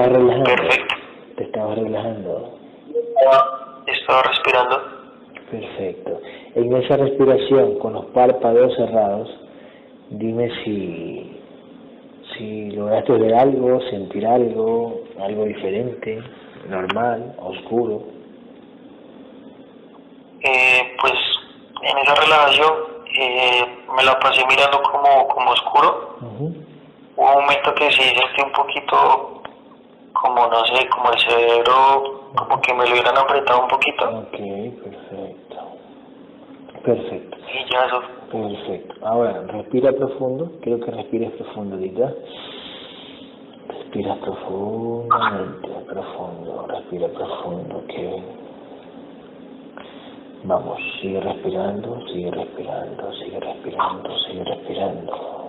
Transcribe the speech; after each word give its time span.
Te 0.00 0.06
estaba 0.06 0.18
relajando. 0.18 0.44
Perfecto. 0.44 0.94
Te 1.36 1.44
estaba 1.44 1.74
relajando. 1.74 2.58
Estaba 3.86 4.22
respirando. 4.22 4.82
Perfecto. 5.50 6.20
En 6.54 6.76
esa 6.76 6.96
respiración, 6.96 7.78
con 7.80 7.92
los 7.92 8.06
párpados 8.06 8.74
cerrados, 8.76 9.28
dime 10.10 10.48
si, 10.64 11.40
si 12.32 12.70
lograste 12.70 13.12
ver 13.12 13.34
algo, 13.34 13.80
sentir 13.90 14.26
algo, 14.26 15.02
algo 15.20 15.44
diferente, 15.44 16.22
normal, 16.68 17.34
oscuro. 17.38 18.02
Eh, 20.42 20.96
pues 20.98 21.12
en 21.82 21.98
esa 21.98 22.14
relajación 22.14 22.72
eh, 23.18 23.66
me 23.96 24.04
la 24.04 24.18
pasé 24.18 24.42
mirando 24.46 24.80
como, 24.82 25.28
como 25.28 25.50
oscuro. 25.50 26.16
Ujú. 26.22 26.54
Hubo 27.16 27.36
un 27.36 27.42
momento 27.42 27.74
que 27.74 27.90
sí 27.90 28.02
sentí 28.02 28.42
un 28.42 28.52
poquito, 28.52 29.39
como 30.20 30.46
no 30.46 30.64
sé, 30.66 30.88
como 30.88 31.12
el 31.12 31.18
cerebro, 31.18 32.20
como 32.36 32.60
que 32.60 32.74
me 32.74 32.86
lo 32.86 32.92
hubieran 32.92 33.16
apretado 33.16 33.62
un 33.62 33.68
poquito. 33.68 34.04
Ok, 34.04 34.38
perfecto. 34.82 35.56
Perfecto. 36.84 37.36
Y 37.38 37.72
ya 37.72 37.84
eso. 37.86 38.02
Perfecto. 38.30 39.06
Ahora, 39.06 39.42
respira 39.48 39.92
profundo. 39.92 40.52
Quiero 40.62 40.80
que 40.80 40.90
respires 40.90 41.32
profundo 41.32 41.76
ahorita. 41.76 42.14
Respira 43.68 44.14
profundamente, 44.16 45.68
profundo. 45.88 46.66
Respira 46.68 47.08
profundo, 47.08 47.76
ok. 47.78 47.94
Vamos, 50.44 50.78
sigue 51.00 51.20
respirando, 51.20 52.00
sigue 52.06 52.30
respirando, 52.30 53.12
sigue 53.12 53.40
respirando, 53.40 54.18
sigue 54.20 54.44
respirando. 54.44 55.39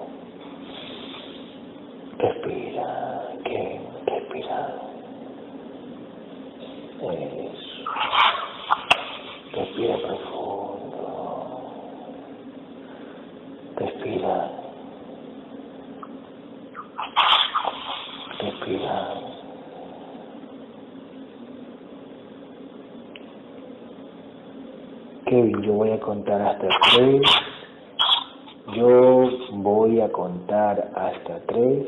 Yo 28.75 29.29
voy 29.53 30.02
a 30.02 30.12
contar 30.12 30.91
hasta 30.94 31.40
3 31.47 31.88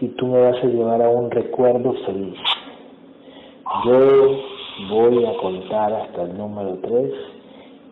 y 0.00 0.08
tú 0.08 0.26
me 0.26 0.40
vas 0.40 0.56
a 0.56 0.66
llevar 0.66 1.00
a 1.00 1.08
un 1.08 1.30
recuerdo 1.30 1.92
feliz. 2.04 2.38
Yo 3.84 4.40
voy 4.88 5.24
a 5.24 5.36
contar 5.36 5.92
hasta 5.92 6.22
el 6.22 6.36
número 6.36 6.78
3 6.82 7.12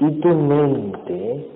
y 0.01 0.21
tu 0.21 0.29
mente 0.29 1.49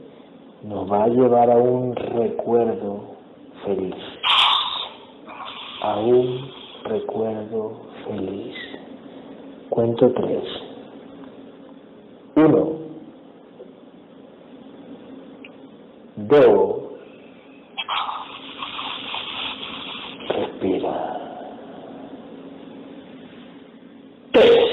nos 0.62 0.90
va 0.90 1.04
a 1.04 1.08
llevar 1.08 1.50
a 1.50 1.56
un 1.56 1.96
recuerdo 1.96 3.16
feliz. 3.64 3.96
A 5.82 5.98
un 5.98 6.48
recuerdo 6.84 7.72
feliz. 8.06 8.54
Cuento 9.68 10.12
tres. 10.12 10.61
Dos. 16.32 16.82
Respira. 20.28 20.94
Tres. 24.32 24.64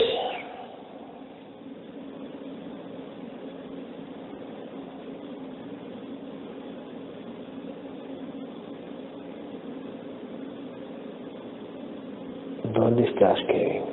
¿Dónde 12.63 13.03
estás, 13.03 13.37
Kevin? 13.47 13.83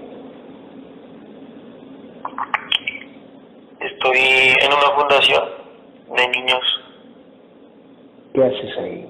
Estoy 3.80 4.18
en 4.62 4.72
una 4.72 4.96
fundación 4.96 5.44
de 6.16 6.28
niños. 6.28 6.76
¿Qué 8.36 8.44
haces 8.44 8.76
ahí? 8.76 9.06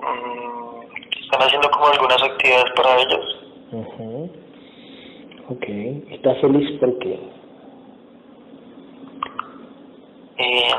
Mm, 0.00 0.80
están 1.20 1.42
haciendo 1.42 1.68
como 1.70 1.86
algunas 1.88 2.22
actividades 2.22 2.72
para 2.74 2.96
ellos. 2.98 3.44
Ujú. 3.72 4.30
Ok. 5.50 5.64
¿Estás 6.08 6.40
feliz 6.40 6.80
por 6.80 6.98
qué? 6.98 7.20
Eh, 10.38 10.70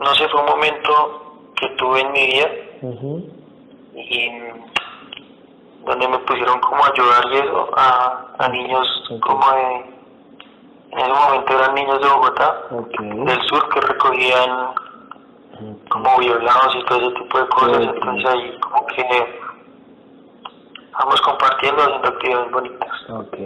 no 0.00 0.14
sé, 0.14 0.28
fue 0.28 0.40
un 0.40 0.46
momento 0.46 1.50
que 1.56 1.68
tuve 1.76 2.00
en 2.00 2.12
mi 2.12 2.26
vida 2.26 2.48
y 3.94 4.30
donde 5.84 6.08
me 6.08 6.18
pusieron 6.20 6.60
como 6.60 6.82
a 6.84 6.88
ayudar 6.88 7.24
y 7.32 7.36
eso 7.36 7.70
a, 7.76 8.26
a 8.38 8.48
niños 8.48 8.86
como 9.22 9.50
de 9.52 10.00
en 10.92 10.98
ese 10.98 11.12
momento 11.12 11.52
eran 11.52 11.74
niños 11.74 12.00
de 12.00 12.08
Bogotá 12.08 12.62
del 12.98 13.42
sur 13.48 13.68
que 13.68 13.80
recogían 13.80 14.74
como 15.88 16.18
violados 16.18 16.74
y 16.74 16.84
todo 16.84 16.98
ese 17.00 17.20
tipo 17.20 17.38
de 17.38 17.46
cosas 17.48 17.80
entonces 17.82 18.30
ahí 18.30 18.58
como 18.60 18.86
que 18.86 19.04
vamos 20.98 21.20
compartiendo 21.22 21.82
haciendo 21.82 22.08
actividades 22.08 22.52
bonitas 22.52 22.90
Ok. 23.10 23.36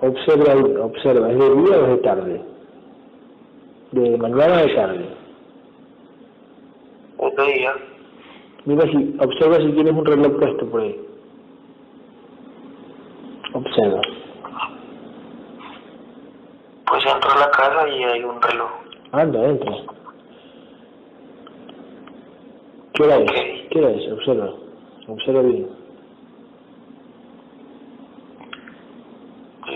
Observa, 0.00 0.54
observa. 0.84 1.30
¿Es 1.30 1.38
de 1.38 1.54
día 1.56 1.76
o 1.78 1.82
es 1.82 1.88
de 1.88 1.96
tarde? 1.98 2.44
¿De 3.92 4.16
mañana 4.18 4.54
o 4.54 4.58
de 4.58 4.74
tarde? 4.74 5.16
Día 7.30 7.74
Mira 8.64 8.82
si, 8.90 9.16
observa 9.20 9.56
si 9.56 9.72
tienes 9.72 9.92
un 9.92 10.04
reloj 10.04 10.38
puesto 10.38 10.66
por 10.70 10.80
ahí. 10.82 11.00
Observa. 13.54 14.00
pues 16.90 17.06
entro 17.06 17.30
a 17.30 17.38
la 17.38 17.50
casa 17.50 17.88
y 17.88 18.04
hay 18.04 18.24
un 18.24 18.40
reloj 18.42 18.70
Anda, 19.12 19.44
entra. 19.44 19.72
¿Qué 22.94 23.02
hora 23.02 23.16
es? 23.16 23.22
Ok. 23.22 23.70
¿Qué 23.70 23.78
hora 23.78 23.90
es? 23.90 24.12
Observa. 24.12 24.50
Observa 25.06 25.42
bien. 25.42 25.78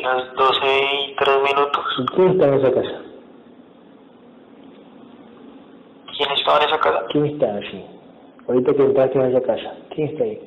las 0.02 0.34
12 0.34 0.58
y 0.64 1.14
3 1.14 1.36
minutos 1.42 1.84
¿Y 1.98 2.06
quién 2.06 2.28
está 2.30 2.48
en 2.48 2.54
esa 2.54 2.72
casa? 2.72 3.11
¿Quién 6.22 6.38
estaba 6.38 6.58
en 6.58 6.68
esa 6.68 6.78
casa? 6.78 7.04
¿Quién 7.10 7.26
está 7.26 7.54
allí? 7.54 7.84
Ahorita 8.48 8.74
que 8.74 8.82
entraste 8.82 9.18
a 9.20 9.28
esa 9.28 9.40
casa. 9.42 9.74
¿Quién 9.94 10.08
está 10.08 10.24
ahí? 10.24 10.40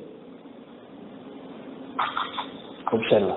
Observa. 2.92 3.34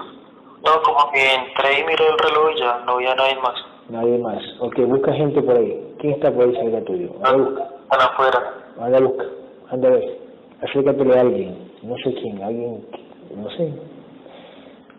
no 0.66 0.82
como 0.84 1.12
que 1.12 1.34
entré 1.34 1.80
y 1.80 1.84
miré 1.86 2.06
el 2.08 2.18
reloj 2.20 2.52
y 2.56 2.60
ya 2.60 2.80
no 2.86 2.94
había 2.94 3.16
nadie 3.16 3.36
más 3.42 3.56
Nadie 3.90 4.20
más. 4.20 4.38
Ok, 4.60 4.78
busca 4.86 5.12
gente 5.14 5.42
por 5.42 5.58
ahí. 5.58 5.96
¿Quién 6.00 6.14
está 6.14 6.32
por 6.32 6.44
ahí 6.46 6.56
cerca 6.56 6.86
tuyo? 6.86 7.10
Anda, 7.24 7.32
busca. 7.44 7.64
están 7.82 8.02
afuera 8.02 8.54
Anda, 8.80 9.00
busca. 9.00 9.26
Anda 9.72 9.88
a 9.88 9.92
ver. 9.92 10.18
Acércate 10.62 11.18
a 11.18 11.22
alguien. 11.22 11.72
No 11.82 11.96
sé 11.98 12.14
quién. 12.14 12.44
Alguien. 12.44 12.86
No 13.36 13.50
sé. 13.52 13.74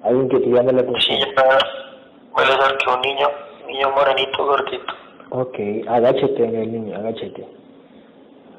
Alguien 0.03 0.29
que 0.29 0.41
te 0.41 0.47
llame 0.49 0.73
la 0.73 0.81
Sí, 0.81 0.87
atención. 0.89 1.19
ya 1.21 1.27
me 1.37 2.93
a 2.93 2.95
un 2.97 3.01
niño, 3.03 3.27
un 3.61 3.67
niño 3.69 3.91
morenito, 3.95 4.45
gordito. 4.45 4.93
Ok, 5.33 5.59
agáchate 5.87 6.45
en 6.45 6.55
el 6.57 6.73
niño. 6.73 6.97
Agáchate. 6.97 7.47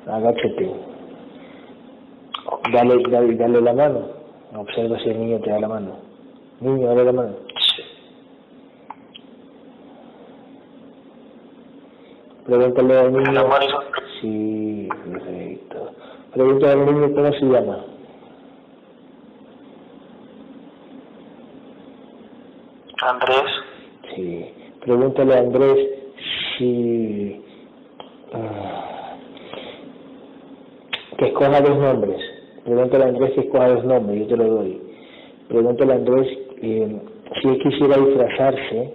Agáchate. 0.08 0.72
Dale, 2.72 3.04
dale, 3.10 3.36
dale 3.36 3.62
la 3.62 3.74
mano. 3.74 4.08
Observa 4.56 4.98
si 5.00 5.10
el 5.10 5.20
niño 5.20 5.40
te 5.40 5.50
da 5.50 5.60
la 5.60 5.68
mano. 5.68 6.00
Niño, 6.62 6.88
dale 6.88 7.04
la 7.06 7.12
mano. 7.12 7.36
Pregúntale 12.46 13.00
al 13.00 13.14
niño. 13.14 13.50
Sí, 14.22 14.90
perfecto. 15.12 15.92
Pregúntale 16.34 16.72
al 16.72 16.86
niño 16.86 17.14
cómo 17.14 17.34
se 17.34 17.46
llama. 17.46 17.86
Andrés, 23.02 23.52
Sí. 24.16 24.54
Pregúntale 24.82 25.36
a 25.36 25.40
Andrés 25.40 26.01
si... 26.58 27.42
ah, 28.34 29.16
que 31.18 31.28
escoja 31.28 31.62
dos 31.62 31.78
nombres. 31.78 32.20
Pregúntale 32.64 33.04
a 33.04 33.08
Andrés 33.08 33.32
que 33.34 33.42
escoja 33.42 33.70
dos 33.70 33.86
nombres, 33.86 34.22
yo 34.22 34.28
te 34.28 34.38
lo 34.38 34.46
doy. 34.56 34.82
Pregúntale 35.48 35.94
a 35.94 35.96
Andrés 35.98 36.28
eh, 36.62 37.02
si 37.42 37.48
él 37.48 37.60
quisiera 37.60 37.98
disfrazarse 37.98 38.94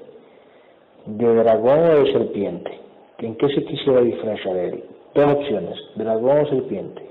de 1.06 1.34
dragón 1.36 1.78
o 1.78 2.02
de 2.02 2.12
serpiente. 2.12 2.80
¿En 3.18 3.36
qué 3.36 3.48
se 3.48 3.64
quisiera 3.64 4.00
disfrazar 4.00 4.56
él? 4.56 4.84
Dos 5.14 5.34
opciones, 5.34 5.78
dragón 5.94 6.40
o 6.40 6.46
serpiente. 6.48 7.02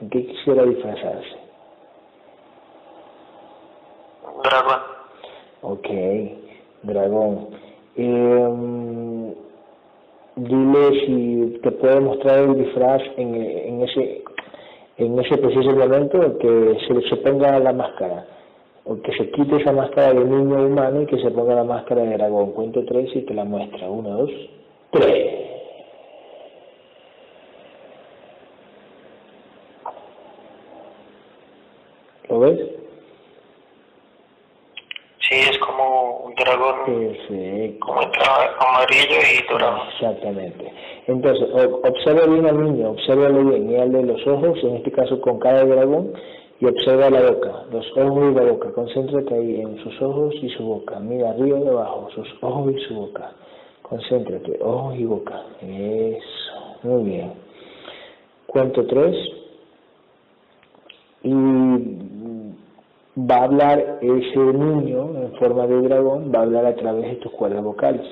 ¿En 0.00 0.10
qué 0.10 0.26
quisiera 0.26 0.64
disfrazarse? 0.64 1.36
Dragón. 4.42 4.80
Ok, 5.62 5.88
dragón. 6.82 7.48
Eh, 7.96 9.34
dile 10.36 11.06
si 11.06 11.60
te 11.62 11.70
puede 11.72 12.00
mostrar 12.00 12.40
el 12.40 12.56
disfraz 12.56 13.02
en, 13.16 13.82
ese 13.82 14.22
en 14.96 15.18
ese 15.18 15.38
preciso 15.38 15.70
momento 15.76 16.38
que 16.38 16.76
se, 16.86 17.08
se 17.08 17.16
ponga 17.16 17.58
la 17.58 17.72
máscara 17.72 18.26
o 18.84 19.00
que 19.00 19.12
se 19.16 19.30
quite 19.30 19.56
esa 19.56 19.72
máscara 19.72 20.12
de 20.12 20.24
niño 20.24 20.66
humano 20.66 21.02
y 21.02 21.06
que 21.06 21.18
se 21.18 21.30
ponga 21.30 21.54
la 21.54 21.64
máscara 21.64 22.02
de 22.02 22.16
dragón. 22.16 22.52
Cuento 22.52 22.84
tres 22.84 23.10
y 23.14 23.22
te 23.22 23.34
la 23.34 23.44
muestra. 23.44 23.88
Uno, 23.88 24.10
dos, 24.10 24.30
tres. 24.90 25.44
¿Lo 32.28 32.40
ves? 32.40 32.58
Sí, 35.20 35.36
es 35.36 35.58
como 36.44 36.56
dragón, 36.56 36.84
Perfecto. 36.86 37.86
como 37.86 38.02
entre 38.02 38.22
amarillo 38.58 39.20
y 39.32 39.52
dorado. 39.52 39.82
Exactamente. 39.92 40.72
Entonces, 41.06 41.48
observa 41.82 42.26
bien 42.26 42.46
al 42.46 42.62
niño, 42.62 42.90
obsérvalo 42.90 43.44
bien, 43.44 43.66
mírale 43.66 44.02
los 44.04 44.26
ojos, 44.26 44.58
en 44.62 44.76
este 44.76 44.92
caso 44.92 45.20
con 45.20 45.38
cara 45.38 45.64
de 45.64 45.74
dragón, 45.74 46.12
y 46.60 46.66
observa 46.66 47.10
la 47.10 47.30
boca, 47.30 47.64
los 47.70 47.86
ojos 47.96 48.32
y 48.32 48.34
la 48.34 48.42
boca. 48.42 48.72
Concéntrate 48.72 49.34
ahí 49.34 49.60
en 49.60 49.76
sus 49.82 50.00
ojos 50.00 50.34
y 50.40 50.48
su 50.50 50.64
boca. 50.64 50.98
Mira 51.00 51.30
arriba 51.30 51.58
y 51.58 51.66
abajo, 51.66 52.08
sus 52.14 52.28
ojos 52.40 52.72
y 52.74 52.80
su 52.84 52.94
boca. 52.94 53.32
Concéntrate, 53.82 54.58
ojos 54.62 54.96
y 54.96 55.04
boca. 55.04 55.42
Eso, 55.60 56.78
muy 56.84 57.02
bien. 57.10 57.32
Cuento 58.46 58.86
tres. 58.86 59.16
Y 61.22 61.32
va 63.16 63.36
a 63.36 63.44
hablar 63.44 63.98
ese 64.00 64.38
niño 64.38 65.16
en 65.16 65.32
forma 65.38 65.66
de 65.66 65.80
dragón, 65.82 66.32
va 66.34 66.40
a 66.40 66.42
hablar 66.42 66.66
a 66.66 66.74
través 66.74 67.10
de 67.10 67.16
tus 67.16 67.32
cuerdas 67.32 67.62
vocales. 67.62 68.06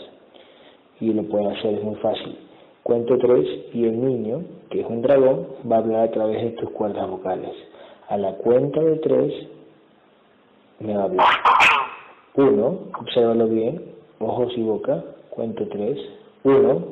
Y 1.00 1.12
lo 1.12 1.24
puede 1.24 1.46
hacer, 1.46 1.74
es 1.74 1.82
muy 1.82 1.96
fácil. 1.96 2.38
Cuento 2.82 3.18
tres 3.18 3.46
y 3.72 3.84
el 3.84 4.04
niño, 4.04 4.42
que 4.70 4.80
es 4.80 4.86
un 4.86 5.02
dragón, 5.02 5.46
va 5.70 5.76
a 5.76 5.78
hablar 5.80 6.00
a 6.08 6.10
través 6.10 6.42
de 6.42 6.50
tus 6.50 6.70
cuerdas 6.70 7.08
vocales. 7.08 7.52
A 8.08 8.16
la 8.16 8.32
cuenta 8.34 8.80
de 8.80 8.96
tres, 8.96 9.32
me 10.80 10.94
va 10.94 11.02
a 11.02 11.04
hablar. 11.04 11.26
Uno, 12.34 12.78
obsérvalo 12.98 13.46
bien, 13.48 13.82
ojos 14.18 14.52
y 14.56 14.62
boca. 14.62 15.02
Cuento 15.30 15.66
tres. 15.68 15.98
Uno, 16.44 16.82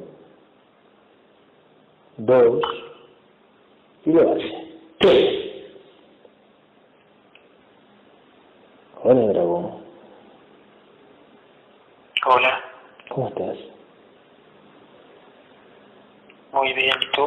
dos, 2.16 2.62
y 4.04 4.12
lo 4.12 4.32
hace. 4.32 4.52
Tres. 4.98 5.39
Hola, 9.12 9.26
dragón. 9.26 9.70
Hola, 12.28 12.60
¿Cómo 13.08 13.26
estás? 13.26 13.56
muy 16.52 16.72
bien, 16.74 16.94
¿y 17.02 17.16
tú? 17.16 17.22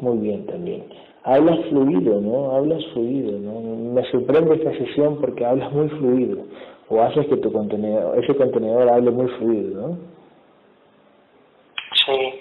Muy 0.00 0.18
bien 0.18 0.44
también. 0.44 0.84
Hablas 1.22 1.60
fluido, 1.70 2.20
¿no? 2.20 2.50
Hablas 2.54 2.84
fluido, 2.92 3.38
¿no? 3.38 3.58
Me 3.94 4.02
sorprende 4.10 4.56
esta 4.56 4.72
sesión 4.72 5.18
porque 5.18 5.46
hablas 5.46 5.72
muy 5.72 5.88
fluido. 5.88 6.44
O 6.90 7.00
haces 7.00 7.26
que 7.28 7.38
tu 7.38 7.50
contenedor, 7.50 8.22
ese 8.22 8.36
contenedor 8.36 8.86
hable 8.90 9.10
muy 9.10 9.28
fluido, 9.38 9.80
¿no? 9.88 9.98
Sí, 12.04 12.40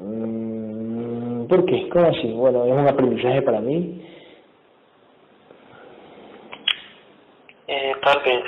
Mm, 0.00 1.46
¿Por 1.48 1.64
qué? 1.64 1.88
¿Cómo 1.88 2.06
así? 2.06 2.32
Bueno, 2.32 2.64
es 2.64 2.72
un 2.74 2.86
aprendizaje 2.86 3.42
para 3.42 3.60
mí. 3.60 4.04
Vez. 8.24 8.44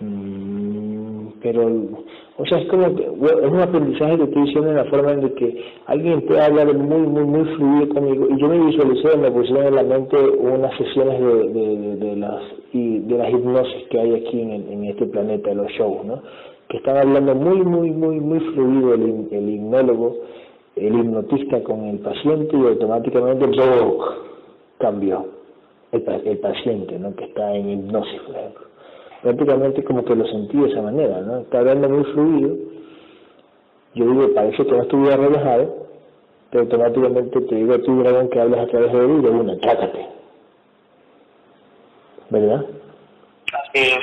Mm, 0.00 1.28
pero, 1.42 1.66
o 2.38 2.46
sea, 2.46 2.58
es 2.58 2.68
como 2.68 2.94
que, 2.94 3.02
es 3.04 3.50
un 3.50 3.60
aprendizaje 3.60 4.16
que 4.16 4.24
estoy 4.24 4.42
diciendo 4.42 4.70
en 4.70 4.76
la 4.76 4.84
forma 4.86 5.12
en 5.12 5.34
que 5.34 5.64
alguien 5.86 6.22
puede 6.22 6.42
hablar 6.42 6.74
muy, 6.74 7.06
muy, 7.06 7.24
muy 7.24 7.44
fluido 7.56 7.94
conmigo. 7.94 8.26
Y 8.30 8.40
yo 8.40 8.48
me 8.48 8.58
visualicé, 8.66 9.16
me 9.16 9.30
pusieron 9.30 9.66
en 9.66 9.74
la 9.76 9.82
mente 9.82 10.16
unas 10.18 10.76
sesiones 10.76 11.20
de, 11.20 11.48
de, 11.48 11.76
de, 11.76 11.96
de 11.96 12.16
las 12.16 12.42
y 12.72 12.98
de 12.98 13.16
las 13.16 13.30
hipnosis 13.30 13.88
que 13.90 14.00
hay 14.00 14.14
aquí 14.14 14.40
en, 14.40 14.50
en 14.50 14.84
este 14.84 15.06
planeta, 15.06 15.54
los 15.54 15.70
shows, 15.72 16.04
¿no? 16.04 16.22
Que 16.68 16.78
están 16.78 16.96
hablando 16.96 17.34
muy, 17.34 17.62
muy, 17.62 17.90
muy, 17.90 18.20
muy 18.20 18.40
fluido 18.40 18.94
el, 18.94 19.28
el 19.30 19.48
hipnólogo, 19.48 20.16
el 20.74 20.94
hipnotista 20.94 21.62
con 21.62 21.84
el 21.84 22.00
paciente 22.00 22.56
y 22.56 22.66
automáticamente 22.66 23.46
¡boom! 23.46 23.98
cambió 24.78 25.35
el, 25.96 26.02
pa- 26.02 26.14
el 26.16 26.38
paciente, 26.38 26.98
¿no? 26.98 27.14
Que 27.16 27.24
está 27.24 27.54
en 27.54 27.70
hipnosis, 27.70 28.20
por 28.22 28.36
ejemplo 28.36 28.66
prácticamente 29.22 29.82
como 29.82 30.04
que 30.04 30.14
lo 30.14 30.24
sentí 30.26 30.56
de 30.56 30.68
esa 30.68 30.82
manera, 30.82 31.20
¿no? 31.22 31.38
Está 31.38 31.58
hablando 31.58 31.88
muy 31.88 32.04
fluido. 32.12 32.54
Yo 33.94 34.04
digo, 34.04 34.34
parece 34.34 34.64
que 34.64 34.70
no 34.70 34.82
estuviera 34.82 35.16
relajado, 35.16 35.86
pero 36.50 36.62
automáticamente 36.64 37.40
te 37.40 37.54
digo 37.56 37.74
a 37.74 37.78
ti, 37.78 37.90
dragón, 37.90 38.28
que 38.28 38.40
hablas 38.40 38.60
a 38.60 38.66
través 38.68 38.92
de 38.92 38.98
él 38.98 39.16
y 39.18 39.22
de 39.22 39.30
una, 39.30 39.58
trátate. 39.58 40.06
¿Verdad? 42.30 42.66
Así 43.52 43.82
es, 43.88 43.98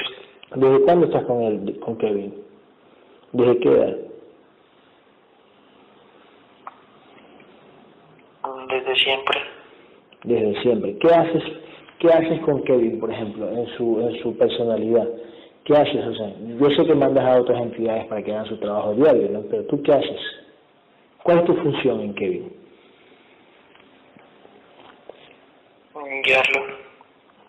¿Desde 0.55 0.81
cuándo 0.81 1.05
estás 1.05 1.23
con 1.25 1.41
él, 1.41 1.79
con 1.79 1.95
Kevin? 1.97 2.33
¿Desde 3.31 3.59
qué 3.59 3.69
edad? 3.69 3.97
desde 8.67 8.95
siempre. 8.95 9.39
Desde 10.23 10.61
siempre. 10.63 10.97
¿Qué 10.97 11.07
haces, 11.07 11.43
qué 12.03 12.09
haces 12.09 12.41
con 12.41 12.61
Kevin, 12.63 12.99
por 12.99 13.09
ejemplo, 13.09 13.49
en 13.49 13.65
su, 13.77 14.01
en 14.01 14.21
su 14.21 14.37
personalidad? 14.37 15.07
¿Qué 15.63 15.73
haces? 15.73 16.05
O 16.05 16.13
sea, 16.13 16.33
yo 16.59 16.69
sé 16.71 16.85
que 16.85 16.93
mandas 16.93 17.23
a 17.23 17.39
otras 17.39 17.61
entidades 17.61 18.05
para 18.07 18.21
que 18.21 18.33
hagan 18.33 18.45
su 18.45 18.57
trabajo 18.57 18.93
diario, 18.93 19.29
¿no? 19.29 19.41
Pero 19.49 19.63
tú, 19.67 19.81
¿qué 19.81 19.93
haces? 19.93 20.19
¿Cuál 21.23 21.39
es 21.39 21.45
tu 21.45 21.55
función 21.55 22.01
en 22.01 22.13
Kevin? 22.13 22.51
Guiarlo, 26.25 26.61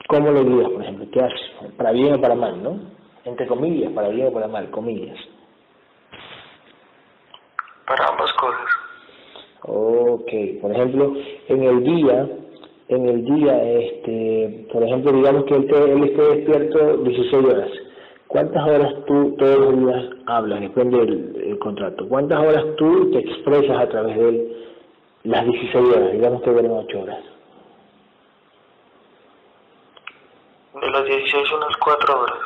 ¿Cómo 0.07 0.31
lo 0.31 0.45
guías, 0.45 0.71
por 0.71 0.83
ejemplo? 0.83 1.07
¿Qué 1.13 1.21
haces? 1.21 1.73
Para 1.77 1.91
bien 1.91 2.15
o 2.15 2.21
para 2.21 2.37
mal, 2.37 2.63
¿no? 2.63 2.79
Entre 3.25 3.49
comillas, 3.49 3.93
para 3.93 4.09
bien 4.09 4.29
o 4.29 4.33
para 4.33 4.47
mal, 4.47 4.71
comillas. 4.71 5.19
para 7.87 8.07
ambas 8.07 8.33
cosas. 8.35 8.71
Ok, 9.63 10.31
por 10.61 10.71
ejemplo, 10.71 11.15
en 11.49 11.63
el 11.65 11.83
día, 11.83 12.29
en 12.89 13.09
el 13.09 13.25
día, 13.25 13.63
este, 13.81 14.67
por 14.73 14.83
ejemplo, 14.83 15.13
digamos 15.13 15.45
que 15.45 15.55
él, 15.55 15.67
te- 15.67 15.93
él 15.93 16.05
esté 16.05 16.23
despierto 16.37 16.97
16 16.99 17.45
horas. 17.47 17.71
¿Cuántas 18.29 18.63
horas 18.69 18.95
tú 19.07 19.37
todos 19.39 19.59
los 19.59 19.79
días 19.79 20.05
hablas? 20.27 20.61
Depende 20.61 20.99
del 20.99 21.37
el 21.47 21.59
contrato. 21.59 22.09
¿Cuántas 22.09 22.41
horas 22.41 22.65
tú 22.77 23.11
te 23.13 23.19
expresas 23.21 23.79
a 23.79 23.89
través 23.89 24.17
de 24.19 24.29
él 24.29 24.57
las 25.25 25.45
16 25.45 25.89
horas? 25.97 26.13
Digamos 26.13 26.43
que 26.43 26.51
duermen 26.51 26.73
8 26.73 27.01
horas. 27.01 27.19
De 30.81 30.91
las 30.91 31.05
16 31.05 31.53
unas 31.53 31.77
4 31.85 32.21
horas. 32.21 32.39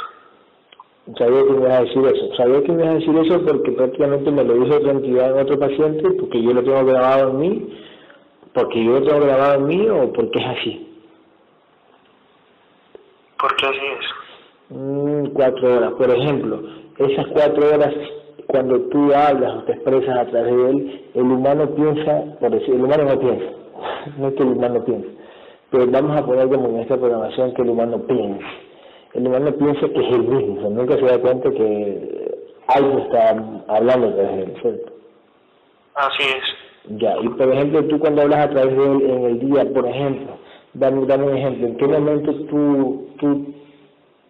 Sabía 1.17 1.43
que 1.43 1.51
me 1.53 1.59
ibas 1.63 1.73
a 1.73 1.83
decir 1.85 2.05
eso. 2.05 2.35
Sabía 2.37 2.63
que 2.63 2.73
me 2.73 2.83
ibas 2.83 2.89
a 2.89 2.99
decir 2.99 3.17
eso 3.19 3.47
porque 3.47 3.73
prácticamente 3.73 4.31
me 4.31 4.45
lo 4.45 4.55
dijo 4.55 4.77
otra 4.77 4.91
entidad 4.93 5.31
en 5.33 5.39
otro 5.43 5.59
paciente, 5.59 6.11
porque 6.11 6.43
yo 6.43 6.53
lo 6.53 6.63
tengo 6.63 6.85
grabado 6.85 7.31
en 7.31 7.39
mí, 7.39 7.69
porque 8.59 8.85
yo 8.85 8.99
lo 8.99 9.03
tengo 9.03 9.21
grabado 9.21 9.55
en 9.55 9.67
mí 9.67 9.89
o 9.89 10.13
porque 10.13 10.41
es 10.41 10.47
así. 10.47 11.01
Porque 13.39 13.67
así 13.67 13.79
es. 13.79 14.77
Mm, 14.77 15.27
cuatro 15.33 15.77
horas. 15.77 15.93
Por 15.93 16.11
ejemplo, 16.11 16.63
esas 16.99 17.27
cuatro 17.29 17.73
horas, 17.73 17.95
cuando 18.49 18.81
tú 18.89 19.15
hablas 19.15 19.59
o 19.59 19.63
te 19.63 19.73
expresas 19.75 20.19
a 20.19 20.27
través 20.27 20.57
de 20.57 20.71
él, 20.71 21.11
el 21.15 21.23
humano 21.23 21.73
piensa, 21.73 22.25
por 22.41 22.51
decir, 22.51 22.75
el 22.75 22.85
humano 22.85 23.05
no 23.05 23.21
piensa, 23.21 23.47
no 24.19 24.29
es 24.29 24.35
que 24.35 24.43
el 24.43 24.49
humano 24.49 24.85
piense, 24.85 25.09
pero 25.71 25.87
vamos 25.87 26.17
a 26.17 26.27
poner 26.27 26.49
como 26.49 26.69
en 26.69 26.81
esta 26.81 26.97
programación 26.97 27.55
que 27.55 27.63
el 27.63 27.71
humano 27.71 28.03
piensa. 28.09 28.47
El 29.15 29.27
humano 29.27 29.53
piensa 29.53 29.89
que 29.89 30.01
es 30.01 30.15
él 30.15 30.25
mismo, 30.25 30.55
o 30.57 30.61
sea, 30.63 30.71
nunca 30.71 30.97
se 30.97 31.05
da 31.05 31.21
cuenta 31.21 31.49
que 31.51 32.41
algo 32.67 32.99
está 32.99 33.31
hablando 33.69 34.09
a 34.09 34.15
través 34.15 34.37
de 34.37 34.43
él, 34.43 34.59
¿cierto? 34.61 34.93
Así 35.95 36.23
es. 36.23 36.68
Ya, 36.87 37.17
y 37.21 37.29
por 37.29 37.53
ejemplo, 37.53 37.85
tú 37.85 37.99
cuando 37.99 38.23
hablas 38.23 38.47
a 38.47 38.51
través 38.51 38.77
de 38.77 38.85
él 38.85 39.11
en 39.11 39.25
el 39.25 39.41
día, 39.41 39.67
por 39.73 39.87
ejemplo, 39.87 40.39
dame, 40.75 41.07
dame 41.07 41.27
un 41.27 41.37
ejemplo, 41.37 41.67
¿en 41.67 41.77
qué 41.77 41.87
momento 41.87 42.35
tú, 42.47 43.09
tú, 43.19 43.55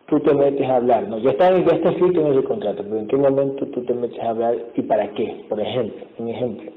tú 0.06 0.20
te 0.20 0.34
metes 0.34 0.68
a 0.68 0.76
hablar? 0.76 1.04
¿no? 1.08 1.18
Ya, 1.18 1.30
está, 1.30 1.50
ya 1.50 1.74
está 1.74 1.90
escrito 1.90 2.20
en 2.20 2.32
ese 2.32 2.44
contrato, 2.44 2.82
pero 2.82 2.98
¿en 2.98 3.06
qué 3.06 3.16
momento 3.16 3.66
tú 3.66 3.84
te 3.84 3.94
metes 3.94 4.18
a 4.20 4.30
hablar 4.30 4.56
y 4.74 4.82
para 4.82 5.08
qué? 5.12 5.44
Por 5.48 5.60
ejemplo, 5.60 6.04
un 6.18 6.28
ejemplo. 6.28 6.72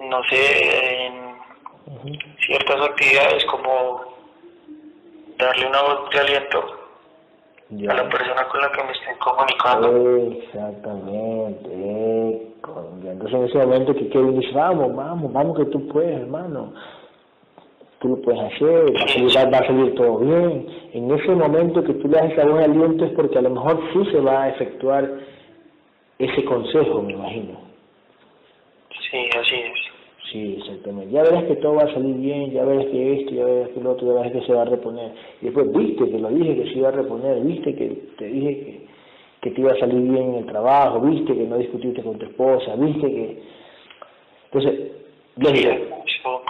No 0.00 0.22
sé, 0.24 1.06
en 1.06 1.34
ciertas 2.46 2.80
actividades 2.88 3.44
como 3.46 4.00
darle 5.38 5.66
una 5.66 5.82
voz 5.82 6.10
de 6.10 6.20
aliento 6.20 6.84
a 7.88 7.94
la 7.94 8.08
persona 8.08 8.48
con 8.48 8.60
la 8.60 8.72
que 8.72 8.84
me 8.84 8.92
estoy 8.92 9.14
comunicando. 9.18 10.16
Exactamente. 10.38 11.23
Entonces 13.24 13.54
en 13.54 13.60
ese 13.60 13.66
momento 13.66 13.94
que 13.94 14.08
Kevin 14.08 14.38
dice, 14.38 14.52
vamos, 14.52 14.94
vamos, 14.94 15.32
vamos 15.32 15.56
que 15.56 15.64
tú 15.66 15.88
puedes, 15.88 16.20
hermano. 16.20 16.74
Tú 18.00 18.08
lo 18.08 18.20
puedes 18.20 18.40
hacer, 18.40 18.92
va 18.92 19.58
a, 19.58 19.66
salir, 19.66 19.94
todo 19.94 20.18
bien. 20.18 20.66
En 20.92 21.10
ese 21.10 21.30
momento 21.30 21.82
que 21.82 21.94
tú 21.94 22.08
le 22.08 22.18
das 22.18 22.32
esa 22.32 22.44
voz 22.44 22.58
de 22.58 22.64
aliento 22.64 23.06
es 23.06 23.12
porque 23.12 23.38
a 23.38 23.42
lo 23.42 23.50
mejor 23.50 23.80
sí 23.92 24.10
se 24.10 24.20
va 24.20 24.42
a 24.42 24.48
efectuar 24.50 25.10
ese 26.18 26.44
consejo, 26.44 27.00
me 27.00 27.14
imagino. 27.14 27.54
Sí, 29.10 29.28
así 29.40 29.54
es. 29.54 29.94
Sí, 30.30 30.56
exactamente. 30.58 31.14
Ya 31.14 31.22
verás 31.22 31.44
que 31.44 31.56
todo 31.56 31.76
va 31.76 31.84
a 31.84 31.94
salir 31.94 32.16
bien, 32.16 32.50
ya 32.50 32.64
verás 32.64 32.86
que 32.86 33.20
esto, 33.20 33.34
ya 33.34 33.44
verás 33.44 33.68
que 33.70 33.80
lo 33.80 33.92
otro, 33.92 34.06
ya 34.08 34.14
verás 34.14 34.32
que 34.32 34.46
se 34.46 34.52
va 34.52 34.62
a 34.62 34.66
reponer. 34.66 35.12
Y 35.40 35.46
después 35.46 35.72
viste 35.72 36.10
que 36.10 36.18
lo 36.18 36.28
dije 36.28 36.56
que 36.56 36.64
se 36.70 36.78
iba 36.78 36.88
a 36.88 36.92
reponer, 36.92 37.40
viste 37.40 37.74
que 37.74 37.88
te 38.18 38.26
dije 38.26 38.56
que, 38.56 38.83
que 39.44 39.50
te 39.50 39.60
iba 39.60 39.72
a 39.72 39.78
salir 39.78 40.00
bien 40.00 40.30
en 40.30 40.34
el 40.36 40.46
trabajo, 40.46 41.00
viste 41.00 41.34
que 41.34 41.44
no 41.44 41.58
discutiste 41.58 42.02
con 42.02 42.18
tu 42.18 42.24
esposa, 42.24 42.76
viste 42.76 43.06
que... 43.06 43.42
Entonces, 44.50 44.92
sí, 45.36 45.68
como, 46.22 46.40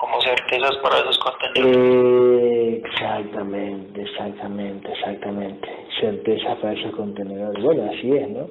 como 0.00 0.20
certezas 0.20 0.76
para 0.76 0.98
esos 1.00 1.18
contenedores. 1.18 2.84
exactamente, 2.84 4.02
exactamente, 4.02 4.92
exactamente. 4.92 5.68
Certezas 6.00 6.58
para 6.58 6.74
esos 6.74 6.94
contenedores. 6.94 7.60
Bueno, 7.60 7.90
así 7.90 8.12
es, 8.12 8.28
¿no? 8.30 8.46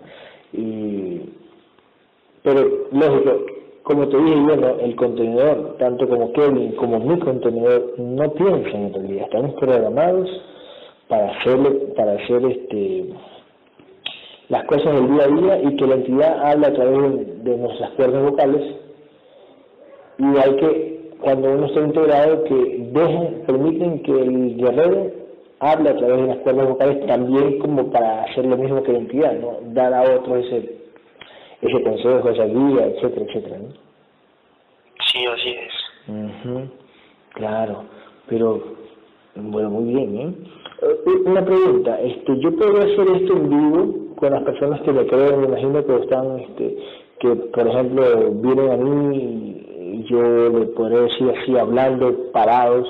Y, 0.51 1.21
pero, 2.43 2.89
lógico, 2.91 3.45
como 3.83 4.09
te 4.09 4.17
dije 4.17 4.35
yo, 4.35 4.79
el 4.81 4.95
contenedor, 4.97 5.77
tanto 5.79 6.09
como 6.09 6.33
Kevin 6.33 6.73
como 6.73 6.99
mi 6.99 7.17
contenedor, 7.19 7.93
no 7.97 8.33
piensan 8.33 8.87
en 8.87 8.93
realidad, 8.93 9.25
estamos 9.27 9.53
programados 9.53 10.29
para 11.07 11.31
hacerle, 11.31 11.69
para 11.95 12.15
hacer 12.15 12.43
este 12.47 13.05
las 14.49 14.63
cosas 14.65 14.93
del 14.93 15.11
día 15.11 15.23
a 15.23 15.27
día 15.27 15.69
y 15.69 15.75
que 15.75 15.87
la 15.87 15.95
entidad 15.95 16.51
habla 16.51 16.67
a 16.67 16.73
través 16.73 17.43
de, 17.43 17.57
nuestras 17.57 17.91
cuerdas 17.91 18.23
vocales 18.23 18.75
y 20.19 20.23
hay 20.37 20.55
que, 20.55 21.11
cuando 21.21 21.51
uno 21.51 21.67
está 21.67 21.81
integrado, 21.81 22.43
que 22.45 22.89
dejen, 22.91 23.43
permiten 23.45 24.03
que 24.03 24.11
el 24.11 24.57
guerrero 24.57 25.11
hable 25.59 25.89
a 25.89 25.97
través 25.97 26.21
de 26.21 26.27
las 26.27 26.37
cuerdas 26.37 26.69
vocales 26.69 27.05
también 27.07 27.59
como 27.59 27.91
para 27.91 28.23
hacer 28.23 28.45
lo 28.45 28.57
mismo 28.57 28.83
que 28.83 28.93
la 28.93 28.99
entidad, 28.99 29.33
¿no? 29.33 29.59
Dar 29.73 29.93
a 29.93 30.01
otros 30.01 30.45
ese, 30.45 30.77
ese 31.61 31.83
consejo, 31.83 32.29
esa 32.29 32.45
guía, 32.45 32.85
etcétera, 32.85 33.25
etcétera, 33.27 33.57
¿no? 33.59 33.87
Sí, 35.11 35.25
así 35.25 35.49
es. 35.49 36.69
Claro, 37.33 37.83
pero, 38.27 38.63
bueno, 39.35 39.69
muy 39.69 39.93
bien, 39.93 40.17
¿eh? 40.17 40.33
¿eh? 40.81 41.11
Una 41.25 41.43
pregunta, 41.45 41.99
este, 42.01 42.39
¿yo 42.39 42.55
puedo 42.55 42.77
hacer 42.77 43.07
esto 43.15 43.33
en 43.33 43.49
vivo 43.49 44.06
con 44.17 44.31
las 44.31 44.43
personas 44.43 44.81
que 44.81 44.91
me 44.91 45.05
creen? 45.07 45.41
Me 45.41 45.47
imagino 45.47 45.85
que 45.85 45.95
están, 45.95 46.39
este, 46.39 46.77
que 47.19 47.35
por 47.35 47.67
ejemplo 47.67 48.31
vienen 48.31 48.71
a 48.71 48.77
mí 48.77 49.63
y 49.93 50.03
yo 50.09 50.49
le 50.49 50.65
podré 50.67 51.01
decir 51.01 51.33
así, 51.35 51.57
hablando, 51.57 52.31
parados, 52.31 52.87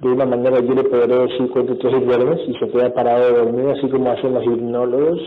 de 0.00 0.08
una 0.08 0.26
manera 0.26 0.60
yo 0.60 0.74
le 0.74 0.84
podré 0.84 1.16
decir 1.16 1.48
cuánto 1.50 1.76
tres 1.78 1.94
y 1.94 2.50
y 2.50 2.58
se 2.58 2.68
queda 2.70 2.92
parado 2.92 3.44
dormido, 3.44 3.70
así 3.70 3.88
como 3.88 4.10
hacen 4.10 4.34
los 4.34 4.44
hipnólogos, 4.44 5.20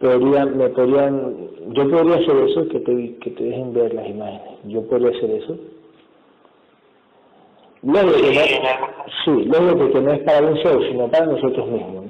podrían, 0.00 0.56
me 0.58 0.68
podrían, 0.70 1.48
yo 1.74 1.90
podría 1.90 2.16
hacer 2.16 2.36
eso, 2.48 2.68
que 2.68 2.80
te, 2.80 3.16
que 3.18 3.30
te 3.30 3.44
dejen 3.44 3.72
ver 3.72 3.94
las 3.94 4.08
imágenes, 4.08 4.58
yo 4.64 4.82
podría 4.88 5.16
hacer 5.16 5.30
eso. 5.30 5.56
Luego 7.82 8.10
que 8.12 8.34
no, 8.34 8.40
sí, 9.24 9.44
luego 9.44 9.90
que 9.92 10.00
no 10.00 10.12
es 10.12 10.20
para 10.24 10.46
un 10.48 10.56
show, 10.56 10.82
sino 10.82 11.08
para 11.08 11.26
nosotros 11.26 11.68
mismos. 11.68 12.06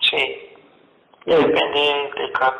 Sí, 0.00 0.16
depende 1.26 2.10
de 2.16 2.32
cada, 2.32 2.56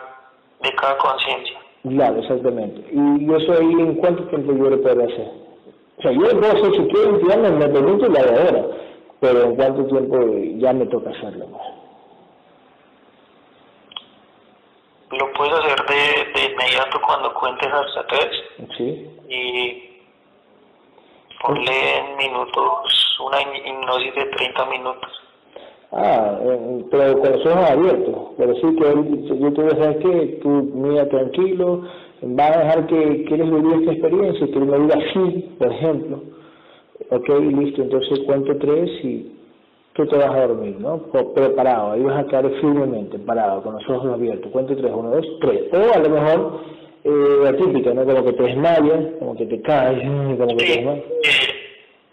de 0.63 0.73
cada 0.75 0.97
conciencia. 0.99 1.59
Claro, 1.83 2.19
exactamente. 2.19 2.89
Y 2.93 3.27
yo 3.27 3.41
soy, 3.41 3.65
¿en 3.73 3.95
cuánto 3.97 4.25
tiempo 4.25 4.53
yo 4.53 4.71
lo 4.71 4.83
puedo 4.83 5.03
hacer? 5.05 5.31
O 5.99 6.03
sea, 6.03 6.13
yo 6.13 6.21
lo 6.21 6.41
puedo 6.41 6.53
hacer 6.53 6.73
si 6.73 6.89
quiero, 6.93 7.13
me, 7.39 7.51
me 7.51 7.69
permito 7.69 8.09
la 8.09 8.23
de 8.23 8.39
ahora, 8.39 8.67
pero 9.21 9.43
¿en 9.45 9.57
cuánto 9.57 9.87
tiempo 9.87 10.19
ya 10.59 10.73
me 10.73 10.87
toca 10.87 11.11
hacerlo? 11.11 11.47
Lo 15.11 15.33
puedes 15.33 15.55
hacer 15.55 15.87
de, 15.87 16.41
de 16.41 16.53
inmediato 16.53 17.01
cuando 17.05 17.35
cuentes 17.35 17.69
hasta 17.73 18.07
tres. 18.07 18.31
Sí. 18.77 19.11
Y 19.29 19.91
ponle 21.43 21.99
en 21.99 22.17
minutos, 22.17 23.19
una 23.21 23.41
hipnosis 23.43 24.15
de 24.15 24.25
30 24.27 24.67
minutos. 24.67 25.11
Ah, 25.93 26.39
eh, 26.41 26.85
pero 26.91 27.21
con 27.21 27.33
los 27.33 27.47
ojos 27.47 27.71
abiertos. 27.71 28.17
Pero 28.37 28.55
sí 28.55 28.77
que 28.77 29.39
yo 29.39 29.53
te 29.53 29.63
voy 29.63 29.73
a 29.73 29.89
decir 29.89 30.01
que 30.01 30.27
tú 30.43 30.49
mira 30.75 31.09
tranquilo, 31.09 31.83
va 32.23 32.47
a 32.47 32.59
dejar 32.59 32.87
que 32.87 33.25
quieres 33.25 33.51
vivir 33.51 33.81
esta 33.81 33.93
experiencia, 33.93 34.47
que 34.47 34.61
me 34.61 34.79
diga 34.79 34.99
sí, 35.13 35.55
por 35.59 35.73
ejemplo. 35.73 36.23
Ok, 37.11 37.29
listo, 37.41 37.83
entonces 37.83 38.21
cuento 38.21 38.57
tres 38.59 38.89
y 39.03 39.33
tú 39.95 40.07
te 40.07 40.17
vas 40.17 40.31
a 40.31 40.47
dormir, 40.47 40.77
¿no? 40.79 40.99
Preparado, 41.35 41.93
ahí 41.93 42.03
vas 42.03 42.25
a 42.25 42.29
quedar 42.29 42.49
firmemente, 42.61 43.19
parado, 43.19 43.63
con 43.63 43.75
los 43.75 43.89
ojos 43.89 44.13
abiertos. 44.13 44.53
Cuento 44.53 44.77
tres, 44.77 44.93
uno, 44.95 45.11
dos, 45.11 45.27
tres. 45.41 45.63
O 45.73 45.97
a 45.97 45.99
lo 45.99 46.09
mejor, 46.09 46.61
eh, 47.03 47.37
la 47.43 47.57
típica, 47.57 47.95
¿no? 47.95 48.05
Como 48.05 48.25
que 48.25 48.33
te 48.35 48.43
desmayas, 48.45 49.07
como 49.19 49.35
que 49.35 49.47
te 49.47 49.61
caes, 49.63 50.03
como 50.39 50.57
que 50.57 50.65
te 50.65 50.77
desmayas. 50.77 51.05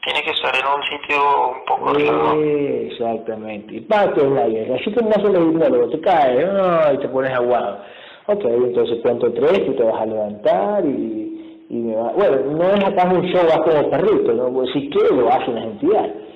Tiene 0.04 0.24
que 0.24 0.32
estar 0.32 0.54
en 0.56 0.66
un 0.66 0.84
sitio 0.84 1.50
un 1.50 1.66
poco 1.66 1.90
alejado. 1.90 2.42
Exactamente. 2.42 3.76
Y 3.76 3.82
para 3.82 4.14
te 4.14 4.22
desmayas. 4.22 4.80
Así 4.80 4.94
como 4.94 5.10
hace 5.10 5.28
el 5.28 5.50
hipnólogo, 5.50 5.90
te 5.90 6.00
caes 6.02 6.48
y 6.94 6.98
te 7.00 7.10
pones 7.10 7.32
aguado. 7.32 7.80
Ok, 8.28 8.44
entonces 8.46 9.00
cuento 9.02 9.32
tres, 9.34 9.66
tú 9.66 9.74
te 9.74 9.84
vas 9.84 10.02
a 10.02 10.06
levantar 10.06 10.86
y, 10.86 11.66
y 11.70 11.76
me 11.76 11.96
va... 11.96 12.12
Bueno, 12.12 12.38
no 12.52 12.64
es 12.74 12.86
acá 12.86 13.10
un 13.10 13.24
show, 13.24 13.44
vas 13.48 13.60
como 13.60 13.90
perrito, 13.90 14.34
¿no? 14.34 14.52
Pues 14.54 14.70
si 14.74 14.90
quieres 14.90 15.12
lo 15.12 15.32
hacen 15.32 15.56
las 15.56 15.64
entidades 15.66 16.28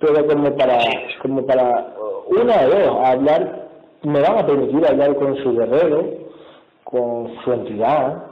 pero 0.00 0.26
como 0.26 0.56
para, 0.56 0.78
como 1.20 1.46
para 1.46 1.94
una 2.26 2.56
de 2.56 2.68
dos, 2.68 2.96
hablar, 3.04 3.68
me 4.02 4.20
van 4.20 4.38
a 4.38 4.46
permitir 4.46 4.86
hablar 4.86 5.14
con 5.16 5.36
su 5.42 5.54
guerrero, 5.54 6.04
con 6.84 7.34
su 7.44 7.52
entidad, 7.52 8.29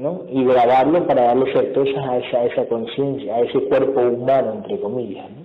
¿no? 0.00 0.24
Y 0.30 0.44
grabarlo 0.44 1.06
para 1.06 1.24
darle 1.24 1.52
certezas 1.52 2.04
a 2.08 2.16
esa, 2.16 2.44
esa 2.44 2.66
conciencia, 2.66 3.36
a 3.36 3.40
ese 3.40 3.60
cuerpo 3.64 4.00
humano, 4.00 4.54
entre 4.54 4.80
comillas, 4.80 5.30
¿no? 5.30 5.42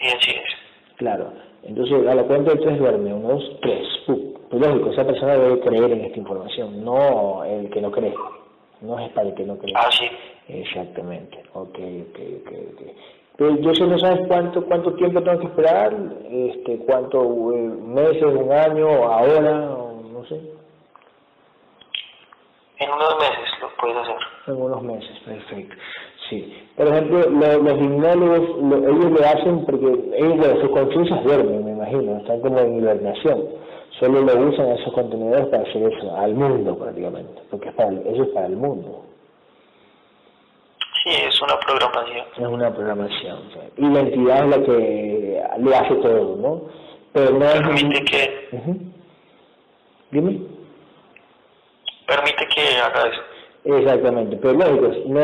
Sí, 0.00 0.08
así 0.16 0.30
es. 0.30 0.96
Claro. 0.96 1.32
Entonces, 1.62 2.06
a 2.08 2.14
la 2.14 2.24
cuenta 2.24 2.52
de 2.52 2.60
tres 2.60 2.78
duerme, 2.78 3.12
uno, 3.14 3.34
dos, 3.34 3.58
tres. 3.60 3.86
Pues 4.06 4.66
lógico, 4.66 4.90
esa 4.90 5.06
persona 5.06 5.36
debe 5.36 5.60
creer 5.60 5.92
en 5.92 6.00
esta 6.06 6.18
información, 6.18 6.84
no 6.84 7.44
el 7.44 7.70
que 7.70 7.80
no 7.80 7.90
cree. 7.90 8.14
No 8.80 8.98
es 8.98 9.10
para 9.10 9.28
el 9.28 9.34
que 9.34 9.44
no 9.44 9.56
cree. 9.58 9.74
Ah, 9.76 9.90
sí. 9.90 10.06
Exactamente. 10.48 11.38
Ok, 11.52 11.78
ok, 11.78 12.18
ok, 12.40 12.52
ok. 12.72 12.82
Pero 13.36 13.56
yo 13.60 13.74
sé, 13.74 13.86
no 13.86 13.98
sabes 13.98 14.26
cuánto 14.26 14.64
cuánto 14.66 14.92
tiempo 14.94 15.22
tengo 15.22 15.38
que 15.38 15.46
esperar, 15.46 15.96
este, 16.30 16.78
cuánto 16.78 17.52
eh, 17.52 17.56
meses, 17.56 18.24
un 18.24 18.52
año, 18.52 18.88
ahora, 18.88 19.52
no 20.12 20.24
sé. 20.28 20.61
En 22.82 22.90
unos 22.90 23.16
meses 23.16 23.48
lo 23.60 23.68
puedes 23.76 23.96
hacer. 23.96 24.16
En 24.48 24.60
unos 24.60 24.82
meses, 24.82 25.18
perfecto. 25.24 25.76
Sí. 26.28 26.66
Por 26.76 26.88
ejemplo, 26.88 27.18
los 27.30 27.78
hipnólogos, 27.78 28.40
ellos 28.88 29.10
lo 29.10 29.26
hacen 29.26 29.64
porque 29.64 29.86
ellos, 30.16 30.60
sus 30.60 30.70
conciencias 30.70 31.22
duermen, 31.22 31.64
me 31.64 31.70
imagino, 31.72 32.16
están 32.16 32.40
como 32.40 32.58
en 32.58 32.78
hibernación. 32.78 33.44
Solo 34.00 34.22
lo 34.22 34.48
usan 34.48 34.70
esos 34.70 34.92
contenedores 34.94 35.46
para 35.46 35.62
hacer 35.62 35.92
eso, 35.92 36.16
al 36.16 36.34
mundo 36.34 36.76
prácticamente, 36.76 37.42
porque 37.50 37.68
es 37.68 37.74
para, 37.74 37.92
eso 37.92 38.22
es 38.24 38.28
para 38.30 38.46
el 38.46 38.56
mundo. 38.56 39.04
Sí, 41.04 41.10
es 41.10 41.40
una 41.42 41.58
programación. 41.60 42.26
Es 42.36 42.46
una 42.46 42.74
programación. 42.74 43.38
Y 43.76 43.88
la 43.88 44.00
entidad 44.00 44.44
es 44.44 44.56
la 44.56 44.64
que 44.64 45.42
le 45.58 45.76
hace 45.76 45.94
todo, 45.96 46.36
¿no? 46.36 46.62
Pero 47.12 47.30
no 47.32 47.38
Permite 47.38 48.04
que... 48.04 48.48
Dime. 50.10 50.51
Permite 52.06 52.46
que 52.48 52.78
haga 52.78 53.08
eso. 53.08 53.22
Exactamente, 53.64 54.36
pero 54.36 54.54
lógico, 54.54 54.88
no 55.06 55.20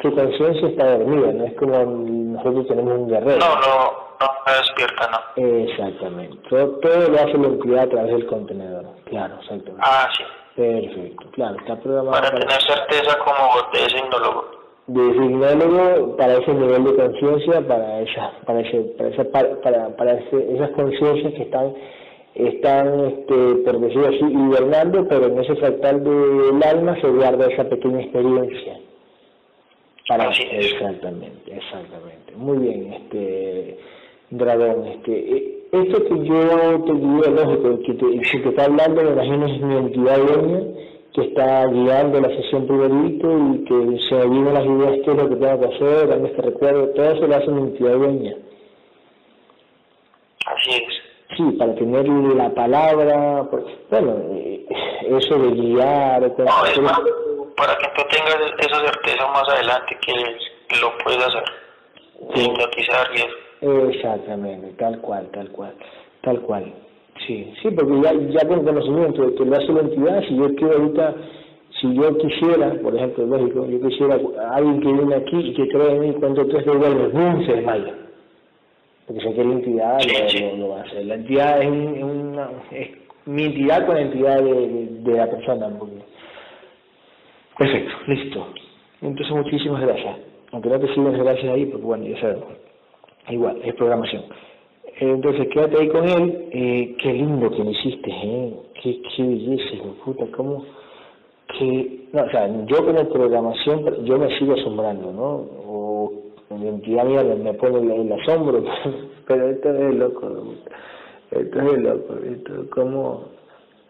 su 0.00 0.14
conciencia 0.14 0.68
está 0.68 0.98
dormida, 0.98 1.32
no 1.32 1.44
es 1.44 1.54
como 1.54 1.84
nosotros 1.84 2.66
tenemos 2.68 2.98
un 2.98 3.08
guerrero. 3.08 3.38
No, 3.38 3.54
no, 3.56 3.92
no 4.20 4.56
despierta, 4.56 5.10
no. 5.10 5.44
Exactamente, 5.44 6.36
todo, 6.48 6.78
todo 6.78 7.08
lo 7.08 7.16
hace 7.16 7.38
la 7.38 7.48
entidad 7.48 7.84
a 7.84 7.88
través 7.88 8.12
del 8.12 8.26
contenedor, 8.26 8.84
claro, 9.06 9.34
exactamente. 9.40 9.82
Ah, 9.84 10.08
sí. 10.16 10.24
Perfecto, 10.54 11.30
claro, 11.32 11.56
está 11.60 11.76
programado. 11.76 12.12
Para, 12.12 12.30
tener 12.30 12.62
certeza 12.62 13.18
como 13.18 13.70
de 13.72 13.86
ese 13.86 14.02
de 14.86 15.12
signólogo 15.12 16.16
para 16.16 16.34
ese 16.34 16.52
nivel 16.52 16.84
de 16.84 16.94
conciencia, 16.96 17.66
para 17.66 18.00
esa, 18.00 18.32
para 18.44 18.60
ese, 18.60 18.80
para 18.98 19.08
esa, 19.08 19.24
para, 19.24 19.96
para 19.96 20.12
esas 20.12 20.70
conciencias 20.70 21.32
que 21.34 21.42
están, 21.42 21.74
están, 22.34 23.00
este, 23.06 23.54
por 23.64 23.80
decirlo 23.80 24.08
así, 24.08 24.24
hibernando, 24.24 25.06
pero 25.08 25.26
en 25.26 25.38
ese 25.38 25.54
fractal 25.56 26.02
del 26.02 26.62
alma 26.62 27.00
se 27.00 27.08
guarda 27.08 27.46
esa 27.46 27.68
pequeña 27.68 28.00
experiencia 28.00 28.78
Para, 30.08 30.30
exactamente, 30.30 31.54
exactamente. 31.54 32.34
Muy 32.36 32.58
bien, 32.58 32.92
este 32.94 33.78
Dragón, 34.30 34.86
este, 34.86 35.12
eh, 35.12 35.58
esto 35.72 36.04
que 36.04 36.24
yo 36.24 36.84
te 36.84 36.92
digo, 36.94 37.22
lógico, 37.34 37.80
que 37.84 37.94
te, 37.94 38.20
que 38.20 38.38
te 38.38 38.48
está 38.48 38.64
hablando, 38.64 39.02
me 39.02 39.10
imagino 39.10 39.46
es 39.46 39.60
mi 39.60 39.76
entidad 39.76 40.18
dueña 40.18 40.60
que 41.14 41.20
está 41.22 41.66
guiando 41.66 42.20
la 42.20 42.28
sesión 42.28 42.66
primerito 42.66 43.28
y 43.38 43.64
que 43.64 43.98
se 44.08 44.26
me 44.26 44.52
las 44.52 44.64
ideas, 44.64 45.00
qué 45.04 45.10
es 45.10 45.16
lo 45.16 45.28
que 45.28 45.36
tengo 45.36 45.60
que 45.60 45.74
hacer, 45.74 46.08
dame 46.08 46.28
este 46.28 46.42
recuerdo, 46.42 46.88
todo 46.88 47.10
eso 47.10 47.26
lo 47.26 47.36
hace 47.36 47.50
mi 47.50 47.62
entidad 47.62 47.96
dueña. 47.96 48.34
Así 50.46 50.70
es. 50.70 50.91
Sí, 51.36 51.42
para 51.58 51.74
tener 51.74 52.06
la 52.08 52.50
palabra, 52.50 53.48
bueno, 53.90 54.16
eh, 54.32 54.66
eso 55.08 55.38
de 55.38 55.50
guiar. 55.52 56.22
No, 56.22 57.04
para, 57.56 57.76
que 57.78 57.88
tú 57.96 58.02
tengas 58.10 58.36
esa 58.58 58.80
certeza 58.80 59.26
más 59.28 59.48
adelante 59.48 59.96
que 60.04 60.12
lo 60.80 60.92
puedes 61.02 61.24
hacer, 61.24 61.44
sí. 62.34 62.52
eso. 63.16 63.88
Exactamente, 63.88 64.72
tal 64.78 65.00
cual, 65.00 65.28
tal 65.32 65.48
cual, 65.52 65.72
tal 66.22 66.40
cual. 66.42 66.72
Sí, 67.26 67.54
sí, 67.62 67.70
porque 67.70 68.00
ya, 68.02 68.12
ya 68.12 68.48
con 68.48 68.64
conocimiento 68.64 69.22
de 69.22 69.34
que 69.34 69.44
lo 69.44 69.56
hace 69.56 69.72
la 69.72 69.80
entidad, 69.80 70.22
si 70.28 70.36
yo 70.36 70.54
quiero 70.56 70.72
ahorita, 70.78 71.14
si 71.80 71.94
yo 71.94 72.18
quisiera, 72.18 72.74
por 72.82 72.96
ejemplo, 72.96 73.26
lógico, 73.26 73.66
yo 73.66 73.88
quisiera 73.88 74.18
alguien 74.54 74.80
que 74.80 74.92
viene 74.92 75.14
aquí 75.14 75.36
y 75.36 75.54
que 75.54 75.68
cree 75.68 75.92
en 75.92 76.00
mí 76.00 76.12
cuando 76.18 76.46
tres 76.46 76.66
de 76.66 76.72
vuelve, 76.72 77.08
¡bum! 77.08 77.46
se 77.46 77.52
desmaya. 77.52 77.94
Porque 79.06 79.22
sé 79.22 79.34
que 79.34 79.44
la 79.44 79.52
entidad 79.52 79.98
lo, 80.56 80.68
va 80.68 80.80
a 80.80 80.82
hacer. 80.82 81.06
La 81.06 81.14
entidad 81.14 81.62
es, 81.62 81.68
una, 81.68 82.50
es 82.70 82.90
mi 83.26 83.44
entidad 83.44 83.86
con 83.86 83.96
la 83.96 84.02
entidad 84.02 84.42
de, 84.42 84.86
de, 85.00 85.12
la 85.12 85.30
persona. 85.30 85.70
Perfecto, 87.58 87.92
listo. 88.06 88.46
Entonces 89.00 89.36
muchísimas 89.36 89.82
gracias. 89.82 90.16
Aunque 90.52 90.68
no 90.68 90.80
te 90.80 90.94
sigas 90.94 91.18
gracias 91.18 91.52
ahí, 91.52 91.66
porque 91.66 91.86
bueno, 91.86 92.06
ya 92.06 92.20
sabes, 92.20 92.38
igual, 93.28 93.60
es 93.64 93.74
programación. 93.74 94.24
Entonces 94.98 95.48
quédate 95.48 95.78
ahí 95.78 95.88
con 95.88 96.08
él, 96.08 96.48
eh, 96.52 96.96
qué 97.02 97.12
lindo 97.12 97.50
que 97.50 97.64
lo 97.64 97.70
hiciste, 97.70 98.10
¿eh? 98.10 98.54
Qué, 98.80 99.00
qué 99.16 99.22
belleza, 99.22 99.82
puta, 100.04 100.26
cómo, 100.36 100.64
que, 101.58 102.08
no, 102.12 102.22
o 102.22 102.30
sea, 102.30 102.48
yo 102.66 102.84
con 102.84 102.94
la 102.94 103.04
programación, 103.04 104.04
yo 104.04 104.18
me 104.18 104.38
sigo 104.38 104.54
asombrando, 104.54 105.12
¿no? 105.12 105.61
O 106.52 106.58
mi 106.58 106.68
entidad 106.68 107.04
mía 107.04 107.22
me 107.22 107.54
pone 107.54 107.78
el, 107.78 108.12
asombro, 108.12 108.62
pero 109.26 109.48
esto 109.48 109.70
es 109.70 109.94
loco, 109.94 110.54
esto 111.30 111.60
es 111.60 111.78
loco, 111.78 112.14
esto, 112.24 112.52
cómo, 112.70 113.24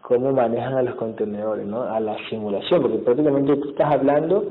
cómo 0.02 0.32
manejan 0.32 0.74
a 0.74 0.82
los 0.82 0.94
contenedores, 0.94 1.66
¿no? 1.66 1.82
A 1.82 1.98
la 1.98 2.16
simulación, 2.28 2.82
porque 2.82 2.98
prácticamente 2.98 3.56
tú 3.56 3.70
estás 3.70 3.94
hablando, 3.94 4.44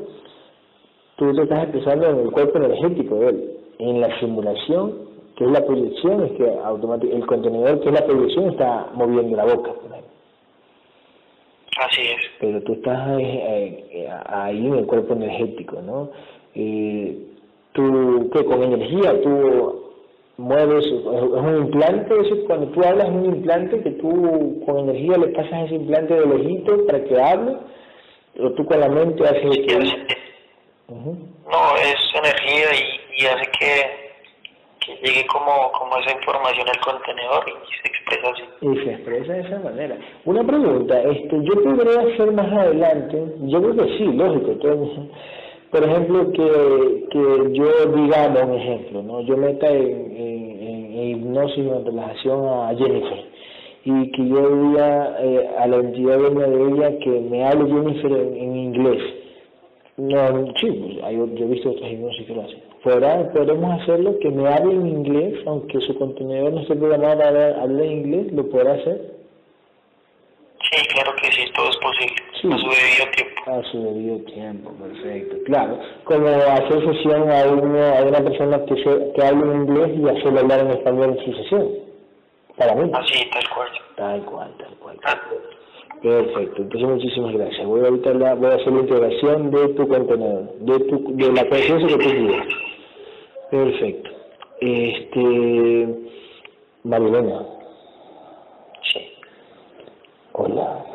tú 1.16 1.34
te 1.34 1.44
estás 1.44 1.64
expresando 1.64 2.10
en 2.10 2.20
el 2.20 2.32
cuerpo 2.32 2.58
energético 2.58 3.16
de 3.16 3.30
él, 3.30 3.58
en 3.80 4.02
la 4.02 4.20
simulación 4.20 5.10
que 5.38 5.46
es 5.46 5.52
la 5.52 5.66
proyección, 5.66 6.26
es 6.26 6.32
que 6.34 6.50
automáticamente 6.64 7.16
el 7.16 7.26
contenedor 7.26 7.80
que 7.80 7.90
es 7.90 8.00
la 8.00 8.06
proyección 8.06 8.50
está 8.52 8.90
moviendo 8.94 9.38
la 9.38 9.46
boca. 9.46 9.72
Así 11.80 12.02
es. 12.02 12.22
Pero 12.40 12.62
tú 12.64 12.74
estás 12.74 13.20
eh, 13.20 13.86
eh, 13.92 14.10
ahí 14.28 14.68
en 14.68 14.76
el 14.76 14.86
cuerpo 14.86 15.14
energético, 15.14 15.82
¿no? 15.82 16.12
Eh, 16.54 17.31
tú, 17.74 18.30
¿qué? 18.34 18.46
Con 18.46 18.64
energía, 18.64 19.22
tú 19.22 19.94
mueves, 20.38 20.86
es 20.86 20.94
un 20.94 21.58
implante, 21.66 22.16
cuando 22.48 22.68
tú 22.68 22.84
hablas 22.84 23.08
es 23.08 23.14
un 23.14 23.26
implante 23.26 23.82
que 23.82 23.92
tú 23.92 24.64
con 24.66 24.80
energía 24.80 25.18
le 25.18 25.28
pasas 25.28 25.66
ese 25.66 25.76
implante 25.76 26.14
de 26.14 26.26
lejito 26.26 26.86
para 26.86 27.04
que 27.04 27.22
hable, 27.22 27.58
o 28.40 28.52
tú 28.52 28.66
con 28.66 28.80
la 28.80 28.90
mente 28.90 29.24
haces... 29.24 29.96
No, 30.90 31.76
es 31.76 31.96
energía 32.16 32.68
y, 32.74 33.24
y 33.24 33.26
hace 33.26 33.52
que 33.60 34.02
que 34.82 34.96
llegue 34.96 35.28
como, 35.28 35.72
como 35.74 35.98
esa 35.98 36.12
información 36.12 36.68
al 36.68 36.80
contenedor 36.82 37.46
y 37.48 37.82
se 37.82 37.88
expresa 37.88 38.30
así. 38.32 38.44
Y 38.62 38.84
se 38.84 38.94
expresa 38.94 39.34
de 39.34 39.42
esa 39.42 39.60
manera. 39.60 39.98
Una 40.26 40.44
pregunta, 40.44 41.02
este, 41.04 41.38
yo 41.44 41.64
podría 41.64 42.02
hacer 42.02 42.32
más 42.32 42.52
adelante, 42.52 43.24
yo 43.42 43.62
creo 43.62 43.76
que 43.76 43.98
sí, 43.98 44.06
lógico, 44.06 44.58
por 45.72 45.84
ejemplo, 45.84 46.32
que, 46.32 47.06
que 47.12 47.54
yo 47.54 47.86
digamos 47.96 48.44
un 48.44 48.54
ejemplo, 48.56 49.04
¿no? 49.04 49.22
yo 49.22 49.38
meta 49.38 49.70
en, 49.70 50.18
en, 50.18 51.10
hipnosis 51.12 51.66
o 51.66 51.78
en 51.78 51.86
relajación 51.86 52.46
a 52.48 52.76
Jennifer 52.78 53.26
y 53.84 54.12
que 54.12 54.28
yo 54.28 54.50
diga 54.50 55.18
eh, 55.20 55.50
a 55.58 55.68
la 55.68 55.78
entidad 55.78 56.20
de 56.20 56.68
ella 56.68 57.00
que 57.00 57.10
me 57.10 57.44
hable 57.44 57.72
Jennifer 57.72 58.12
en, 58.12 58.56
inglés. 58.56 59.02
No, 59.98 60.54
sí, 60.60 60.72
pues, 60.72 61.40
yo 61.40 61.46
he 61.46 61.48
visto 61.48 61.72
otras 61.72 61.92
hipnosis 61.92 62.28
que 62.28 62.36
lo 62.36 62.42
hacen 62.44 62.72
podemos 62.84 63.82
hacerlo 63.82 64.18
que 64.20 64.30
me 64.30 64.48
hable 64.48 64.74
en 64.74 64.88
inglés, 64.88 65.40
aunque 65.46 65.80
su 65.82 65.96
contenedor 65.98 66.54
no 66.54 66.62
esté 66.62 66.76
programado 66.76 67.24
a 67.24 67.62
hablar 67.62 67.86
inglés, 67.86 68.32
¿lo 68.34 68.50
podrá 68.50 68.74
hacer? 68.74 69.20
Sí, 70.72 70.88
claro 70.94 71.12
que 71.22 71.32
sí, 71.32 71.44
todo 71.54 71.70
es 71.70 71.78
posible. 71.78 72.31
A 72.50 72.58
su 72.58 72.70
debido 72.70 73.12
tiempo. 73.16 73.52
A 73.52 73.64
su 73.72 73.84
debido 73.84 74.18
tiempo, 74.26 74.72
perfecto. 74.72 75.36
Claro, 75.46 75.80
como 76.06 76.28
hacer 76.28 76.94
sesión 76.94 77.30
a, 77.30 77.44
a 77.44 78.04
una 78.04 78.20
persona 78.24 78.66
que, 78.66 78.76
se, 78.84 79.14
que 79.14 79.24
hable 79.24 79.52
en 79.52 79.62
inglés 79.62 79.92
y 79.98 80.10
hacerlo 80.10 80.40
hablar 80.40 80.60
en 80.62 80.72
español 80.72 81.18
en 81.18 81.26
su 81.26 81.34
sesión. 81.44 81.70
Para 82.58 82.76
mí. 82.76 82.90
Así, 82.94 83.30
tal 83.30 83.50
cual. 83.50 83.70
Tal 83.96 84.26
cual, 84.26 84.52
tal 84.58 84.76
cual. 84.78 84.98
Perfecto, 86.02 86.64
entonces 86.64 86.90
muchísimas 86.90 87.34
gracias. 87.36 87.68
Voy 87.68 87.82
ahorita 87.82 88.14
la, 88.16 88.34
voy 88.34 88.50
a 88.50 88.56
hacer 88.56 88.74
la 88.74 88.80
integración 88.80 89.52
de 89.52 89.68
tu 89.70 89.88
contenedor, 89.88 90.52
de, 90.60 90.80
tu, 90.80 91.16
de 91.16 91.32
la 91.32 91.48
conciencia 91.48 91.88
que 91.88 92.04
tú 92.04 92.10
quieras. 92.10 92.48
Perfecto. 93.52 94.10
Este, 94.62 95.88
Marilena. 96.84 97.46
Sí. 98.92 99.14
Hola. 100.34 100.91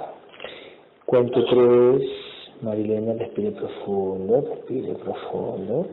Cuento 1.07 1.45
tres. 1.45 2.03
Marilena, 2.63 3.13
respire 3.13 3.53
profundo, 3.53 4.41
respire 4.41 4.93
profundo. 4.95 5.87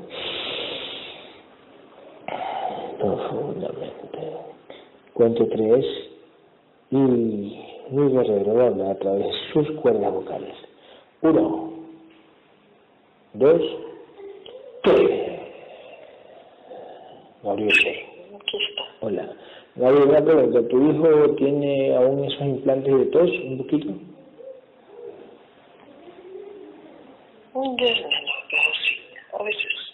Profundamente. 2.98 4.20
Cuento 5.14 5.48
tres. 5.50 5.86
Y 6.90 6.96
mi 6.98 8.12
guerrero 8.12 8.66
habla 8.66 8.90
a 8.90 8.96
través 8.96 9.28
de 9.28 9.34
sus 9.54 9.72
cuerdas 9.82 10.12
vocales. 10.12 10.56
Uno. 11.22 11.74
Dos. 13.34 13.62
Tres. 14.82 15.40
Gabriel. 17.44 17.74
Hola. 19.02 19.30
Gabriel, 19.76 20.10
una. 20.10 20.68
¿Tu 20.68 20.90
hijo 20.90 21.36
tiene 21.36 21.96
aún 21.96 22.24
esos 22.24 22.42
implantes 22.42 22.98
de 22.98 23.06
tos 23.08 23.30
un 23.30 23.58
poquito? 23.60 23.94
Un 27.54 27.76
pero 27.76 27.94
sí, 27.96 28.96
a 29.40 29.44
veces. 29.44 29.94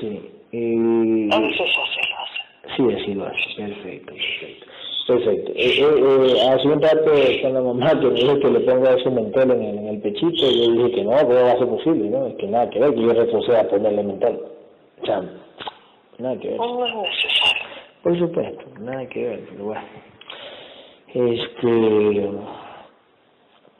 Sí. 0.00 0.30
Y... 0.52 1.34
A 1.34 1.38
veces 1.40 1.60
así 1.60 2.00
lo 2.10 2.18
hace. 2.18 2.76
Sí, 2.76 3.02
así 3.02 3.14
lo 3.14 3.26
hace. 3.26 3.54
Perfecto, 3.56 4.12
perfecto. 4.12 4.66
Perfecto. 5.06 5.52
Eh, 5.54 5.80
eh, 5.80 6.34
eh, 6.34 6.48
hace 6.48 6.66
un 6.66 6.80
rato 6.80 7.12
con 7.42 7.54
la 7.54 7.60
mamá 7.60 7.90
que 8.00 8.06
me 8.06 8.14
dijo 8.14 8.40
que 8.40 8.50
le 8.50 8.60
ponga 8.60 8.94
ese 8.94 9.10
mentol 9.10 9.50
en 9.50 9.62
el, 9.62 9.78
en 9.78 9.88
el 9.88 10.00
pechito 10.00 10.50
yo 10.50 10.72
dije 10.72 10.92
que 10.92 11.04
no, 11.04 11.10
¿cómo 11.10 11.34
va 11.34 11.52
a 11.52 11.58
ser 11.58 11.68
posible? 11.68 12.08
¿no? 12.08 12.26
Es 12.26 12.36
que 12.36 12.46
nada 12.46 12.70
que 12.70 12.80
ver 12.80 12.94
que 12.94 13.02
yo 13.02 13.12
retroceda 13.12 13.60
a 13.60 13.68
ponerle 13.68 14.02
mentol. 14.02 14.46
O 15.02 15.06
sea, 15.06 15.22
Nada 16.18 16.38
que 16.38 16.48
ver. 16.48 16.58
No 16.58 16.86
es 16.86 16.94
necesario. 16.94 17.62
Por 18.02 18.18
supuesto, 18.18 18.64
nada 18.80 19.06
que 19.08 19.24
ver, 19.24 19.40
pero 19.50 19.64
bueno. 19.64 19.82
Este. 21.14 22.30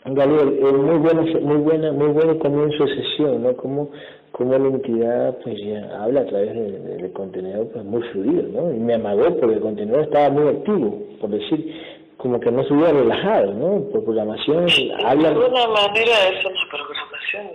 Gabriel, 0.05 0.61
muy 0.61 0.99
buena, 0.99 1.23
muy 1.41 1.57
buena, 1.57 1.93
muy 1.93 2.09
bueno 2.09 2.39
comienzo 2.39 2.85
de 2.85 2.95
sesión, 2.95 3.43
¿no? 3.43 3.57
Como, 3.57 3.91
como 4.33 4.53
la 4.53 4.69
entidad 4.69 5.39
pues 5.43 5.57
ya 5.59 6.03
habla 6.03 6.21
a 6.21 6.27
través 6.27 6.55
del 6.55 7.13
contenedor 7.13 7.69
pues 7.73 7.85
muy 7.85 8.03
fluido, 8.09 8.43
¿no? 8.49 8.71
Y 8.75 8.81
me 8.81 8.95
amagó 8.95 9.35
porque 9.39 9.55
el 9.55 9.61
contenedor 9.61 10.03
estaba 10.03 10.29
muy 10.29 10.49
activo, 10.49 11.03
por 11.21 11.31
decir, 11.31 12.05
como 12.19 12.39
que 12.39 12.51
no 12.51 12.63
se 12.65 12.75
hubiera 12.75 12.93
relajado, 12.93 13.55
¿no? 13.55 13.91
Por 13.91 14.05
programación 14.05 14.67
habla... 15.05 15.31
De 15.31 15.35
alguna 15.37 15.69
manera 15.69 16.29
es 16.29 16.45
una 16.45 16.61
programación, 16.71 17.47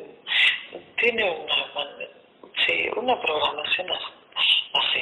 tiene 1.00 1.24
una, 1.24 1.86
sí, 2.66 2.90
una 2.98 3.22
programación 3.22 3.88
así 3.92 4.20
así, 4.74 5.00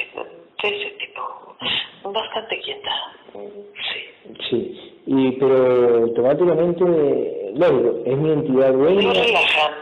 de 0.62 0.68
ese 0.76 0.90
tipo, 0.98 1.56
bastante 2.04 2.60
quieta, 2.60 2.90
sí. 3.32 4.18
Sí, 4.50 5.00
y, 5.06 5.32
pero 5.32 6.04
automáticamente, 6.04 6.84
lógico, 7.54 7.96
es 8.04 8.16
mi 8.16 8.30
entidad 8.32 8.72
dueña. 8.72 9.00
Ellos 9.00 9.26
relajan, 9.26 9.72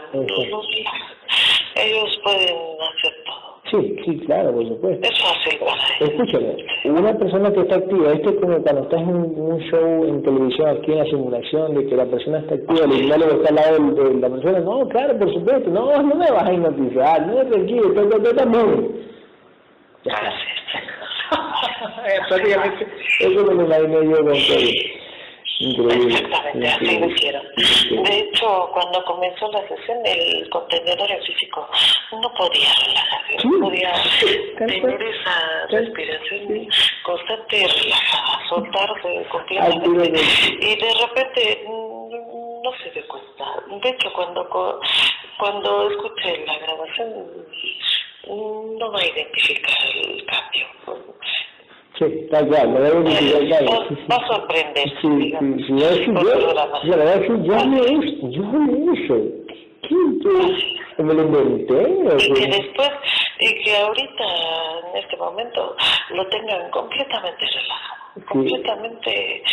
ellos 1.75 2.19
pueden 2.23 2.41
hacer 2.41 3.13
todo, 3.25 3.47
Sí, 3.69 3.95
sí, 4.05 4.17
claro, 4.25 4.53
por 4.53 4.65
supuesto. 4.65 5.07
Es 5.07 5.21
fácil 5.21 5.59
para 5.59 5.73
él. 5.73 6.09
Escúchame, 6.09 6.55
una 6.85 7.17
persona 7.17 7.51
que 7.51 7.59
está 7.59 7.75
activa, 7.75 8.13
esto 8.13 8.29
es 8.29 8.35
como 8.37 8.61
cuando 8.63 8.83
estás 8.83 9.01
en 9.01 9.09
un, 9.09 9.59
show 9.69 10.05
en 10.05 10.23
televisión, 10.23 10.69
aquí 10.69 10.93
en 10.93 10.99
la 10.99 11.05
simulación, 11.05 11.75
de 11.75 11.85
que 11.87 11.95
la 11.95 12.05
persona 12.05 12.39
está 12.39 12.55
activa, 12.55 12.85
el 12.85 12.93
hipnólogo 12.93 13.31
está 13.31 13.49
al 13.49 13.55
lado 13.55 13.93
de, 13.93 14.13
la 14.21 14.29
persona, 14.29 14.59
no, 14.59 14.87
claro, 14.87 15.19
por 15.19 15.33
supuesto, 15.33 15.69
no, 15.69 16.01
no 16.01 16.15
me 16.15 16.31
vas 16.31 16.47
a 16.47 16.53
hipnotizar, 16.53 17.27
no, 17.27 17.45
tranquilo, 17.45 17.93
tú, 17.93 18.35
también. 18.35 19.07
Ya 20.05 20.13
está. 20.13 20.87
Prácticamente, 22.29 22.87
eso 23.19 23.45
me 23.45 23.53
lo 23.53 23.65
imaginé 23.65 24.09
yo 24.09 24.23
con 24.23 24.35
Exactamente, 25.59 26.67
así 26.67 26.99
lo 26.99 27.07
hicieron. 27.07 27.43
De 27.55 28.19
hecho, 28.19 28.69
cuando 28.73 29.03
comenzó 29.05 29.51
la 29.51 29.67
sesión, 29.67 29.97
el 30.05 30.47
contenedor 30.49 31.09
en 31.09 31.23
físico 31.23 31.67
no 32.11 32.31
podía 32.35 32.69
relajarse, 32.85 33.47
no 33.47 33.59
podía 33.59 33.93
tener 34.57 35.01
esa 35.01 35.67
respiración 35.69 36.67
constante 37.03 37.57
y 37.57 37.65
relajada, 37.65 38.49
soltarse 38.49 39.25
completamente. 39.31 40.21
Y 40.61 40.75
de 40.75 40.93
repente 41.01 41.65
mm, 41.67 42.61
no 42.61 42.71
se 42.83 42.91
dio 42.91 43.07
cuenta. 43.07 43.45
De 43.81 43.89
hecho, 43.89 44.13
cuando, 44.13 44.47
cuando 45.39 45.89
escuché 45.89 46.45
la 46.45 46.57
grabación, 46.59 47.09
mm, 48.27 48.77
no 48.77 48.91
va 48.91 48.99
a 48.99 49.05
identificar 49.07 49.77
el 49.95 50.25
cambio 50.25 50.67
Sí, 51.97 52.27
tal 52.29 52.47
cual, 52.47 52.75
que 53.05 53.49
tal 53.49 53.67
Va 54.11 54.15
a 54.15 54.27
sorprender. 54.27 54.89
Sí, 55.01 55.33
sí, 55.33 55.63
sí, 55.67 55.73
yo, 56.13 56.53
la 56.53 56.95
verdad 56.95 57.21
que 57.21 57.27
yo 57.27 57.55
hice, 57.87 58.31
yo. 58.31 58.43
¿Qué? 59.81 61.03
¿Me 61.03 61.13
lo 61.13 61.23
inventé? 61.23 61.81
Y 62.19 62.33
que 62.33 62.47
después, 62.47 62.89
y 63.39 63.63
que 63.63 63.77
ahorita, 63.77 64.23
en 64.89 64.97
este 64.97 65.17
momento, 65.17 65.75
lo 66.11 66.27
tengan 66.27 66.69
completamente 66.71 67.45
relajado, 67.45 68.25
completamente 68.29 69.43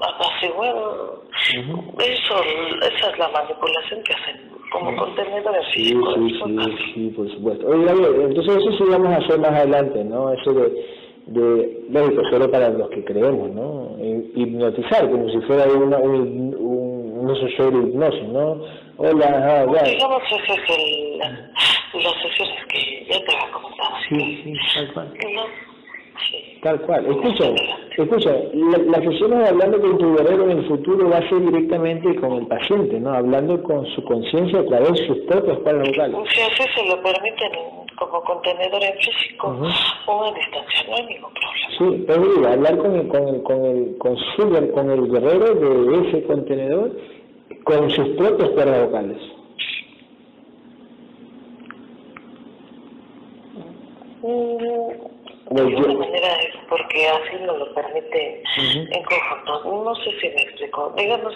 apaciguado. 0.00 1.24
Eso, 1.98 2.34
esa 2.82 3.10
es 3.10 3.18
la 3.18 3.28
manipulación 3.28 4.02
que 4.02 4.12
hacen 4.12 4.50
como 4.70 4.96
contenedores 4.96 5.66
físicos. 5.72 6.14
Sí, 6.14 6.28
sí, 6.30 6.56
sí, 6.64 6.92
sí, 6.94 7.12
por 7.16 7.30
supuesto. 7.30 7.66
Oye, 7.68 8.24
entonces 8.24 8.56
eso 8.56 8.72
sí 8.76 8.84
vamos 8.90 9.08
a 9.08 9.16
hacer 9.16 9.38
más 9.38 9.50
adelante, 9.50 10.04
¿no? 10.04 10.32
Eso 10.32 10.52
de 10.52 11.03
de 11.26 11.84
lógico 11.90 12.22
solo 12.30 12.50
para 12.50 12.68
los 12.68 12.90
que 12.90 13.04
creemos 13.04 13.50
no 13.50 13.96
hipnotizar 14.34 15.10
como 15.10 15.28
si 15.30 15.40
fuera 15.42 15.64
una 15.72 15.96
un, 15.98 16.54
un, 16.54 17.18
un 17.18 17.34
show 17.56 17.70
de 17.70 17.88
hipnosis 17.88 18.28
no 18.28 18.60
hola 18.98 19.26
ah, 19.26 19.66
ya. 19.74 19.82
digamos 19.90 20.22
ese 20.30 20.52
es 20.52 20.70
el 20.70 22.02
las 22.02 22.14
sesiones 22.22 22.66
que 22.68 23.06
ya 23.08 23.24
te 23.24 23.36
había 23.36 23.52
comentado. 23.52 23.94
Sí 24.08 24.42
sí 24.44 24.54
tal 24.74 24.92
cual. 24.92 25.12
Sí. 26.30 26.58
tal 26.62 26.80
cual. 26.82 27.06
Escucha 27.06 27.44
escucha 27.96 28.30
la, 28.52 28.78
las 28.78 29.04
sesiones 29.04 29.48
hablando 29.48 29.80
con 29.80 29.98
tu 29.98 30.16
guerrero 30.16 30.50
en 30.50 30.58
el 30.58 30.68
futuro 30.68 31.08
va 31.08 31.18
a 31.18 31.28
ser 31.28 31.40
directamente 31.40 32.14
con 32.16 32.32
el 32.32 32.46
paciente 32.46 33.00
no 33.00 33.12
hablando 33.14 33.62
con 33.62 33.86
su 33.94 34.04
conciencia 34.04 34.60
a 34.60 34.66
través 34.66 34.92
de 34.92 35.06
sus 35.06 35.18
propios 35.20 35.58
cuadros 35.60 35.88
vocales. 35.88 36.16
Si 36.30 36.40
así 36.40 36.62
se 36.74 36.88
lo 36.88 37.02
permiten 37.02 37.83
como 37.96 38.22
contenedor 38.22 38.82
en 38.82 38.98
físico 38.98 39.56
o 40.06 40.24
a 40.24 40.32
distancia, 40.32 40.84
no 40.88 40.96
hay 40.96 41.06
ningún 41.06 41.32
problema. 41.32 41.54
Sí, 41.78 42.04
pero 42.06 42.48
hablar 42.48 42.78
con 42.78 42.94
el, 42.94 43.08
con 43.08 43.28
el, 43.28 43.42
con 43.42 43.64
el, 43.64 43.98
con, 43.98 44.16
su, 44.16 44.72
con 44.72 44.90
el 44.90 45.10
guerrero 45.10 45.54
de 45.54 46.08
ese 46.08 46.24
contenedor 46.24 46.92
con 47.64 47.90
sus 47.90 48.08
propios 48.16 48.50
cuerdas 48.50 48.86
vocales. 48.86 49.18
Mm, 54.22 55.54
de 55.54 55.60
alguna 55.60 55.94
manera 55.94 56.36
es 56.40 56.56
porque 56.68 57.08
así 57.08 57.36
nos 57.44 57.58
lo 57.58 57.74
permite 57.74 58.42
en 58.56 59.02
conjunto. 59.04 59.84
No 59.84 59.94
sé 59.96 60.10
si 60.20 60.28
me 60.28 60.42
explico. 60.42 60.92
Digamos, 60.96 61.34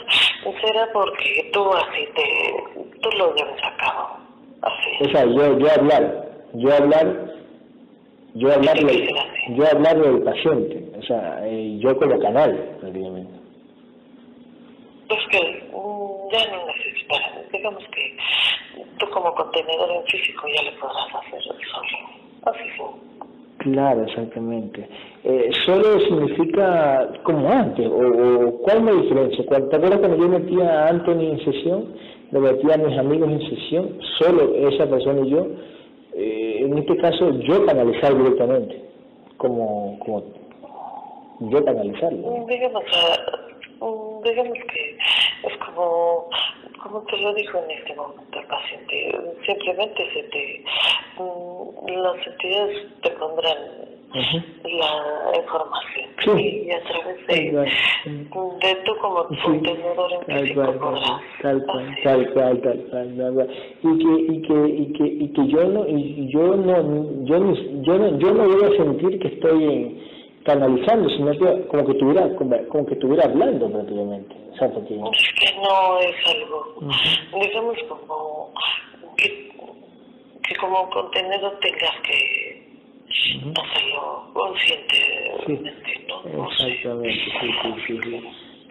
será 0.60 0.88
porque 0.92 1.50
tú 1.52 1.70
así 1.74 2.08
te, 2.14 3.00
tú 3.00 3.10
lo 3.16 3.34
llevas 3.34 3.62
a 3.62 3.76
cabo. 3.76 4.16
Así. 4.62 5.04
O 5.04 5.10
sea, 5.10 5.24
yo, 5.24 5.58
yo 5.58 5.70
hablar 5.70 6.27
yo 6.54 6.72
hablar 6.72 7.34
yo 8.34 8.52
hablar 8.52 8.76
yo 9.50 9.64
hablar 9.66 10.00
del 10.00 10.22
paciente 10.22 10.90
o 10.98 11.02
sea 11.02 11.40
eh, 11.46 11.78
yo 11.80 11.96
como 11.98 12.18
canal 12.18 12.76
prácticamente 12.80 13.32
pues 15.08 15.20
que 15.30 15.38
mm, 15.72 16.32
ya 16.32 16.50
no 16.50 16.66
necesitas 16.66 17.52
digamos 17.52 17.84
que 17.94 18.16
tú 18.98 19.10
como 19.10 19.34
contenedor 19.34 19.90
en 19.90 20.04
físico 20.06 20.46
ya 20.54 20.62
le 20.62 20.72
podrás 20.78 21.14
hacer 21.14 21.42
solo 21.42 21.62
así 22.46 22.70
fue 22.76 23.08
Claro, 23.58 24.04
exactamente. 24.04 24.88
Eh, 25.24 25.50
solo 25.66 25.98
significa 26.00 27.08
como 27.24 27.50
antes, 27.50 27.86
o, 27.88 27.90
o 27.90 28.58
¿cuál 28.62 28.78
es 28.78 28.84
la 28.84 28.92
diferencia? 28.92 29.44
¿Te 29.46 29.76
acuerdas 29.76 29.98
cuando 29.98 30.16
yo 30.16 30.28
metía 30.28 30.84
a 30.84 30.88
Anthony 30.90 31.32
en 31.32 31.44
sesión? 31.44 31.94
Lo 32.30 32.40
metía 32.40 32.74
a 32.74 32.78
mis 32.78 32.96
amigos 32.96 33.28
en 33.28 33.50
sesión, 33.50 33.98
solo 34.18 34.54
esa 34.54 34.88
persona 34.88 35.26
y 35.26 35.30
yo, 35.30 35.46
eh, 36.20 36.64
en 36.64 36.76
este 36.76 36.96
caso 36.96 37.30
yo 37.30 37.64
canalizar 37.64 38.16
directamente, 38.16 38.82
como, 39.36 39.96
como 40.00 40.24
yo 41.48 41.64
canalizarlo. 41.64 42.28
Uh, 43.80 44.07
digamos 44.22 44.58
que 44.72 44.98
es 45.44 45.56
como, 45.58 46.28
como 46.82 47.02
te 47.02 47.16
lo 47.18 47.34
dijo 47.34 47.58
en 47.58 47.70
este 47.70 47.94
momento 47.94 48.38
el 48.38 48.46
paciente, 48.46 49.18
simplemente 49.46 50.12
se 50.12 50.22
te, 50.24 50.64
mm, 51.18 51.88
las 51.88 52.26
entidades 52.26 52.86
te 53.02 53.10
pondrán 53.10 53.98
la 54.14 55.36
información. 55.36 56.08
Sí. 56.24 56.66
y 56.66 56.70
a 56.70 56.82
través 56.82 57.26
de, 57.26 57.52
de 57.52 58.74
tú 58.84 58.96
como 59.00 59.28
contenedor 59.44 60.12
en 60.12 60.40
físico 60.40 60.62
tal 60.62 60.78
cual, 60.78 61.00
tal 61.42 61.66
cual, 61.66 61.98
tal 62.02 62.32
cual, 62.32 62.62
tal 62.62 63.34
cual, 63.34 63.50
y 63.82 63.98
que 63.98 64.32
y 64.32 64.42
que 64.42 64.68
y 64.68 64.92
que 64.92 65.06
y 65.06 65.32
que 65.32 65.48
yo 65.48 65.64
no 65.64 65.86
y 65.86 66.28
yo 66.32 66.56
no 66.56 67.24
yo 67.24 67.38
no 67.38 67.54
yo 67.82 67.98
no 67.98 68.18
yo 68.18 68.34
no 68.34 68.48
voy 68.48 68.64
a 68.64 68.76
sentir 68.76 69.18
que 69.20 69.28
estoy 69.28 69.64
en, 69.64 70.07
canalizando 70.48 71.10
sino 71.10 71.30
que 71.32 71.66
como 71.68 71.84
que 71.84 71.92
estuviera 71.92 72.34
como, 72.36 72.86
que 72.86 72.94
estuviera 72.94 73.24
hablando 73.24 73.70
prácticamente. 73.70 74.34
Que, 74.58 74.64
es 74.64 75.32
que 75.40 75.54
no 75.60 75.98
es 76.00 76.16
algo 76.26 76.74
digamos 77.38 77.76
como 77.86 78.54
que 79.18 79.52
que 80.42 80.56
como 80.56 80.88
contenedor 80.88 81.58
tengas 81.60 81.94
que 82.02 82.66
hacerlo 83.60 84.30
conscientemente, 84.32 86.06
¿no? 86.08 86.48
Exactamente, 86.48 87.10
sí, 87.10 87.50
sí, 87.86 88.00
sí, 88.02 88.22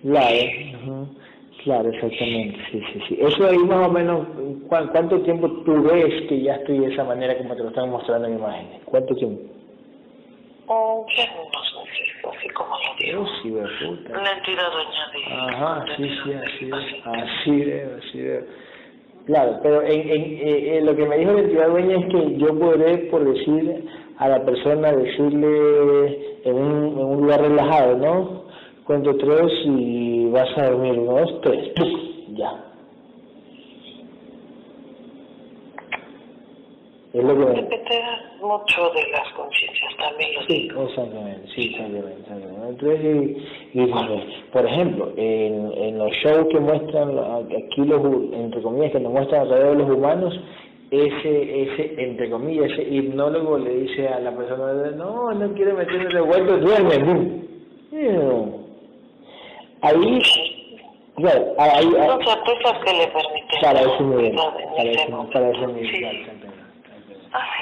Claro, 0.02 1.08
claro, 1.64 1.90
exactamente, 1.90 2.60
sí, 2.72 2.82
sí, 2.92 3.00
sí. 3.08 3.18
Eso 3.22 3.46
ahí 3.46 3.58
más 3.60 3.88
o 3.88 3.92
menos, 3.92 4.28
¿cuánto 4.68 5.22
tiempo 5.22 5.48
tú 5.64 5.84
ves 5.84 6.28
que 6.28 6.42
ya 6.42 6.56
estoy 6.56 6.80
de 6.80 6.94
esa 6.94 7.04
manera 7.04 7.38
como 7.38 7.56
te 7.56 7.62
lo 7.62 7.70
están 7.70 7.92
mostrando 7.92 8.28
en 8.28 8.36
imágenes? 8.36 8.82
¿Cuánto 8.86 9.16
tiempo? 9.16 9.57
Oh, 10.68 11.06
ya 11.16 11.24
unos 11.34 11.68
así 12.36 12.50
como 12.50 12.76
lo 12.76 12.96
digo. 13.00 13.26
Puta. 13.88 14.22
La 14.22 14.32
entidad 14.34 14.72
dueña 14.72 15.08
de... 15.14 15.34
Ajá, 15.34 15.86
sí, 15.96 16.10
sí, 16.24 16.34
así, 16.34 16.72
así 17.06 17.66
veo, 17.66 17.98
así 17.98 18.22
veo. 18.22 18.44
Claro, 19.26 19.60
pero 19.62 19.82
en, 19.82 20.10
en, 20.10 20.40
eh, 20.42 20.82
lo 20.84 20.96
que 20.96 21.06
me 21.06 21.18
dijo 21.18 21.34
la 21.34 21.42
entidad 21.42 21.70
dueña 21.70 21.98
es 21.98 22.06
que 22.08 22.38
yo 22.38 22.60
podré, 22.60 22.98
por 23.10 23.24
decir, 23.26 23.86
a 24.18 24.30
la 24.30 24.44
persona 24.46 24.92
decirle 24.92 26.40
en 26.44 26.56
un, 26.56 27.00
en 27.00 27.06
un 27.06 27.22
lugar 27.22 27.42
relajado, 27.42 27.98
¿no? 27.98 28.44
Cuento 28.86 29.16
tres 29.18 29.52
y 29.66 30.30
vas 30.32 30.50
a 30.58 30.70
dormir, 30.70 30.96
dos, 31.06 31.42
tres, 31.42 31.74
ya. 32.30 32.64
Es 37.14 37.24
lo 37.24 37.36
que 37.36 37.46
Depende 37.46 37.84
mucho 38.42 38.90
de 38.92 39.08
las 39.12 39.32
conciencias 39.34 39.96
también. 39.98 40.34
Lo 40.34 40.42
sí, 40.48 40.70
exactamente, 40.70 41.48
sí, 41.56 41.66
exactamente. 41.74 42.22
exactamente. 42.22 42.70
Entonces, 42.70 43.40
y, 43.74 43.82
y, 43.82 43.88
por 44.52 44.66
ejemplo, 44.66 45.12
en, 45.18 45.72
en 45.74 45.98
los 45.98 46.12
shows 46.24 46.48
que 46.50 46.60
muestran, 46.60 47.18
aquí 47.18 47.82
los, 47.86 48.02
entre 48.34 48.62
comillas, 48.62 48.92
que 48.92 49.00
nos 49.00 49.12
muestran 49.12 49.42
alrededor 49.42 49.78
de 49.78 49.84
los 49.84 49.98
humanos, 49.98 50.40
ese, 50.92 51.64
ese, 51.64 52.02
entre 52.02 52.30
comillas, 52.30 52.72
ese 52.72 52.84
hipnólogo 52.84 53.58
le 53.58 53.74
dice 53.82 54.08
a 54.08 54.20
la 54.20 54.32
persona, 54.32 54.92
no, 54.92 55.34
no 55.34 55.54
quiero 55.54 55.76
meterme 55.76 56.14
de 56.14 56.22
vuelta, 56.22 56.58
duerme. 56.58 57.48
Ahí, 59.82 60.22
claro, 61.16 61.54
ahí, 61.58 61.84
Son 61.84 62.24
certezas 62.24 62.84
que 62.86 62.94
le 62.94 63.08
permiten. 63.08 63.62
Para 63.62 63.82
ese 63.82 64.04
nivel, 64.04 64.36
para 64.36 64.92
ese, 64.92 65.12
para 65.34 65.50
ese 65.50 65.68
nivel, 65.68 66.28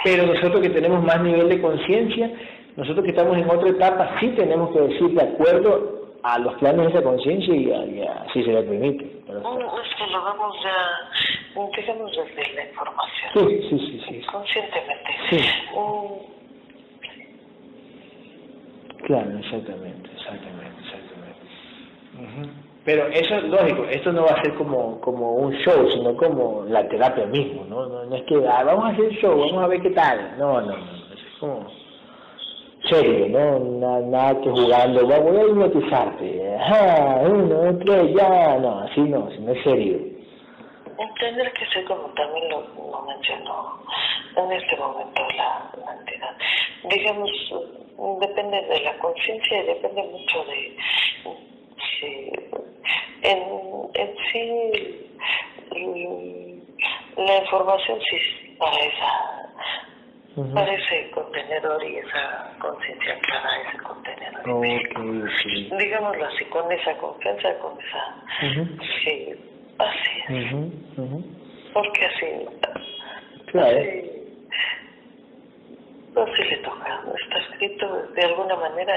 Pero 0.03 0.25
nosotros 0.25 0.61
que 0.61 0.69
tenemos 0.69 1.03
más 1.03 1.21
nivel 1.21 1.49
de 1.49 1.61
conciencia, 1.61 2.31
nosotros 2.75 3.03
que 3.03 3.11
estamos 3.11 3.37
en 3.37 3.49
otra 3.49 3.69
etapa, 3.69 4.17
sí 4.19 4.29
tenemos 4.29 4.71
que 4.71 4.81
decir 4.81 5.09
de 5.11 5.23
acuerdo 5.23 6.05
a 6.23 6.39
los 6.39 6.53
planes 6.55 6.87
de 6.87 6.91
esa 6.91 7.03
conciencia 7.03 7.53
y, 7.53 8.01
así 8.01 8.43
se 8.43 8.51
le 8.51 8.63
permite. 8.63 9.05
Pero, 9.27 9.39
es 9.39 9.95
que 9.95 10.07
lo 10.11 10.23
vamos 10.23 10.55
ya 10.63 11.61
digamos 11.77 12.11
desde 12.11 12.53
la 12.55 12.65
información. 12.67 13.31
Sí, 13.33 13.67
sí, 13.69 13.79
sí. 13.79 14.03
sí. 14.07 14.21
Conscientemente. 14.31 15.11
Sí. 15.29 15.39
Claro, 19.03 19.37
exactamente, 19.37 20.09
exactamente, 20.15 20.81
exactamente. 20.81 21.45
Ujú. 22.15 22.64
Pero 22.85 23.07
eso 23.07 23.35
es 23.35 23.43
lógico, 23.45 23.83
esto 23.89 24.13
no 24.13 24.25
va 24.25 24.31
a 24.33 24.41
ser 24.43 24.53
como, 24.53 25.01
como 25.01 25.33
un 25.37 25.51
show, 25.57 25.89
sino 25.91 26.15
como 26.15 26.65
la 26.67 26.87
terapia 26.87 27.25
mismo, 27.25 27.65
¿no? 27.65 27.87
No, 27.87 28.05
no 28.05 28.15
es 28.15 28.21
que 28.23 28.35
ah, 28.47 28.63
vamos 28.63 28.85
a 28.85 28.89
hacer 28.89 29.09
show, 29.13 29.39
vamos 29.39 29.63
a 29.63 29.67
ver 29.67 29.81
qué 29.81 29.89
tal. 29.89 30.37
No, 30.37 30.61
no, 30.61 30.77
no, 30.77 31.13
es 31.13 31.39
como 31.39 31.65
serio, 32.87 33.27
¿no? 33.29 33.59
Na- 33.79 34.01
nada 34.01 34.39
que 34.39 34.49
jugando, 34.51 35.03
voy 35.03 35.37
a 35.37 35.47
hipnotizarte. 35.47 36.55
Ajá, 36.57 37.21
uno, 37.25 37.75
tres, 37.83 38.13
ya, 38.13 38.59
no, 38.59 38.81
así 38.81 39.01
no, 39.01 39.31
sino 39.31 39.51
es 39.51 39.63
serio. 39.63 39.97
Tendrá 41.19 41.51
que 41.53 41.65
ser 41.73 41.85
como 41.85 42.07
también 42.13 42.49
lo, 42.49 42.61
lo 42.91 43.01
mencionó 43.01 43.79
en 44.35 44.51
este 44.51 44.77
momento 44.77 45.21
la, 45.35 45.71
entidad. 45.97 46.37
Digamos, 46.83 47.31
depende 48.21 48.61
de 48.61 48.79
la 48.81 48.95
conciencia 48.99 49.63
y 49.63 49.65
depende 49.65 50.03
mucho 50.03 50.45
de 50.45 50.77
si 51.99 52.31
en, 53.25 53.89
en 53.93 54.15
sí 54.31 55.11
mm, 55.71 57.21
la 57.25 57.37
información 57.37 57.99
sí 58.09 58.17
esa 58.57 59.45
Ujú. 60.35 60.53
para 60.53 60.73
ese 60.73 61.09
contenedor 61.11 61.81
y 61.83 61.95
esa 61.97 62.57
conciencia 62.59 63.17
clara 63.19 63.49
ese 63.67 63.77
contenedor. 63.83 64.49
Ok, 64.49 65.31
sí. 65.43 65.69
Digámoslo 65.77 66.25
así, 66.25 66.45
con 66.45 66.69
esa 66.71 66.93
confianza, 66.97 67.57
con 67.59 67.77
esa... 67.79 68.51
Ujú. 68.61 68.83
Sí, 69.03 69.33
así 69.77 70.11
es. 70.27 70.51
Porque 71.73 72.05
así, 72.05 72.25
Claro. 73.45 73.77
así, 73.77 74.14
así 76.23 76.43
le 76.43 76.57
toca. 76.57 77.01
Está 77.23 77.37
escrito 77.51 78.07
de 78.15 78.23
alguna 78.23 78.55
manera, 78.55 78.93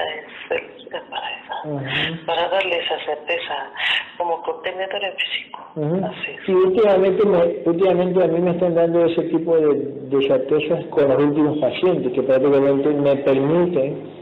es 0.49 0.69
para 1.09 1.29
esa, 1.29 1.67
Ujú. 1.67 2.25
para 2.25 2.49
darle 2.49 2.79
esa 2.79 2.97
certeza 3.05 3.71
como 4.17 4.41
contenedor 4.41 5.03
en 5.03 5.13
físico. 5.17 5.59
Así 5.75 6.31
es. 6.31 6.45
Sí, 6.45 6.51
últimamente, 6.51 7.25
me, 7.25 7.39
últimamente 7.65 8.23
a 8.23 8.27
mí 8.27 8.39
me 8.39 8.51
están 8.51 8.75
dando 8.75 9.05
ese 9.05 9.23
tipo 9.23 9.55
de, 9.55 9.75
de 10.09 10.27
certezas 10.27 10.85
con 10.87 11.07
los 11.07 11.17
últimos 11.23 11.57
pacientes 11.59 12.11
que 12.13 12.23
prácticamente 12.23 12.89
me 12.89 13.15
permiten, 13.17 14.18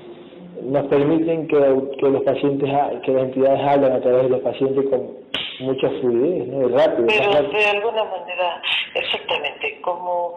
nos 0.68 0.86
permiten 0.88 1.48
que, 1.48 1.58
que 2.00 2.10
los 2.10 2.22
pacientes, 2.24 2.70
que 3.04 3.12
las 3.12 3.24
entidades 3.24 3.60
hablan 3.68 3.92
a 3.94 4.02
través 4.02 4.24
de 4.24 4.30
los 4.30 4.42
pacientes 4.42 4.86
con 4.90 5.18
mucha 5.60 5.90
fluidez, 6.02 6.48
¿no? 6.48 6.68
Y 6.70 6.72
rápido. 6.72 7.08
Pero 7.08 7.32
rápido. 7.32 7.52
de 7.52 7.66
alguna 7.66 8.04
manera, 8.04 8.62
exactamente, 8.94 9.82
como 9.82 10.36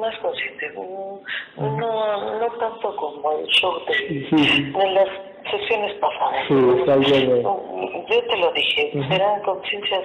más 0.00 0.16
consciente, 0.18 0.70
un- 0.76 1.20
no, 1.56 2.38
no 2.40 2.46
tanto 2.58 2.96
como 2.96 3.38
el 3.38 3.46
show 3.46 3.72
de, 3.86 4.26
sí. 4.28 4.72
de 4.72 4.90
las 4.92 5.08
sesiones 5.50 5.92
pasadas. 5.94 6.44
Sí, 6.48 6.54
exactamente. 6.80 7.42
Yo 7.42 8.22
te 8.28 8.36
lo 8.38 8.52
dije, 8.52 8.90
Ujú. 8.94 9.08
serán 9.08 9.42
conciencias 9.42 10.02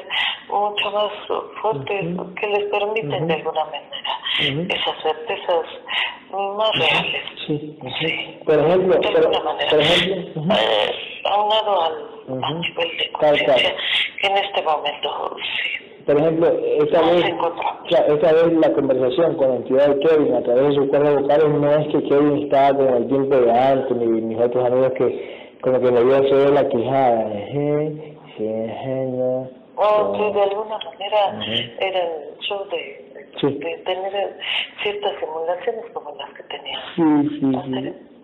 mucho 0.50 0.92
más 0.92 1.12
fuertes 1.62 2.06
que 2.40 2.48
les 2.48 2.64
permiten 2.66 3.28
de 3.28 3.34
alguna 3.34 3.66
manera 3.66 4.20
esas 4.40 5.02
certezas 5.02 5.66
más 6.32 6.70
reales. 6.78 7.24
Sí. 7.48 7.78
Por 8.46 8.60
ejemplo, 8.60 8.96
de 9.00 9.08
alguna 9.08 9.40
manera. 9.44 9.70
por 9.70 9.80
ejemplo, 9.82 10.42
ujú. 10.42 10.52
Eh, 10.52 11.22
aunado 11.26 11.82
al, 11.82 12.44
al 12.44 12.60
nivel 12.62 12.98
de 12.98 13.12
conciencia 13.12 13.76
que 14.22 14.28
en 14.28 14.38
este 14.38 14.62
momento 14.62 15.38
sí, 15.38 15.95
por 16.06 16.18
ejemplo, 16.18 16.48
nos 16.80 17.02
vez, 17.02 17.26
esta 18.08 18.34
vez 18.34 18.54
la 18.54 18.74
conversación 18.74 19.36
con 19.36 19.50
la 19.50 19.56
entidad 19.56 19.88
de 19.96 20.00
Kevin 20.08 20.34
a 20.36 20.42
través 20.44 20.70
de 20.70 20.76
sus 20.76 20.90
cuerdas 20.90 21.22
vocales 21.22 21.50
no 21.50 21.72
es 21.72 21.88
que 21.88 22.04
Kevin 22.04 22.44
estaba 22.44 22.78
con 22.78 22.88
el 22.96 23.08
tiempo 23.08 23.36
de 23.36 23.52
antes, 23.52 23.98
ni 23.98 24.06
mis 24.22 24.40
otros 24.40 24.66
amigos 24.66 24.92
que 24.98 25.36
como 25.62 25.80
que 25.80 25.92
me 25.92 26.04
vieron 26.04 26.26
hacer 26.26 26.52
la 26.52 26.68
quijada. 26.70 27.26
O 29.78 30.14
que 30.14 30.32
de 30.32 30.42
alguna 30.44 30.78
manera 30.78 31.46
era 31.80 32.00
el 32.00 32.38
show 32.40 32.66
de, 32.70 33.06
Sí. 33.42 33.48
de 33.48 33.78
tener 33.80 34.38
ciertas 34.82 35.12
simulaciones 35.20 35.84
como 35.94 36.16
las 36.16 36.30
que 36.34 36.44
tenía. 36.44 36.80
Sí, 36.96 37.04
sí, 37.30 37.52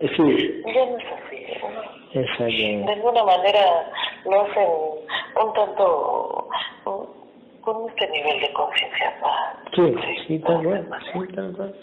sí. 0.00 0.16
Sí, 0.16 0.62
Ya 0.74 0.86
no 0.86 0.96
es 0.98 1.04
así. 2.40 2.76
¿no? 2.76 2.86
De 2.86 2.92
alguna 2.92 3.24
manera 3.24 3.60
lo 4.24 4.40
hacen 4.40 4.68
un 5.44 5.52
tanto 5.52 6.48
con 7.62 7.88
este 7.88 8.08
nivel 8.10 8.40
de 8.40 8.52
conciencia 8.52 9.14
Sí, 9.74 9.94
sí, 10.26 10.38
tal 10.40 10.62
cual, 10.62 10.88
sí, 11.12 11.34
tal 11.34 11.52
cual. 11.56 11.74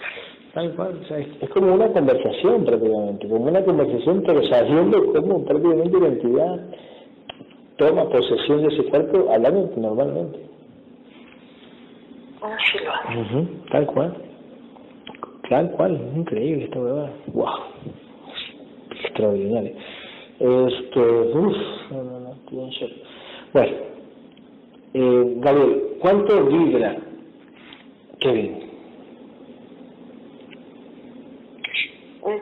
Tal 0.53 0.75
cual, 0.75 0.99
o 1.01 1.05
sea, 1.05 1.19
es, 1.19 1.49
como 1.51 1.73
una 1.73 1.87
conversación 1.91 2.65
prácticamente, 2.65 3.27
como 3.27 3.45
una 3.45 3.63
conversación, 3.63 4.23
pero 4.25 4.43
sabiendo 4.45 5.13
cómo 5.13 5.45
prácticamente 5.45 5.99
la 5.99 6.07
entidad 6.07 6.59
toma 7.77 8.09
posesión 8.09 8.61
de 8.61 8.73
ese 8.73 8.83
cuerpo 8.89 9.31
hablando 9.31 9.71
normalmente. 9.77 10.39
Así 12.41 12.77
lo 12.83 12.91
hace. 12.91 13.47
Tal 13.71 13.85
cual. 13.87 14.13
Tal 15.49 15.71
cual, 15.71 15.99
increíble 16.15 16.65
esta 16.65 16.79
huevada. 16.79 17.11
Wow. 17.33 17.59
Extraordinario. 19.03 19.73
Este, 20.39 20.99
uff, 20.99 21.57
no, 21.91 22.03
no, 22.03 22.19
no. 22.19 22.29
Bueno, 23.53 23.88
eh, 24.93 25.33
Gabriel, 25.37 25.97
¿cuánto 26.01 26.45
vibra 26.45 26.95
Kevin? 28.19 28.69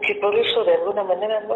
Que 0.02 0.16
por 0.16 0.34
eso 0.36 0.64
de 0.64 0.74
alguna 0.74 1.04
manera 1.04 1.42
no, 1.42 1.56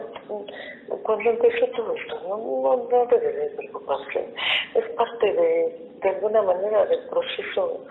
cuando 1.04 1.30
empezó 1.30 1.66
todo 1.68 1.96
esto 1.96 2.16
no, 2.28 2.38
no, 2.38 2.88
no 2.90 3.06
debe 3.06 3.32
de 3.32 3.50
preocuparse. 3.58 4.34
Es 4.76 4.86
parte 4.98 5.34
de, 5.34 5.90
de 6.02 6.10
alguna 6.10 6.42
manera 6.42 6.86
del 6.86 7.00
proceso. 7.10 7.86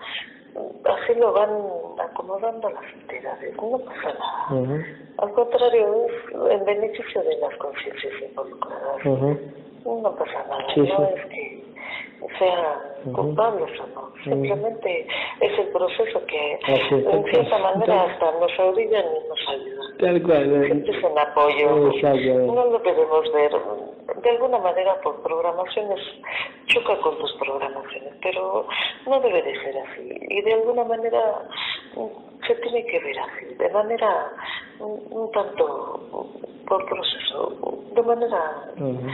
Así 0.83 1.15
lo 1.17 1.31
van 1.33 1.49
acomodando 1.99 2.69
las 2.69 2.83
entidades 2.93 3.55
no 3.55 3.79
pasa 3.79 4.13
nada. 4.13 4.61
Ujú, 4.61 4.79
al 5.17 5.31
contrario 5.33 6.05
es 6.05 6.51
en 6.51 6.65
beneficio 6.65 7.23
de 7.23 7.37
las 7.37 7.55
conciencias 7.57 8.13
involucradas. 8.29 9.05
No 9.85 10.15
pasa 10.15 10.45
nada 10.47 10.65
Sí, 10.73 10.81
no 10.81 10.85
sí. 10.85 11.13
es 11.15 11.25
que 11.27 11.63
sean 12.37 12.65
Ujú. 13.05 13.13
culpables 13.13 13.79
o 13.79 13.87
no 13.87 14.11
simplemente 14.23 15.07
es 15.39 15.59
el 15.59 15.67
proceso 15.69 16.25
que 16.27 16.59
en 16.67 17.23
cierta 17.25 17.57
manera 17.57 18.03
hasta 18.03 18.31
nos 18.39 18.59
orillan 18.59 19.05
y 19.05 19.27
nos 19.27 19.49
ayudan 19.49 19.81
Tal 20.01 20.19
cual. 20.23 20.65
Siempre 20.65 20.97
es 20.97 21.03
un 21.03 21.19
apoyo. 21.19 21.69
No 22.47 22.65
lo 22.65 22.79
debemos 22.79 23.31
ver. 23.33 23.51
De 24.23 24.29
alguna 24.31 24.57
manera, 24.57 24.99
por 25.01 25.21
programaciones, 25.21 25.99
choca 26.65 26.97
con 27.01 27.19
tus 27.19 27.31
programaciones, 27.33 28.11
pero 28.23 28.65
no 29.05 29.19
debe 29.19 29.43
de 29.43 29.61
ser 29.61 29.77
así. 29.77 30.09
Y 30.27 30.41
de 30.41 30.53
alguna 30.53 30.85
manera 30.85 31.43
mm, 31.95 32.45
se 32.47 32.55
tiene 32.55 32.83
que 32.87 32.99
ver 32.99 33.19
así, 33.19 33.53
de 33.53 33.69
manera 33.69 34.31
mm, 34.79 35.13
un 35.13 35.31
tanto 35.31 36.09
por 36.67 36.85
proceso, 36.87 37.83
de 37.93 38.01
manera 38.01 38.73
mm, 38.77 39.07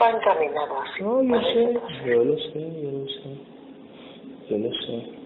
va 0.00 0.10
encaminada 0.10 0.84
así. 0.84 1.02
No, 1.02 1.22
yo 1.22 1.40
sé, 1.42 1.72
yo 2.06 2.24
lo 2.24 2.38
sé, 2.38 2.82
yo 2.82 2.90
lo 2.90 2.94
sé. 2.94 2.97
Yo 4.48 4.58
lo 4.58 4.72
sé. 4.72 5.18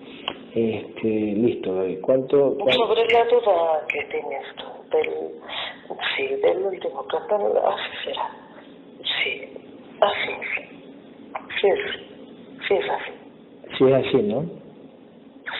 Este, 0.55 1.09
listo, 1.09 1.75
Gaby. 1.75 1.97
¿Cuánto, 1.99 2.55
cuánto? 2.57 2.87
Sobre 2.87 3.05
la 3.13 3.25
duda 3.25 3.87
que 3.89 4.05
tienes 4.05 4.45
tú, 4.57 4.65
del, 4.91 5.09
sí, 6.17 6.27
del 6.43 6.59
último 6.67 7.07
cantón, 7.07 7.41
así 7.57 8.05
será. 8.05 8.31
Sí, 9.01 9.33
así 10.01 10.33
es. 10.41 10.73
Sí 11.61 11.69
es, 11.69 11.79
sí 12.69 12.75
es 12.75 12.91
así. 12.91 13.13
Si 13.79 13.85
es 13.85 13.95
así, 13.95 14.23
¿no? 14.23 14.43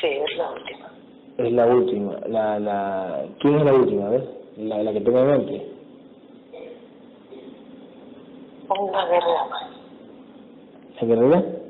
Sí, 0.01 0.09
es 0.09 0.37
la 0.37 0.51
última. 0.51 0.93
Es 1.39 1.53
la 1.53 1.67
última. 1.67 2.21
La, 2.27 2.59
la... 2.59 3.25
¿Quién 3.41 3.55
es 3.57 3.65
la 3.65 3.75
última, 3.75 4.07
a 4.07 4.11
ver? 4.11 4.25
La, 4.59 4.83
la 4.83 4.93
que 4.93 5.01
tengo 5.01 5.21
en 5.21 5.27
mente. 5.29 5.67
Una 8.69 9.05
guerrera 9.07 9.45
más. 9.49 9.71
¿La 11.01 11.07
guerrera? 11.07 11.62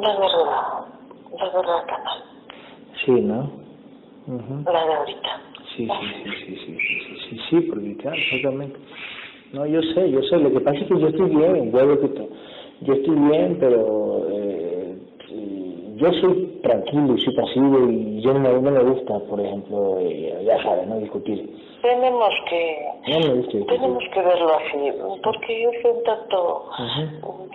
de 0.00 0.06
verdura, 0.06 0.84
de 1.30 1.44
verdura 1.44 1.84
canal. 1.86 2.18
Sí, 3.04 3.12
¿no? 3.12 3.50
Uh 4.26 4.38
-huh. 4.38 4.72
La 4.72 4.86
de 4.86 4.94
ahorita. 4.94 5.40
Sí, 5.76 5.88
sí, 5.88 6.24
sí, 6.24 6.30
sí, 6.46 6.56
sí, 6.56 6.78
sí, 6.78 7.16
sí, 7.28 7.40
sí, 7.50 7.60
porque 7.62 7.96
claro, 7.96 8.16
exactamente. 8.16 8.78
No, 9.52 9.66
yo 9.66 9.80
sé, 9.82 10.10
yo 10.10 10.22
sé, 10.22 10.38
lo 10.38 10.50
que 10.52 10.60
pasa 10.60 10.78
es 10.78 10.88
que 10.88 10.98
yo 10.98 11.08
estoy 11.08 11.30
bien, 11.30 11.70
vuelvo 11.70 12.00
que 12.00 12.28
yo 12.80 12.92
estoy 12.92 13.14
bien, 13.14 13.56
pero 13.60 14.26
eh, 14.30 14.73
yo 15.96 16.12
soy 16.20 16.60
tranquilo 16.62 17.14
y 17.16 17.20
soy 17.20 17.34
pasivo 17.34 17.88
y 17.90 18.20
yo 18.20 18.34
no 18.34 18.40
me, 18.40 18.52
no 18.60 18.70
me 18.70 18.82
gusta, 18.82 19.18
por 19.28 19.40
ejemplo, 19.40 19.98
eh, 20.00 20.42
ya 20.44 20.62
sabes, 20.62 20.86
no 20.86 20.98
discutir. 20.98 21.54
Tenemos 21.82 22.32
que, 22.48 22.88
No 23.58 23.66
tenemos 23.66 24.04
que 24.12 24.22
verlo 24.22 24.54
así, 24.54 24.92
porque 25.22 25.62
yo 25.62 25.70
soy 25.82 25.90
un 25.92 26.02
tanto 26.04 26.70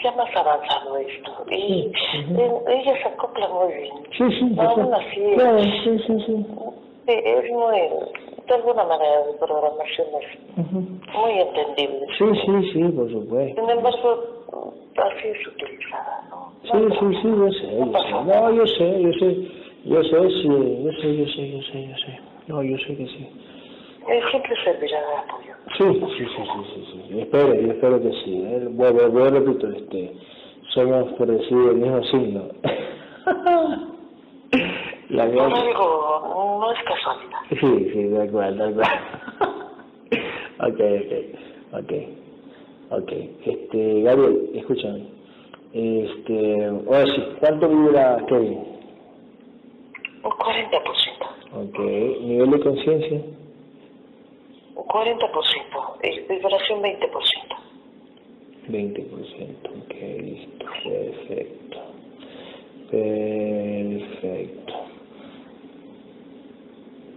ya 0.04 0.12
más 0.14 0.36
avanzado 0.36 0.98
esto 0.98 1.32
y 1.50 1.88
Ujú. 1.88 2.42
eh, 2.42 2.52
ella 2.68 2.94
se 3.02 3.10
acopla 3.10 3.48
muy 3.50 3.74
bien. 3.74 3.96
Sí, 4.18 4.40
sí, 4.40 4.56
Aún 4.60 4.94
así, 4.94 5.22
Claro, 5.36 5.60
sí, 5.60 6.00
sí, 6.06 6.24
sí. 6.26 6.46
Sí, 7.10 7.22
es 7.26 7.52
muy, 7.52 7.78
de 8.48 8.54
alguna 8.54 8.84
manera 8.84 9.26
de 9.26 9.34
programación 9.40 10.08
es 10.22 10.58
Ujú. 10.58 10.80
muy 10.80 11.32
entendible. 11.40 12.06
Sí, 12.18 12.26
sí, 12.46 12.72
sí, 12.74 12.84
por 12.90 13.10
supuesto. 13.12 13.62
Sin 13.62 13.70
embargo, 13.70 14.74
así 14.98 15.28
es 15.28 15.48
utilizada, 15.48 16.24
¿no? 16.30 16.54
Sí, 16.64 16.78
sí, 17.00 17.06
sí, 17.22 17.28
yo 17.28 17.52
sé, 17.52 17.78
yo 17.78 17.86
sé. 18.00 18.12
No, 18.26 18.52
yo 18.52 18.68
sé, 18.68 19.02
yo 19.02 19.14
sé, 19.14 19.28
yo 19.86 20.04
sé, 20.04 20.30
sí, 20.30 20.48
yo 20.48 20.92
sé, 20.92 21.18
yo 21.18 21.26
sé, 21.26 21.52
yo 21.52 21.62
sé, 21.64 21.88
yo 21.88 21.96
sé. 21.98 22.20
No, 22.48 22.64
yo 22.64 22.78
sé 22.78 22.96
que 22.96 23.06
sí. 23.08 23.30
Eh, 24.10 24.22
siempre 24.32 24.56
servirá 24.64 25.00
de 25.00 25.16
apoyo. 25.18 25.54
Sí, 25.78 25.84
sí, 26.18 26.26
sí, 26.26 26.26
sí, 26.36 26.84
sí, 26.92 27.04
sí. 27.10 27.20
Espero, 27.22 27.54
yo 27.54 27.72
espero 27.72 28.02
que 28.02 28.12
sí. 28.24 28.44
¿eh? 28.44 28.68
Bueno, 28.72 29.10
bueno, 29.10 29.40
repito, 29.40 29.68
este, 29.70 30.14
somos 30.74 31.14
por 31.14 31.28
decir 31.28 31.58
el 31.58 31.76
mismo 31.76 32.04
signo. 32.04 32.44
La 35.10 35.26
Por 35.26 35.34
mía- 35.34 35.46
algo, 35.46 36.58
no 36.62 36.72
es 36.72 36.80
casualidad. 36.84 37.40
Sí, 37.50 37.58
sí, 37.92 38.04
de 38.04 38.22
acuerdo, 38.24 38.68
de 38.68 38.84
acuerdo. 38.84 38.92
ok, 40.60 40.80
ok, 41.74 41.82
ok, 41.82 41.92
ok. 43.02 43.12
Este, 43.46 44.02
Gabriel, 44.04 44.50
escúchame. 44.54 45.08
Este, 45.74 46.66
ahora 46.66 47.06
sí, 47.08 47.24
¿cuánto 47.40 47.68
vibra 47.70 48.24
Kevin? 48.28 48.58
Un 50.24 50.32
40%. 50.32 50.80
Ok, 51.54 51.80
nivel 51.80 52.52
de 52.52 52.60
conciencia, 52.60 53.18
Un 54.76 54.84
40%. 54.86 55.98
Y 56.04 56.20
vibración 56.32 56.82
20%. 56.84 57.56
20%, 58.68 59.70
ok, 59.70 59.94
listo, 60.22 60.66
perfecto. 60.84 61.78
Perfecto. 62.92 64.74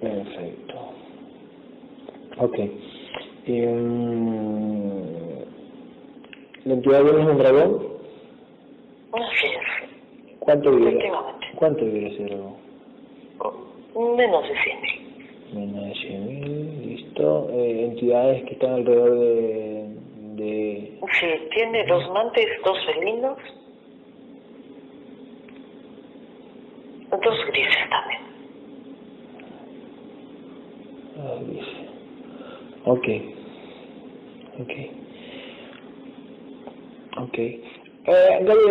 Perfecto. 0.02 0.74
Ok. 2.38 2.58
Em, 3.46 5.02
¿La 6.64 6.74
entidad 6.74 7.04
viene 7.04 7.20
es 7.20 7.26
un 7.28 7.38
dragón? 7.38 7.86
Así 9.12 9.46
es. 9.46 10.36
¿Cuánto? 10.40 10.76
Efectivamente. 10.76 11.46
¿Cuánto 11.54 11.84
vibra 11.84 12.08
ese 12.08 12.24
dragón? 12.24 12.56
Menos 14.16 14.48
de 14.48 14.62
100 14.62 14.80
mil. 14.80 15.02
Menos 15.54 15.84
de 15.84 15.92
100.000, 15.92 16.86
listo. 16.86 17.50
Eh, 17.52 17.84
entidades 17.84 18.44
que 18.44 18.54
están 18.54 18.74
alrededor 18.74 19.18
de... 19.18 19.96
de... 20.36 20.98
Sí, 21.20 21.26
tiene 21.54 21.86
dos 21.86 22.10
mantes, 22.10 22.46
dos 22.64 22.78
felinos. 22.86 23.38
Dos 27.10 27.46
grises 27.46 27.90
también. 27.90 28.31
Ok. 32.84 33.08
Ok. 34.58 34.72
Ok. 37.22 37.38
Eh, 37.38 37.62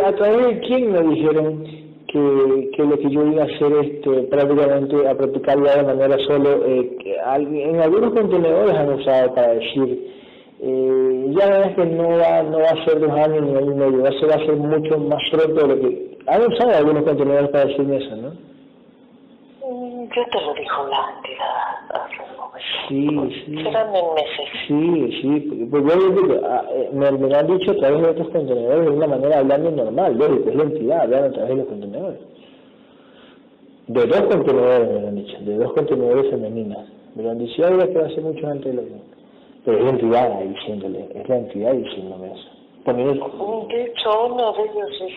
¿a 0.06 0.12
través 0.16 0.48
de 0.48 0.60
quién 0.62 0.92
me 0.92 1.02
dijeron 1.04 1.64
que, 2.08 2.72
que 2.76 2.84
lo 2.84 3.00
que 3.00 3.10
yo 3.10 3.26
iba 3.26 3.44
a 3.44 3.46
hacer 3.46 3.72
este, 3.86 4.24
prácticamente 4.24 5.08
a 5.08 5.16
practicar 5.16 5.58
de 5.60 5.84
manera 5.84 6.18
solo? 6.28 6.66
Eh, 6.66 6.98
que 7.00 7.16
en 7.16 7.80
algunos 7.80 8.12
contenedores 8.12 8.76
han 8.76 8.94
usado 8.94 9.34
para 9.34 9.54
decir, 9.54 10.12
eh, 10.62 11.26
ya 11.30 11.46
la 11.48 11.52
verdad 11.58 11.70
es 11.70 11.76
que 11.76 11.86
no 11.86 12.10
va, 12.10 12.44
no 12.44 12.58
va 12.60 12.70
a 12.70 12.86
ser 12.86 13.00
dos 13.00 13.12
años 13.12 13.44
ni 13.44 13.56
año 13.56 13.72
y 13.72 13.76
medio, 13.76 14.04
va 14.04 14.10
a 14.10 14.20
ser, 14.20 14.30
va 14.30 14.36
a 14.36 14.46
ser 14.46 14.56
mucho 14.58 14.98
más 15.00 15.22
pronto 15.32 15.68
de 15.68 15.76
lo 15.76 15.82
que... 15.82 16.18
Han 16.28 16.42
usado 16.52 16.76
algunos 16.76 17.04
contenedores 17.04 17.50
para 17.50 17.66
decirme 17.66 17.98
eso, 17.98 18.16
¿no? 18.18 18.51
Yo 20.15 20.26
te 20.32 20.41
lo 20.41 20.54
dijo 20.54 20.88
la 20.88 21.13
entidad 21.15 22.04
hace 22.04 22.21
un 22.21 22.38
momento. 22.38 22.58
Sí, 22.88 23.43
sí. 23.45 23.63
Serán 23.63 23.95
en 23.95 24.13
meses. 24.13 24.50
Sí, 24.67 25.21
sí, 25.21 25.67
pues 25.71 25.84
yo 25.86 26.10
digo, 26.12 26.41
ah, 26.47 26.63
eh, 26.71 26.89
me, 26.93 27.12
me 27.12 27.30
lo 27.30 27.38
han 27.38 27.47
dicho 27.47 27.71
a 27.71 27.76
través 27.76 28.02
de 28.02 28.10
otros 28.10 28.30
contenedores 28.30 28.86
de 28.86 28.91
una 28.91 29.08
manera 29.08 29.39
hablando 29.39 29.71
normal, 29.71 30.17
lógico, 30.17 30.50
es 30.50 30.56
la 30.56 30.63
entidad 30.63 31.02
hablando 31.02 31.28
a 31.28 31.32
través 31.32 31.50
de 31.50 31.56
los 31.56 31.67
contenedores. 31.67 32.19
De 33.88 34.06
dos 34.06 34.21
contenedores 34.21 34.89
me 34.89 35.02
lo 35.02 35.08
han 35.08 35.15
dicho, 35.15 35.38
de 35.41 35.56
dos 35.58 35.74
contenedores 35.74 36.30
femeninas. 36.32 36.88
Me 37.15 37.24
lo 37.24 37.32
han 37.32 37.39
dicho, 37.39 37.65
ahora 37.65 37.88
que 37.88 37.97
va 37.97 38.06
a 38.06 38.10
ser 38.10 38.21
mucho 38.21 38.47
antes 38.47 38.65
de 38.76 38.82
lo 38.82 38.88
que... 38.88 39.02
Pero 39.65 39.78
es 39.78 39.84
la 39.84 39.89
entidad 39.91 40.32
ahí 40.38 40.47
diciéndole, 40.47 41.08
es 41.13 41.30
la 41.30 41.38
entidad 41.38 41.74
diciéndome 41.74 42.28
eso. 42.34 42.50
Poniendo... 42.86 43.65
De 43.69 43.84
hecho, 43.84 44.26
uno 44.28 44.54
de 44.54 44.63
ellos 44.63 45.02
es 45.02 45.13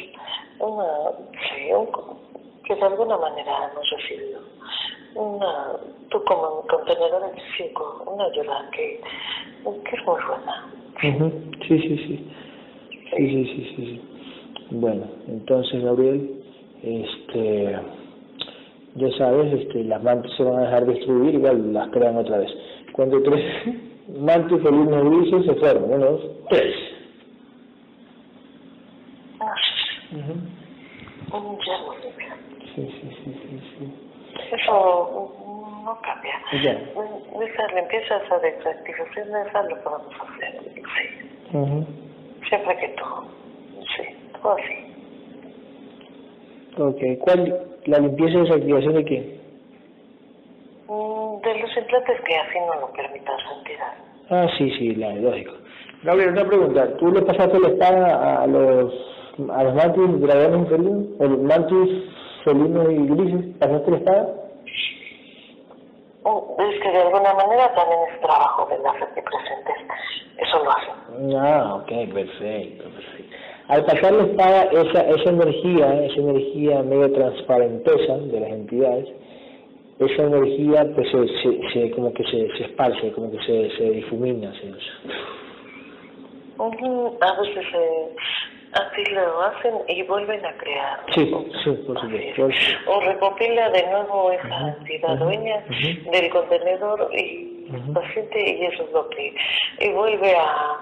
una, 0.61 0.85
sí, 1.33 1.73
un- 1.73 2.25
que 2.65 2.75
de 2.75 2.83
alguna 2.83 3.17
manera 3.19 3.71
hemos 3.71 3.91
recibido 3.91 4.41
una, 5.15 5.77
tú 6.11 6.23
como 6.25 6.63
contenedor 6.67 7.31
físico, 7.57 8.05
una 8.07 8.25
ayuda 8.25 8.69
que, 8.73 9.01
que 9.85 9.97
es 9.97 10.07
muy 10.07 10.21
buena. 10.27 10.67
Sí, 11.69 11.79
sí, 11.81 11.97
sí. 11.99 12.31
Sí, 13.17 13.29
sí, 13.29 13.45
sí, 13.45 13.75
sí, 13.77 13.87
sí. 13.87 14.01
Bueno, 14.71 15.05
entonces, 15.29 15.85
Gabriel, 15.85 16.43
este, 16.83 17.79
ya 18.97 19.11
sabes, 19.19 19.53
este, 19.61 19.85
las 19.85 20.03
mantis 20.03 20.33
se 20.37 20.43
van 20.43 20.59
a 20.59 20.63
dejar 20.63 20.87
destruir, 20.87 21.35
igual 21.35 21.73
las 21.73 21.89
crean 21.91 22.17
otra 22.17 22.39
vez. 22.39 22.51
Cuando 22.93 23.23
tres 23.23 23.45
mantis 24.19 24.63
felinos 24.63 25.05
grises 25.05 25.47
se 25.47 25.55
fueron, 25.61 25.85
uno, 25.85 26.07
dos, 26.07 26.31
tres. 26.49 26.75
Ah, 29.41 29.55
Ujú. 30.13 30.55
Sí, 32.75 32.89
sí, 33.01 33.09
sí, 33.25 33.41
sí, 33.43 33.61
sí. 33.79 33.85
Eso 34.53 35.33
no 35.85 36.01
cambia. 36.01 36.35
Ya. 36.63 36.73
Esas 36.73 37.75
limpiezas 37.75 38.23
o 38.31 38.39
desactivaciones, 38.41 39.47
esas 39.47 39.69
lo 39.69 39.77
podemos 39.83 40.15
hacer, 40.21 40.61
sí. 40.65 40.81
Siempre 42.49 42.77
que 42.79 42.89
tú, 42.89 43.05
sí, 43.97 44.05
todo 44.43 44.55
así. 44.55 44.95
Ok, 46.77 47.19
¿cuál? 47.21 47.67
¿La 47.87 47.99
limpieza 47.99 48.39
y 48.39 48.41
desactivación 48.41 48.95
de 48.95 49.05
qué? 49.05 49.41
Mm, 50.89 51.41
De 51.43 51.59
los 51.61 51.77
implantes 51.77 52.21
que 52.23 52.37
así 52.37 52.59
no 52.59 52.81
lo 52.81 52.93
permita 52.93 53.33
su 53.39 53.59
entidad. 53.59 53.95
Ah, 54.31 54.49
sí, 54.59 54.71
sí, 54.79 54.95
la, 54.97 55.15
lógico. 55.15 55.53
Gabriel, 56.03 56.31
una 56.31 56.45
pregunta. 56.45 56.97
¿Tú 56.97 57.13
le 57.13 57.23
pasaste 57.23 57.61
la 57.61 57.69
espada 57.69 58.43
a 58.43 58.47
los, 58.47 58.93
a 59.51 59.63
los 59.65 59.75
mantis 59.75 60.21
dragones? 60.21 60.73
¿O 61.21 61.25
los 61.25 61.41
mantis 61.41 62.05
felinos 62.45 62.91
y 62.91 62.97
grises? 63.07 63.57
¿Pasaste 63.59 63.91
la 63.91 63.97
espada? 63.99 64.35
Mm, 66.25 66.61
Es 66.63 66.81
que 66.83 66.91
de 66.91 67.03
alguna 67.03 67.35
manera 67.35 67.75
también 67.75 68.01
es 68.13 68.21
trabajo 68.21 68.67
de 68.71 68.79
las 68.79 68.95
presentes. 68.95 69.77
Eso 70.39 70.65
lo 70.65 70.71
hacen. 70.71 71.37
Ah, 71.37 71.75
ok, 71.77 72.13
perfecto, 72.13 72.85
perfecto. 72.85 73.37
Al 73.69 73.85
pasar 73.87 74.13
la 74.13 74.23
espada, 74.25 74.63
esa, 74.73 75.01
esa 75.09 75.31
energía, 75.31 76.05
esa 76.05 76.21
energía 76.21 76.83
medio 76.83 77.13
transparentosa 77.13 78.19
de 78.19 78.41
las 78.41 78.51
entidades, 78.51 79.09
esa 79.99 80.23
energía 80.25 80.87
pues 80.95 81.09
se, 81.11 81.29
se, 81.29 81.61
se- 81.73 81.91
como 81.93 82.13
que 82.13 82.25
se, 82.25 82.49
se 82.59 82.65
esparce, 82.65 83.13
como 83.13 83.31
que 83.31 83.39
se, 83.45 83.71
se 83.77 83.91
difumina, 83.91 84.53
se, 84.61 84.71
Ujú, 86.59 87.19
A 87.21 87.41
veces 87.41 87.65
eh, 87.75 88.17
así 88.75 89.05
lo 89.13 89.41
hacen 89.43 89.75
y 89.89 90.03
vuelven 90.03 90.45
a 90.45 90.53
crear. 90.57 91.01
Sí, 91.15 91.25
sí, 91.65 91.71
por 91.87 92.01
supuesto. 92.01 92.49
O 92.87 93.01
recopila 93.01 93.71
de 93.71 93.83
nuevo 93.87 94.31
esa 94.33 94.69
entidad 94.79 95.17
dueña 95.19 95.65
del 96.13 96.31
contenedor 96.31 97.09
y 97.15 97.51
paciente 97.95 98.51
y 98.57 98.67
eso 98.67 98.83
es 98.85 98.93
lo 98.93 99.09
que 99.11 99.35
y 99.81 99.89
vuelve 99.93 100.37
a 100.37 100.79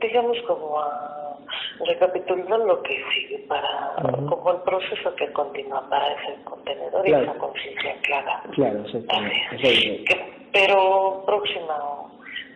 digamos 0.00 0.36
como 0.46 0.78
a 0.78 1.38
recapitular 1.86 2.58
lo 2.60 2.82
que 2.82 3.02
sigue 3.14 3.38
para 3.48 3.94
como 4.28 4.50
el 4.52 4.58
proceso 4.62 5.14
que 5.16 5.32
continúa 5.32 5.88
para 5.88 6.08
ese 6.12 6.42
contenedor 6.44 7.04
Claro. 7.04 7.24
y 7.24 7.28
esa 7.28 7.38
conciencia 7.38 7.96
clara. 8.02 8.42
Claro, 8.54 8.80
exactamente. 8.84 10.04
Que- 10.04 10.38
pero 10.52 11.22
próxima 11.26 11.76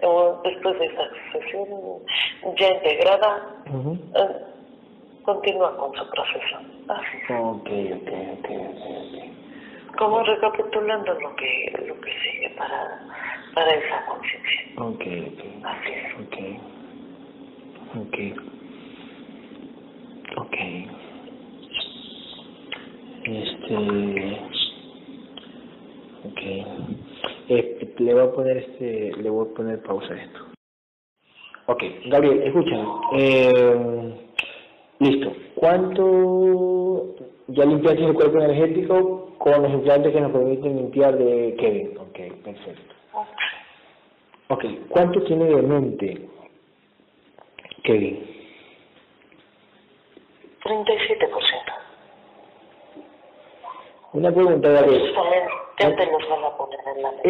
o 0.05 0.41
después 0.45 0.79
de 0.79 0.87
esa 0.87 1.03
sesión 1.33 1.67
ya 2.59 2.69
integrada 2.69 3.62
Ujú. 3.73 3.99
eh, 4.15 4.37
continúa 5.23 5.77
con 5.77 5.93
su 5.95 6.05
proceso. 6.11 6.57
Así 6.89 7.17
es. 7.17 7.31
Ok, 7.31 7.69
ok, 7.97 8.11
ok, 8.35 8.49
ok, 8.69 8.85
ok. 9.03 9.97
Como 9.99 10.23
recapitulando 10.23 11.15
lo 11.15 11.35
que 11.37 11.73
lo 11.87 12.01
que 12.01 12.11
sigue 12.11 12.55
para 12.57 12.89
para 13.55 13.75
esa 13.75 14.07
conciencia. 14.07 14.63
Ok, 14.79 15.05
ok. 15.33 15.65
Así 15.65 15.93
es. 15.93 16.15
Ok. 16.19 16.37
Ok. 17.95 18.19
Ok. 20.37 20.57
Este. 23.25 24.43
Ok. 26.25 26.43
Eh, 27.49 27.95
le 27.99 28.15
voy 28.15 28.23
a 28.25 28.33
poner 28.33 28.57
este. 28.59 29.13
Le 29.17 29.31
voy 29.31 29.47
a 29.51 29.55
poner 29.55 29.83
pausa 29.83 30.15
a 30.15 30.17
esto. 30.17 30.41
Ok, 31.67 31.83
Gabriel, 32.07 32.43
escúchame. 32.43 32.85
Eh, 33.13 34.15
listo. 34.99 35.33
¿Cuánto 35.55 37.15
ya 37.49 37.65
limpiaste 37.65 38.05
el 38.05 38.15
cuerpo 38.15 38.39
energético 38.39 39.35
con 39.39 39.63
los 39.63 39.73
implantes 39.73 40.13
que 40.13 40.21
nos 40.21 40.33
permiten 40.33 40.77
limpiar 40.77 41.17
de 41.17 41.55
Kevin? 41.59 41.99
Ok, 41.99 42.19
perfecto. 42.43 42.95
Ok, 44.49 44.65
¿cuánto 44.89 45.23
tiene 45.23 45.45
de 45.45 45.63
mente 45.63 46.29
Kevin? 47.85 48.27
37%. 50.65 51.73
Una 54.15 54.31
pregunta, 54.31 54.69
Gabriel. 54.69 55.15
Ya 55.79 55.97
te 55.97 56.07
los 56.07 56.29
van 56.29 56.45
a 56.45 56.57
poner 56.57 56.81
en 56.95 57.03
la 57.03 57.11
mesa. 57.13 57.29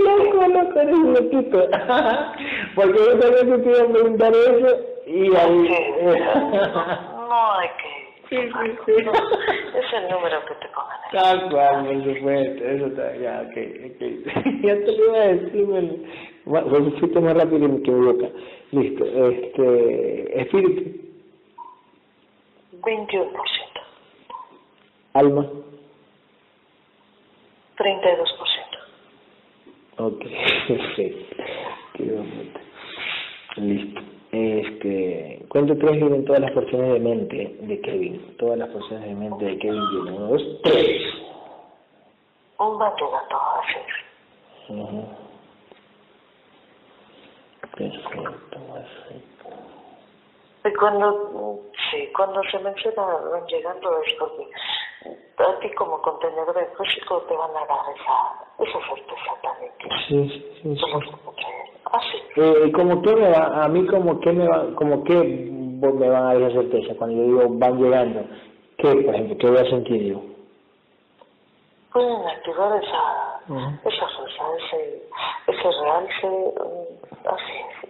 Loco, 0.00 0.48
loco, 0.48 0.80
eres 0.80 0.94
un 0.94 1.14
loquito. 1.14 1.68
Porque 2.74 2.98
yo 2.98 3.18
también 3.18 3.62
te 3.62 3.70
iba 3.70 3.82
a 3.82 3.92
preguntar 3.92 4.32
eso 4.32 4.80
y 5.06 5.36
ahí... 5.36 5.68
No 7.32 7.52
hay 7.54 7.68
que... 7.68 8.02
Sí, 8.28 8.38
sí, 8.38 8.76
sí. 8.86 8.92
Es 8.92 9.92
el 9.92 10.08
número 10.10 10.44
que 10.46 10.54
te 10.54 10.68
ahí. 10.68 11.10
Tal 11.12 11.50
cual, 11.50 11.84
por 11.84 12.14
supuesto, 12.14 12.64
eso 12.64 12.86
está, 12.86 13.16
ya, 13.16 13.42
ok, 13.46 13.56
ok. 13.90 14.00
ya 14.62 14.74
te 14.74 14.96
lo 14.96 15.04
iba 15.04 15.18
a 15.18 15.28
decir, 15.28 15.64
bueno, 15.64 15.92
bueno, 16.46 16.90
poquito 16.98 17.20
más 17.20 17.34
rápido 17.34 17.82
que 17.82 17.90
mi 17.90 18.06
boca. 18.06 18.28
Listo, 18.70 19.04
este, 19.04 20.40
espíritu, 20.40 21.02
21%. 22.80 23.32
alma, 25.12 25.46
32%. 27.76 28.72
ok, 29.98 30.20
perfecto. 30.68 31.36
Listo. 33.56 34.00
Este, 34.32 35.44
¿cuánto 35.50 35.76
tres 35.76 35.96
vienen 35.96 36.24
todas 36.24 36.40
las 36.40 36.52
porciones 36.52 36.94
de 36.94 37.00
mente 37.00 37.56
de 37.60 37.80
Kevin? 37.82 38.34
Todas 38.38 38.58
las 38.58 38.70
porciones 38.70 39.06
de 39.06 39.14
mente 39.14 39.44
de 39.44 39.58
Kevin 39.58 39.90
vienen. 39.90 40.14
Uno, 40.14 40.28
dos, 40.28 40.42
tres. 40.62 41.02
Un 42.58 42.78
bate 42.78 43.04
así. 43.04 44.72
Ujú. 44.72 45.04
Perfecto, 47.76 48.22
perfecto. 48.50 49.31
Y 50.64 50.72
cuando, 50.74 51.60
sí, 51.90 52.08
cuando 52.16 52.40
se 52.44 52.58
menciona 52.60 53.02
van 53.04 53.46
llegando 53.46 54.00
es 54.02 54.14
porque 54.14 54.48
a 55.38 55.58
ti 55.58 55.70
como 55.74 56.00
contenedor 56.02 56.54
de 56.54 56.66
físico 56.76 57.20
te 57.28 57.34
van 57.34 57.50
a 57.50 57.66
dar 57.66 57.80
esa, 57.96 58.70
esa 58.70 58.86
certeza 58.86 59.32
también 59.42 59.72
Sí, 60.08 60.62
sí, 60.62 60.76
sí. 60.76 60.82
así. 61.90 62.18
Eh, 62.36 62.72
como 62.72 63.02
que 63.02 63.14
me 63.16 63.28
va, 63.30 63.64
a 63.64 63.68
mí 63.68 63.86
como 63.88 64.20
que 64.20 64.32
me 64.32 64.46
va, 64.46 64.66
como 64.76 65.02
que 65.02 65.14
me 65.14 66.08
van 66.08 66.22
a 66.22 66.34
dar 66.34 66.42
esa 66.42 66.60
certeza 66.60 66.94
cuando 66.96 67.16
yo 67.16 67.22
digo 67.24 67.58
van 67.58 67.82
llegando, 67.82 68.20
¿qué, 68.78 68.94
por 68.94 69.14
ejemplo, 69.14 69.36
qué 69.38 69.46
voy 69.50 69.58
a 69.58 69.70
sentir 69.70 70.02
yo? 70.12 70.20
Pueden 71.92 72.26
activar 72.26 72.82
esa, 72.82 73.40
Ujú. 73.48 73.88
esa 73.88 74.08
fuerza, 74.16 74.44
ese, 74.58 75.02
ese 75.48 75.70
realce, 75.82 76.26
mm, 76.28 77.28
así, 77.28 77.81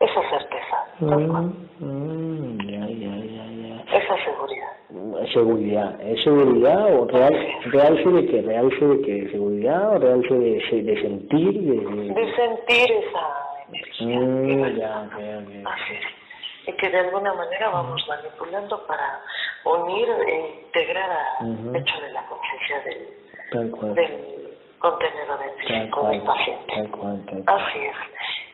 esa 0.00 0.30
certeza, 0.30 0.76
Mm, 1.00 1.52
mm, 1.80 2.58
ya, 2.68 2.86
ya, 2.86 3.16
ya, 3.16 3.44
ya. 3.46 3.98
esa 3.98 4.24
seguridad. 4.24 4.72
Mm, 4.90 5.16
Seguridad, 5.32 6.00
¿es 6.00 6.22
seguridad 6.24 6.94
o 7.00 7.06
real, 7.06 7.34
realce 7.66 8.08
de 8.08 8.26
qué? 8.26 8.42
¿Realce 8.42 8.84
de 8.86 9.00
qué? 9.02 9.28
¿Seguridad 9.32 9.96
o 9.96 9.98
realce 9.98 10.34
de, 10.34 10.82
de 10.82 11.00
sentir? 11.02 11.52
De, 11.60 11.76
de- 11.80 12.14
De 12.14 12.34
sentir 12.36 12.92
esa 12.92 13.66
energía. 13.68 14.20
Mm, 14.20 14.76
ya, 14.78 15.00
ok, 15.02 15.12
ok. 15.14 15.66
Así 15.72 15.94
es. 15.94 16.68
Y 16.68 16.72
que 16.76 16.88
de 16.90 16.98
alguna 16.98 17.32
manera 17.34 17.68
vamos 17.70 18.04
manipulando 18.08 18.86
para 18.86 19.20
unir 19.64 20.08
e 20.28 20.62
integrar 20.66 21.10
al 21.40 21.46
Ujú. 21.50 21.72
pecho 21.72 22.00
de 22.00 22.12
la 22.12 22.22
conciencia 22.26 22.80
del, 22.84 23.94
del 23.94 24.58
contenedor 24.78 25.38
del 25.68 25.90
cual, 25.90 26.22
paciente. 26.24 26.74
tal 26.74 26.90
cual, 26.90 27.24
tal 27.26 27.44
cual. 27.44 27.60
Así 27.60 27.78
es. 27.78 27.96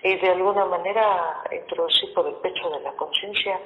Y 0.05 0.17
de 0.17 0.31
alguna 0.31 0.65
manera 0.65 1.43
introducir 1.53 2.13
por 2.15 2.27
el 2.27 2.35
pecho 2.37 2.71
de 2.71 2.81
la 2.81 2.93
conciencia 2.93 3.59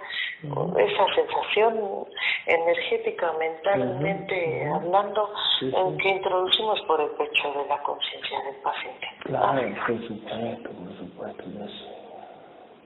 esa 0.76 1.14
sensación 1.14 2.06
energética, 2.46 3.32
mentalmente 3.38 4.68
hablando, 4.68 5.30
Sí, 5.58 5.72
en 5.74 5.96
sí. 5.96 6.02
que 6.02 6.08
introducimos 6.10 6.80
por 6.82 7.00
el 7.00 7.08
pecho 7.12 7.52
de 7.52 7.66
la 7.66 7.78
conciencia 7.82 8.42
del 8.44 8.56
paciente. 8.56 9.06
Claro, 9.24 9.62
por 9.86 10.06
supuesto, 10.06 10.70
por 10.70 10.96
supuesto, 10.98 11.44
yo 11.58 11.66
sé. 11.66 11.96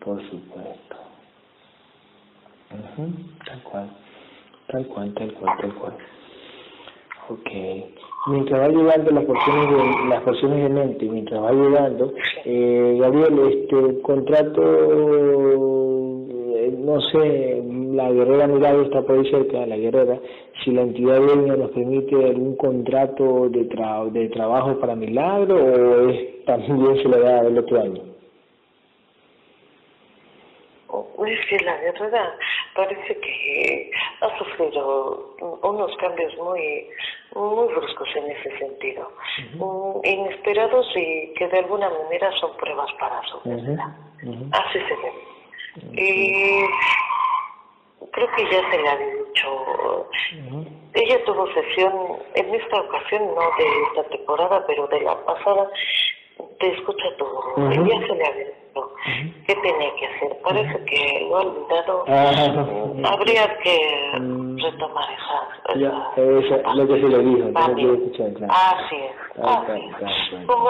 Por 0.04 0.30
supuesto. 0.30 0.96
Tal 3.46 3.62
cual, 3.64 3.90
tal 4.68 4.86
cual, 4.86 5.14
tal 5.14 5.34
cual, 5.34 5.58
tal 5.60 5.74
cual. 5.74 5.96
Ok. 7.28 7.50
Mientras 8.26 8.60
va 8.60 8.68
llegando 8.68 9.10
las 9.12 9.24
porciones 9.24 9.70
de, 9.70 10.08
las 10.08 10.22
porciones 10.22 10.62
de 10.62 10.68
mente, 10.68 11.06
mientras 11.06 11.42
va 11.42 11.52
llegando, 11.52 12.12
eh, 12.44 12.98
Gabriel, 13.00 13.38
este 13.48 14.02
contrato, 14.02 14.62
eh, 16.54 16.74
no 16.78 17.00
sé, 17.00 17.62
la 17.94 18.12
guerrera 18.12 18.46
Mirado 18.46 18.82
está 18.82 19.00
por 19.02 19.16
ahí 19.16 19.30
cerca, 19.30 19.64
la 19.64 19.76
guerrera, 19.78 20.18
si 20.62 20.70
la 20.70 20.82
entidad 20.82 21.18
dueña 21.18 21.56
nos 21.56 21.70
permite 21.70 22.14
algún 22.14 22.56
contrato 22.56 23.48
de, 23.48 23.64
tra 23.64 24.04
de 24.04 24.28
trabajo 24.28 24.78
para 24.78 24.94
Milagro 24.94 25.56
o 25.56 26.10
es, 26.10 26.44
también 26.44 27.02
se 27.02 27.08
le 27.08 27.20
da 27.20 27.40
el 27.40 27.58
otro 27.58 27.80
año. 27.80 28.02
Es 31.26 31.46
que 31.48 31.64
la 31.64 31.80
guerrera 31.80 32.34
parece 32.74 33.18
que 33.20 33.90
ha 34.20 34.38
sufrido 34.38 35.36
unos 35.62 35.96
cambios 35.96 36.36
muy 36.38 36.88
muy 37.34 37.68
bruscos 37.68 38.08
en 38.16 38.30
ese 38.30 38.58
sentido, 38.58 39.10
Mm, 39.54 40.00
inesperados 40.04 40.86
y 40.96 41.32
que 41.34 41.46
de 41.48 41.58
alguna 41.58 41.88
manera 41.88 42.30
son 42.40 42.56
pruebas 42.56 42.90
para 42.98 43.22
su 43.28 43.36
ujú. 43.38 43.76
Así 44.52 44.78
se 44.80 44.96
ve. 44.96 45.12
Y 45.92 46.64
creo 48.10 48.28
que 48.34 48.44
ya 48.50 48.70
se 48.70 48.78
le 48.78 48.88
había 48.88 49.06
dicho, 49.06 50.08
ella 50.94 51.24
tuvo 51.24 51.46
sesión 51.52 52.18
en 52.34 52.54
esta 52.54 52.80
ocasión, 52.80 53.34
no 53.34 53.40
de 53.40 53.82
esta 53.88 54.10
temporada, 54.10 54.64
pero 54.66 54.86
de 54.88 55.00
la 55.00 55.24
pasada, 55.24 55.70
te 56.58 56.72
escucha 56.74 57.16
todo. 57.18 57.70
Ya 57.70 58.06
se 58.06 58.14
le 58.14 58.26
había 58.26 58.44
dicho 58.44 58.59
qué 59.46 59.54
tenía 59.56 59.94
que 59.96 60.06
hacer. 60.06 60.38
Parece 60.42 60.84
que 60.84 61.26
lo 61.28 61.36
ha 61.36 61.40
olvidado. 61.40 62.04
Ah, 62.08 63.12
Habría 63.12 63.58
que 63.58 64.18
Mm. 64.18 64.58
retomar 64.58 65.08
esa. 65.12 65.74
Ya, 65.78 66.12
esa- 66.16 66.74
lo 66.74 66.86
que 66.86 67.00
se 67.00 67.08
le 67.08 67.18
dijo, 67.18 67.48
escuché, 67.48 68.34
claro. 68.34 68.52
Así 68.52 68.96
es. 68.96 69.12
Tal 69.34 69.66
así. 70.04 70.46
Como, 70.46 70.68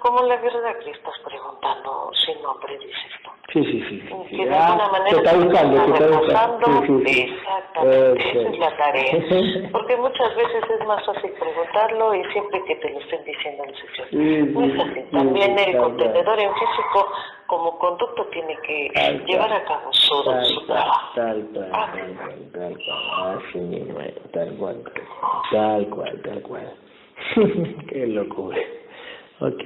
como 0.00 0.22
la 0.22 0.36
guerra 0.36 0.74
que 0.78 0.90
estás 0.90 1.14
preguntando 1.24 2.10
sin 2.26 2.42
nombre, 2.42 2.78
dices 2.78 3.12
tú. 3.22 3.30
Sí, 3.52 3.64
sí, 3.64 3.80
sí. 3.88 4.02
Que 4.36 4.44
de 4.44 4.54
Ah, 4.54 4.66
alguna 4.66 4.88
manera 4.92 5.16
está 5.16 5.34
buscando, 5.36 5.84
te 5.84 5.90
está 5.92 6.18
buscando. 6.18 6.66
Exactamente, 7.06 8.30
esa 8.30 8.48
es 8.50 8.58
la 8.58 8.76
tarea. 8.76 9.12
Porque 9.72 9.96
muchas 9.96 10.36
veces 10.36 10.64
es 10.78 10.86
más 10.86 11.04
fácil 11.06 11.30
preguntarlo 11.32 12.14
y 12.14 12.24
siempre 12.32 12.62
que 12.66 12.76
te 12.76 12.90
lo 12.90 13.00
estén 13.00 13.24
diciendo 13.24 13.64
en 13.64 13.74
sesión. 13.74 14.52
No 14.52 14.64
es 14.64 14.72
sí, 14.74 14.80
así. 14.82 14.94
sí, 15.00 15.06
También 15.12 15.58
el 15.58 15.72
tal 15.72 15.80
contenedor 15.82 16.38
en 16.40 16.52
físico, 16.52 17.08
como 17.46 17.78
conducto, 17.78 18.26
tiene 18.26 18.54
que 18.66 18.90
Tal 18.94 19.24
llevar 19.24 19.52
a 19.52 19.64
cabo 19.64 19.92
su, 19.94 20.24
Tal 20.24 20.44
su 20.44 20.66
trabajo. 20.66 21.12
tal 21.14 21.46
cual, 21.54 21.70
Ah, 21.72 21.90
tal 21.94 22.16
cual, 22.16 22.50
tal 22.52 22.76
cual, 22.84 23.38
así 23.48 23.58
mismo, 23.60 23.98
tal 24.34 24.56
cual, 24.58 24.84
tal 25.50 25.86
cual, 25.88 26.22
tal 26.22 26.42
cual. 26.42 26.74
Qué 27.88 28.06
locura. 28.08 28.58
Ok, 29.40 29.64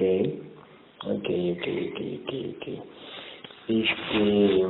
ok, 1.05 1.27
ok, 1.51 1.67
ok, 1.91 1.99
ok, 2.23 2.33
ok. 2.55 2.85
Este, 3.67 4.65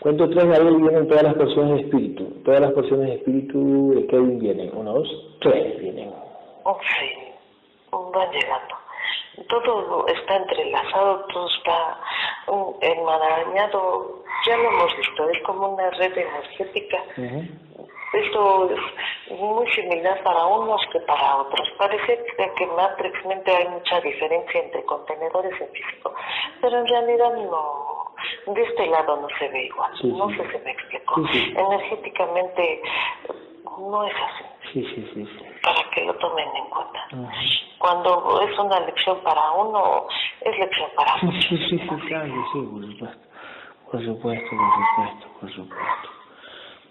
¿cuánto 0.00 0.28
tres 0.30 0.44
Gabriel 0.46 0.76
vienen 0.76 1.08
todas 1.08 1.22
las 1.22 1.34
porciones 1.34 1.76
de 1.76 1.80
espíritu? 1.82 2.42
Todas 2.44 2.60
las 2.60 2.72
porciones 2.72 3.06
de 3.06 3.14
espíritu 3.14 3.92
de 3.94 4.06
Kevin 4.08 4.38
vienen, 4.40 4.70
uno, 4.74 4.92
dos, 4.92 5.08
tres 5.40 5.78
vienen. 5.78 6.12
Oh, 6.64 6.78
sí, 6.98 7.28
van 7.92 8.30
llegando. 8.32 8.74
Todo 9.48 10.06
está 10.08 10.36
entrelazado, 10.36 11.24
todo 11.32 11.48
está 11.48 12.00
enmarañado. 12.80 14.24
Ya 14.46 14.56
lo 14.56 14.68
hemos 14.68 14.96
visto, 14.96 15.30
es 15.30 15.42
como 15.44 15.74
una 15.74 15.90
red 15.90 16.16
energética. 16.18 16.98
Ujú. 17.16 17.44
Esto 18.14 18.70
es 18.70 19.38
muy 19.38 19.70
similar 19.72 20.20
para 20.22 20.46
unos 20.46 20.80
que 20.92 20.98
para 21.00 21.36
otros. 21.36 21.68
Parece 21.78 22.24
que 22.36 22.54
que 22.54 22.66
matrixmente 22.66 23.54
hay 23.54 23.68
mucha 23.68 24.00
diferencia 24.00 24.60
entre 24.60 24.82
contenedores 24.84 25.60
en 25.60 25.68
físico, 25.68 26.14
pero 26.60 26.78
en 26.78 26.86
realidad 26.88 27.32
no. 27.34 27.97
De 28.46 28.62
este 28.62 28.86
lado 28.86 29.16
no 29.20 29.28
se 29.38 29.48
ve 29.48 29.66
igual. 29.66 29.92
Sí, 30.00 30.08
no 30.08 30.28
sí. 30.30 30.36
sé 30.36 30.50
si 30.50 30.64
me 30.64 30.70
explico. 30.72 31.28
Sí. 31.32 31.54
Energéticamente 31.56 32.82
no 33.78 34.04
es 34.04 34.14
así. 34.14 34.44
Sí, 34.72 34.84
sí, 34.94 35.10
sí. 35.14 35.26
sí. 35.26 35.44
Para 35.62 35.90
que 35.90 36.04
lo 36.04 36.14
tomen 36.14 36.48
en 36.56 36.64
cuenta. 36.70 37.08
Cuando 37.78 38.40
es 38.42 38.58
una 38.58 38.80
lección 38.80 39.18
para 39.22 39.50
uno, 39.52 40.06
es 40.40 40.58
lección 40.58 40.90
para 40.96 41.16
muchos. 41.22 41.44
sí, 41.44 41.56
sí, 41.68 41.78
sí, 41.78 42.06
claro 42.08 42.34
sí, 42.52 42.60
por 42.60 42.86
supuesto. 42.86 43.28
Por 43.90 44.04
supuesto, 44.04 44.50
por 44.50 44.74
supuesto, 44.74 45.28
por 45.40 45.52
supuesto. 45.52 46.08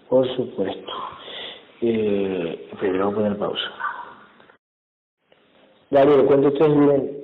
Por 0.08 0.36
supuesto. 0.36 0.92
Eh, 1.80 2.70
pero 2.80 2.98
vamos 2.98 3.12
a 3.12 3.16
poner 3.16 3.38
pausa. 3.38 3.72
Gabriel, 5.90 6.26
cuando 6.26 6.48
ustedes 6.48 6.76
vienen, 6.76 7.18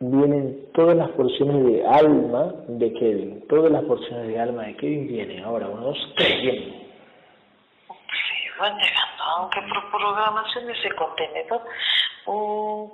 vienen 0.00 0.70
todas 0.74 0.96
las 0.96 1.10
porciones 1.10 1.64
de 1.66 1.86
alma 1.86 2.52
de 2.68 2.92
Kevin. 2.94 3.46
Todas 3.48 3.70
las 3.70 3.82
porciones 3.84 4.28
de 4.28 4.40
alma 4.40 4.62
de 4.64 4.76
Kevin 4.76 5.08
vienen. 5.08 5.44
Ahora, 5.44 5.68
uno, 5.68 5.86
dos, 5.86 6.14
tres, 6.16 6.40
vienen. 6.40 6.88
Sí, 7.88 8.48
van 8.58 8.76
llegando, 8.76 9.24
aunque 9.36 9.60
por 9.62 9.90
programación 9.90 10.66
de 10.66 10.72
ese 10.72 10.90
contenedor, 10.92 11.62
mm, 12.26 12.84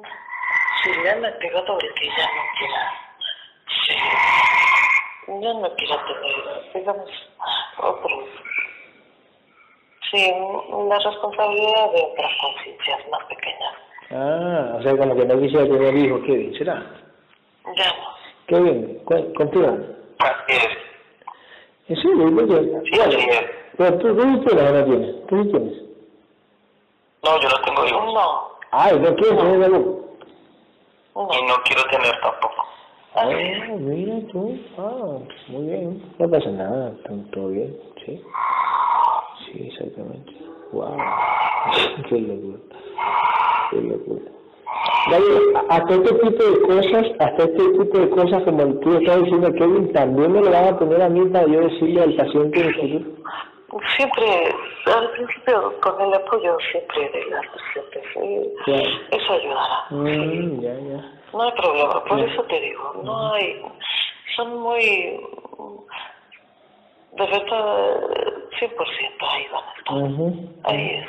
si 0.82 1.02
le 1.02 1.10
han 1.10 1.24
activado 1.24 1.78
el 1.78 1.94
que 1.94 2.06
ya 2.06 2.26
no 2.26 2.42
quiera, 2.58 2.92
sí, 3.86 3.94
ya 5.42 5.52
no 5.54 5.74
quiera 5.74 6.04
tener, 6.06 6.72
digamos, 6.74 7.10
otro, 7.78 8.26
sí, 10.10 10.32
la 10.88 10.98
responsabilidad 10.98 11.92
de 11.92 12.02
otras 12.02 12.32
conciencias 12.40 13.08
más 13.10 13.24
pequeñas. 13.24 13.83
Ah, 14.10 14.76
o 14.78 14.82
sea, 14.82 14.96
como 14.96 15.16
que 15.16 15.24
no 15.24 15.40
quisiera 15.40 15.64
tener 15.64 15.96
hijos, 15.96 16.20
Kevin, 16.26 16.54
¿será? 16.58 16.84
Ya. 17.76 17.92
Kevin, 18.46 19.00
confirma. 19.36 19.78
Así 20.18 20.52
es. 20.52 20.68
¿En 21.88 21.96
serio? 21.96 22.82
Sí, 22.84 23.00
así 23.00 23.26
es. 23.30 23.42
Pero 23.76 23.98
tú, 23.98 24.08
tú 24.14 24.44
tienes 24.44 24.70
o 24.70 24.72
no 24.72 24.84
tienes? 24.84 25.26
¿Tú 25.26 25.50
tienes? 25.50 25.82
No, 27.24 27.40
yo 27.40 27.48
no 27.48 27.64
tengo 27.64 27.86
hijos. 27.86 28.14
No, 28.14 28.50
Ay, 28.70 28.98
¿no 28.98 29.14
quieres 29.16 29.38
tener 29.38 29.64
algo? 29.64 30.04
no. 31.14 31.28
Y 31.32 31.46
no 31.46 31.54
quiero 31.64 31.82
tener 31.90 32.20
tampoco. 32.20 32.54
Ah, 33.14 33.26
mira 33.78 34.16
tú. 34.32 34.58
Ah, 34.76 35.18
muy 35.48 35.66
bien. 35.66 36.02
No 36.18 36.28
pasa 36.28 36.50
nada, 36.50 36.92
todo 37.32 37.48
bien, 37.48 37.76
sí. 38.04 38.20
Sí, 39.46 39.68
exactamente. 39.72 40.32
Wow. 40.72 40.96
Qué 42.08 42.20
locura. 42.20 42.58
Qué 43.70 43.76
locura. 43.82 44.30
David, 45.10 45.56
hasta 45.68 45.94
este 45.94 46.12
tipo 46.14 46.44
de 46.44 46.60
cosas, 46.62 47.06
hasta 47.20 47.42
este 47.44 47.68
tipo 47.70 47.98
de 47.98 48.10
cosas 48.10 48.42
como 48.44 48.74
tú 48.80 48.96
estás 48.96 49.22
diciendo, 49.22 49.52
Kevin, 49.52 49.92
también 49.92 50.32
me 50.32 50.40
lo 50.40 50.50
van 50.50 50.68
a 50.74 50.78
poner 50.78 51.02
a 51.02 51.08
mí 51.08 51.24
para 51.30 51.46
yo 51.46 51.60
decirle 51.60 52.02
al 52.02 52.14
paciente 52.14 52.60
en 52.60 52.66
el 52.68 52.74
futuro. 52.74 53.24
Siempre, 53.96 54.24
al 54.86 55.10
principio, 55.10 55.74
con 55.82 56.00
el 56.00 56.14
apoyo 56.14 56.56
siempre 56.70 57.10
de 57.10 57.26
las 57.30 57.42
pacientes, 57.48 58.02
sí, 58.14 58.52
Claro. 58.64 58.90
eso 59.10 59.32
ayudará. 59.32 59.84
Mm, 59.90 60.60
ya, 60.60 60.74
ya. 60.74 61.12
No 61.32 61.42
hay 61.42 61.52
problema, 61.52 62.04
por 62.04 62.18
Ya. 62.18 62.24
eso 62.32 62.42
te 62.44 62.60
digo, 62.60 63.00
no 63.04 63.32
hay, 63.34 63.62
son 64.36 64.60
muy, 64.60 65.20
de 67.16 67.26
verdad, 67.26 68.00
100% 68.60 69.26
ahí 69.28 69.46
van 69.52 69.64
a 69.64 69.78
estar, 69.78 69.96
Ujú. 69.96 70.48
ahí 70.64 70.90
es, 70.90 71.06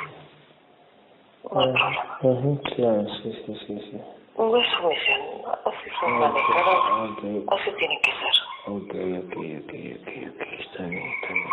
Ujú, 1.50 2.60
Claro, 2.74 3.06
sí, 3.22 3.32
sí, 3.46 3.54
sí, 3.66 3.78
sí. 3.80 4.00
No 4.36 4.56
es 4.56 4.66
su 4.68 4.88
misión, 4.88 5.20
así 5.64 5.90
son 6.00 6.18
manejadas, 6.18 7.10
Ok, 7.10 7.22
así 7.52 7.70
tiene 7.78 8.00
que 8.02 8.10
ser. 8.10 8.34
ok, 8.66 8.92
ok, 9.22 9.34
ok, 9.36 9.72
ok, 9.96 10.08
ok, 10.28 10.40
está 10.60 10.82
bien, 10.86 11.06
está 11.22 11.32
bien. 11.32 11.50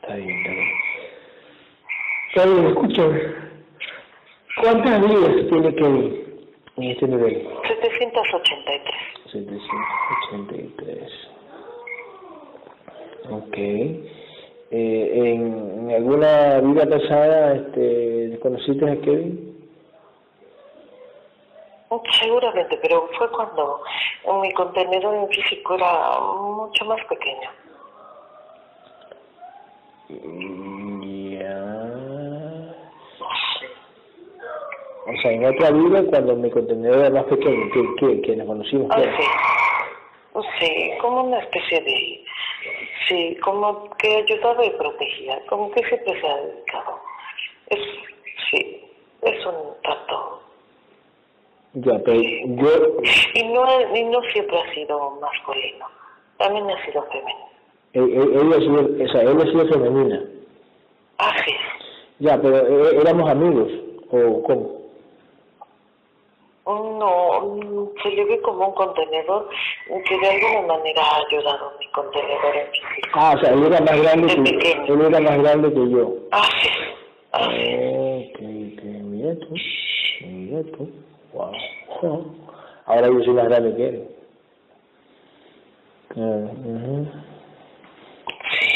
Está 0.00 0.14
bien, 0.16 0.30
está 0.38 0.52
bien. 0.52 0.72
Está 2.28 2.44
bien, 2.46 2.66
escúchame. 2.66 3.18
¿Cuántas 4.60 5.00
vidas 5.02 5.48
tiene 5.48 5.74
Kevin 5.74 6.48
en 6.76 6.82
este 6.84 7.08
nivel? 7.08 7.48
783. 7.66 8.94
783. 9.32 11.30
Ok. 13.30 13.56
Eh, 14.76 15.12
en, 15.14 15.88
en 15.88 15.94
alguna 15.94 16.58
vida 16.58 16.98
pasada 16.98 17.54
este, 17.54 18.40
conociste 18.42 18.90
a 18.90 19.00
Kevin? 19.02 19.54
Seguramente, 22.20 22.76
pero 22.82 23.08
fue 23.16 23.30
cuando 23.30 23.82
mi 24.42 24.52
contenedor 24.52 25.14
en 25.14 25.28
físico 25.28 25.74
era 25.74 26.18
mucho 26.18 26.84
más 26.86 27.00
pequeño. 27.04 27.50
Ya. 31.38 31.54
O 35.06 35.22
sea, 35.22 35.30
en 35.30 35.44
otra 35.44 35.70
vida, 35.70 36.02
cuando 36.10 36.34
mi 36.34 36.50
contenedor 36.50 36.98
era 36.98 37.10
más 37.10 37.24
pequeño, 37.26 37.70
que, 37.72 37.94
que, 38.00 38.22
que 38.22 38.36
nos 38.36 38.48
conocimos. 38.48 38.88
Ah, 38.90 39.00
sí. 39.00 39.26
Sí, 40.58 40.90
como 41.00 41.22
una 41.24 41.38
especie 41.38 41.80
de... 41.80 42.23
Sí, 43.08 43.36
como 43.42 43.90
que 43.98 44.16
ayudaba 44.16 44.64
y 44.64 44.70
protegía, 44.70 45.40
como 45.46 45.70
que 45.72 45.84
siempre 45.86 46.20
se 46.20 46.26
ha 46.26 46.36
dedicado. 46.36 47.00
Es, 47.68 47.78
sí, 48.50 48.84
es 49.22 49.46
un 49.46 49.74
trato. 49.82 50.40
Ya, 51.74 51.98
pero 52.04 52.20
yo, 52.22 52.68
Y 53.34 53.42
no, 53.48 53.96
y 53.96 54.04
no 54.04 54.20
siempre 54.32 54.58
ha 54.58 54.74
sido 54.74 55.10
masculino, 55.20 55.86
también 56.38 56.70
ha 56.70 56.84
sido 56.86 57.02
femenino. 57.04 57.48
eh, 57.94 58.00
eh, 58.00 58.40
ella, 58.40 58.56
ha 58.56 58.60
sido, 58.60 59.04
o 59.04 59.08
sea, 59.08 59.22
él 59.22 59.40
ha 59.40 59.44
sido 59.44 59.68
femenina. 59.68 60.24
Así 61.18 61.50
es. 61.50 61.84
Ya, 62.20 62.40
pero 62.40 62.56
eh, 62.58 62.96
éramos 63.00 63.28
amigos, 63.28 63.72
o 64.10 64.42
cómo? 64.44 64.83
No, 66.66 67.90
se 68.02 68.08
le 68.10 68.24
ve 68.24 68.40
como 68.40 68.68
un 68.68 68.74
contenedor 68.74 69.48
que 70.08 70.18
de 70.18 70.28
alguna 70.30 70.74
manera 70.74 71.02
ha 71.02 71.16
ayudado 71.26 71.72
mi 71.78 71.86
contenedor 71.88 72.56
en 72.56 72.66
físico. 72.68 73.10
Ah, 73.14 73.34
o 73.36 73.40
sea, 73.40 73.50
él 73.52 73.64
era 73.66 73.80
más 73.82 74.00
grande 74.00 74.34
De 74.34 74.58
que 74.58 74.92
él 74.92 75.00
era 75.02 75.20
más 75.20 75.38
grande 75.42 75.72
que 75.74 75.90
yo. 75.90 76.14
Así 76.30 76.68
es. 76.68 76.78
Así 77.32 77.54
es. 77.60 78.30
Ok, 78.30 78.38
ok, 78.40 78.82
mira 79.04 79.34
tú, 79.40 79.54
mira 80.26 80.62
tú, 80.72 80.90
wow. 81.34 81.52
Ahora 82.86 83.08
yo 83.08 83.20
soy 83.24 83.34
más 83.34 83.44
grande 83.48 83.76
que 83.76 83.88
él. 83.88 84.08
Ah, 86.16 86.50
ujú, 86.64 87.06
Sí, 88.58 88.70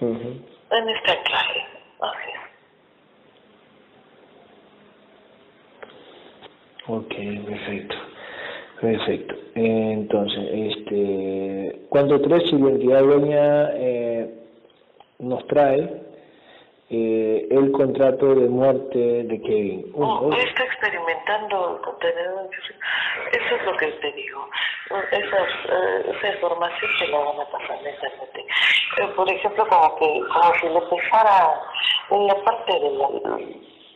ujú. 0.00 0.28
en 0.70 0.88
este 0.88 1.10
anclaje. 1.12 1.60
Así 2.00 2.28
es. 2.34 2.43
Ok, 6.86 7.14
perfecto, 7.46 7.96
perfecto. 8.80 9.34
Entonces, 9.54 10.48
este, 10.52 11.86
cuando 11.88 12.20
tres 12.20 12.52
la 12.52 12.70
entidad 12.70 13.02
dueña 13.02 13.70
eh, 13.72 14.34
nos 15.18 15.46
trae 15.46 16.02
eh, 16.90 17.48
el 17.50 17.72
contrato 17.72 18.34
de 18.34 18.48
muerte 18.48 18.98
de 18.98 19.40
Kevin. 19.40 19.92
Oh, 19.94 20.30
está 20.30 20.64
experimentando 20.64 21.80
contenedor. 21.82 22.50
Eso 23.32 23.56
es 23.56 23.64
lo 23.64 23.76
que 23.78 23.86
te 23.86 24.12
digo. 24.12 24.48
Esas, 25.10 25.48
eh, 25.70 26.14
esa 26.16 26.34
información 26.34 26.90
te 27.00 27.08
la 27.08 27.18
van 27.18 27.40
a 27.40 27.44
pasar 27.46 27.82
netamente. 27.82 28.40
Eh, 28.40 29.06
por 29.16 29.28
ejemplo, 29.30 29.66
como 29.66 29.96
que 29.96 30.20
como 30.28 30.54
si 30.60 30.68
le 30.68 30.80
pesara 30.82 31.54
en 32.10 32.26
la 32.26 32.34
parte 32.44 32.72
de 32.74 32.90
la, 32.90 33.08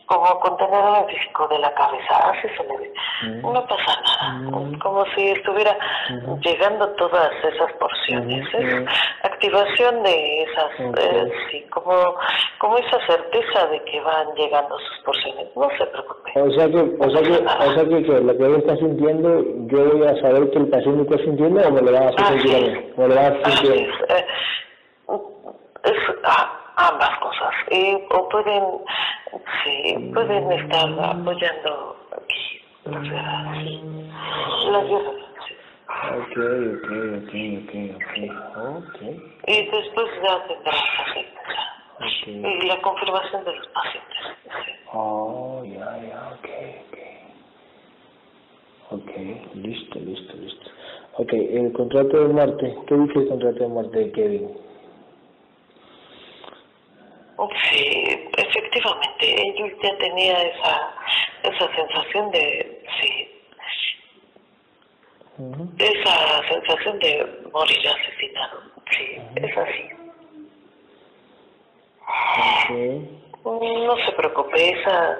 como 0.09 0.39
contenedor 0.39 1.05
físico 1.07 1.47
de 1.49 1.59
la 1.59 1.71
cabeza, 1.75 2.31
así 2.31 2.47
se 2.57 2.63
le 2.63 2.77
ve. 2.77 2.93
Mm. 3.21 3.41
No 3.41 3.63
pasa 3.67 4.01
nada. 4.01 4.31
Mm. 4.39 4.79
Como 4.79 5.05
si 5.13 5.29
estuviera 5.29 5.77
Ujú. 6.17 6.39
llegando 6.41 6.89
todas 6.95 7.31
esas 7.43 7.71
porciones. 7.73 8.43
Es 8.55 8.73
ujú. 8.73 8.85
activación 9.21 10.01
de 10.01 10.43
esas, 10.43 10.71
eh, 10.79 11.31
sí, 11.51 11.61
como, 11.69 12.15
como 12.57 12.79
esa 12.79 13.05
certeza 13.05 13.67
de 13.67 13.83
que 13.83 14.01
van 14.01 14.33
llegando 14.35 14.79
sus 14.79 15.05
porciones. 15.05 15.47
No 15.55 15.69
se 15.77 15.85
preocupe. 15.85 16.31
O 16.41 16.51
sea 16.53 16.67
que, 16.67 16.79
o 16.79 17.09
sea 17.11 17.21
que, 17.21 17.31
o 17.31 17.73
sea 17.75 17.85
que, 17.85 18.03
que 18.03 18.21
lo 18.21 18.35
que 18.37 18.45
él 18.45 18.55
está 18.55 18.75
sintiendo, 18.77 19.43
yo 19.67 19.97
voy 19.97 20.07
a 20.07 20.21
saber 20.21 20.49
que 20.49 20.57
el 20.57 20.69
paciente 20.69 21.03
está 21.03 21.23
sintiendo 21.23 21.61
o 21.67 21.71
me 21.71 21.81
lo 21.81 21.91
van 21.91 22.03
a 22.03 22.09
hacer 22.09 22.21
Así 22.21 22.39
sentir 22.39 22.55
a 22.55 22.59
mí. 22.59 22.93
Me 22.97 23.07
lo 23.09 23.15
van 23.15 23.25
a 23.25 23.27
hacer 23.27 23.41
Así 23.45 23.65
sentir 23.67 23.93
eh, 24.09 24.25
es 25.83 25.93
ah, 26.23 26.59
ambas 26.77 27.18
o 28.09 28.29
pueden, 28.29 28.63
sí, 29.63 30.11
pueden 30.13 30.51
estar 30.51 30.89
apoyando 30.99 31.95
aquí. 32.11 32.61
Las 32.85 33.03
guerras, 33.09 33.57
sí. 33.57 33.81
Las 34.71 34.87
guerras, 34.87 35.15
sí. 35.47 35.53
Ok, 36.15 36.37
ok, 36.75 36.89
ok, 37.19 37.73
ok. 38.57 38.97
Y 39.47 39.65
después 39.65 40.07
ya 40.23 40.47
tendrán 40.47 40.75
la 40.97 41.13
certeza. 41.13 41.63
Ok. 41.99 42.27
Y 42.27 42.67
la 42.67 42.81
confirmación 42.81 43.43
de 43.45 43.55
los 43.55 43.67
pacientes. 43.67 44.17
sí. 44.65 44.71
Oh, 44.91 45.63
ya, 45.65 45.99
ya, 46.07 46.33
ok, 46.33 46.49
ok. 46.87 46.97
Ok, 48.91 49.11
listo, 49.53 49.99
listo, 49.99 50.35
listo. 50.37 50.71
Ok, 51.17 51.33
el 51.33 51.71
contrato 51.73 52.21
de 52.21 52.33
muerte, 52.33 52.75
¿qué 52.87 52.95
dice 52.95 53.19
el 53.19 53.27
contrato 53.27 53.59
de 53.59 53.67
muerte 53.67 53.99
de 53.99 54.11
Kevin? 54.13 54.49
Sí, 57.47 58.29
efectivamente, 58.37 59.41
ellos 59.41 59.71
ya 59.81 59.97
tenía 59.97 60.43
esa, 60.43 60.93
esa 61.43 61.75
sensación 61.75 62.31
de, 62.31 62.83
sí, 62.99 63.39
esa 65.77 66.43
sensación 66.49 66.99
de 66.99 67.25
morir 67.53 67.77
asesinado, 67.87 68.61
sí, 68.91 69.21
es 69.35 69.57
así. 69.57 69.89
No 73.45 73.95
se 74.05 74.11
preocupe, 74.17 74.71
esa, 74.71 75.17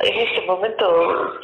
en 0.00 0.18
este 0.18 0.40
momento, 0.42 1.38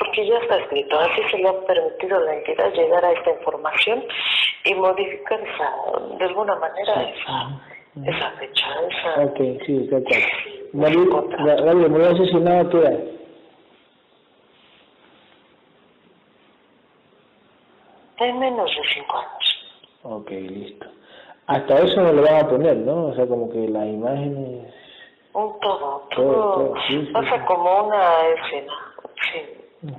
porque 0.00 0.26
ya 0.26 0.38
está 0.38 0.58
escrito, 0.58 0.98
así 0.98 1.22
se 1.30 1.38
le 1.38 1.48
ha 1.48 1.60
permitido 1.64 2.16
a 2.16 2.20
la 2.22 2.34
entidad 2.34 2.72
llegar 2.72 3.04
a 3.04 3.12
esta 3.12 3.30
información 3.30 4.04
y 4.64 4.74
modificar 4.74 5.40
esa, 5.40 5.72
de 6.18 6.24
alguna 6.24 6.56
manera 6.56 7.02
esa, 7.02 7.77
esa 8.06 8.30
fecha, 8.32 8.66
esa... 8.90 9.24
Ok, 9.24 9.38
sí. 9.66 9.88
Gabriel, 10.72 11.08
Ga- 11.10 11.64
Gabriel, 11.64 11.90
murió 11.90 12.10
asesinado 12.10 12.60
a 12.60 12.70
qué 12.70 12.78
edad? 12.78 12.98
De 18.20 18.32
menos 18.32 18.68
de 18.70 18.82
cinco 18.94 19.16
años. 19.16 19.54
Ok, 20.02 20.30
listo. 20.30 20.86
Hasta 21.46 21.78
eso 21.78 22.00
no 22.02 22.12
lo 22.12 22.22
van 22.22 22.44
a 22.44 22.48
poner, 22.48 22.76
¿no? 22.76 23.06
O 23.06 23.14
sea, 23.14 23.26
como 23.26 23.50
que 23.50 23.68
las 23.68 23.86
imágenes... 23.86 24.74
Un 25.32 25.60
todo, 25.60 26.08
Todo, 26.14 26.32
todo, 26.32 26.54
todo, 26.54 26.74
sí, 26.88 27.06
sí, 27.06 27.12
pasa 27.12 27.36
sí. 27.38 27.44
como 27.46 27.86
una 27.86 28.26
escena, 28.28 28.72
sí, 29.30 29.40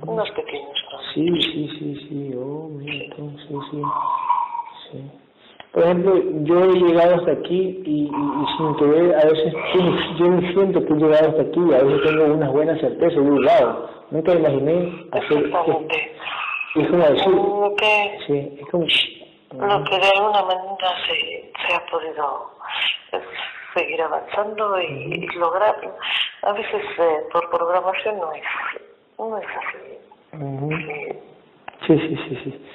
unos 0.06 0.30
pequeños. 0.32 0.78
Sí, 1.14 1.26
sí, 1.40 1.68
sí, 1.78 2.06
sí, 2.08 2.34
oh, 2.36 2.68
mira, 2.68 3.04
entonces, 3.06 3.48
sí, 3.70 3.82
sí. 4.92 5.10
Por 5.72 5.84
ejemplo, 5.84 6.14
yo 6.42 6.64
he 6.64 6.72
llegado 6.74 7.14
hasta 7.16 7.30
aquí 7.32 7.80
y, 7.84 7.90
y, 7.90 8.06
y 8.06 8.56
sin 8.56 8.76
querer, 8.76 9.14
a 9.14 9.24
veces 9.24 9.54
yo, 10.18 10.26
me- 10.30 10.52
siento 10.52 10.84
que 10.84 10.92
he 10.92 10.96
llegado 10.96 11.28
hasta 11.28 11.42
aquí 11.42 11.60
a 11.74 11.84
veces 11.84 12.02
tengo 12.02 12.24
una 12.34 12.48
buena 12.50 12.76
certeza, 12.80 13.14
yo 13.14 13.22
he 13.22 13.38
llegado. 13.38 13.88
Nunca 14.10 14.34
imaginé 14.34 15.06
hacer... 15.12 15.38
Exactamente. 15.46 16.12
Es 16.74 16.88
como 16.88 17.04
decir... 17.04 17.76
Que, 17.76 18.18
Sí, 18.26 18.58
es 18.60 18.68
como... 18.70 18.84
lo 18.84 19.84
que 19.84 19.96
de 19.96 20.08
alguna 20.16 20.42
manera 20.42 20.90
se, 21.06 21.52
se 21.66 21.74
ha 21.74 21.86
podido 21.90 22.50
es 23.12 23.20
seguir 23.74 24.02
avanzando 24.02 24.80
y, 24.80 24.84
y 25.14 25.26
lograr. 25.38 25.76
A 26.42 26.52
veces 26.52 26.82
eh, 26.98 27.18
por 27.32 27.48
programación 27.50 28.18
no 28.18 28.32
es, 28.32 28.42
no 29.18 29.38
es 29.38 29.46
así. 29.46 31.16
Sí, 31.86 31.98
sí, 31.98 32.16
sí, 32.28 32.40
sí. 32.44 32.66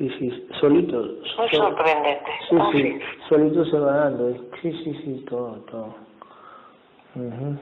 Sí, 0.00 0.08
sí, 0.18 0.46
solito. 0.58 0.96
muy 1.02 1.28
sol- 1.36 1.50
sorprendente. 1.50 2.30
Sí, 2.48 2.56
Así 2.58 2.78
sí, 2.80 2.88
es. 2.88 3.28
solito 3.28 3.64
se 3.66 3.78
va 3.78 3.96
dando. 3.96 4.30
eh. 4.30 4.40
Sí, 4.62 4.72
sí, 4.82 4.94
sí, 5.04 5.24
todo, 5.28 5.56
todo. 5.70 5.94
Ujú, 7.16 7.58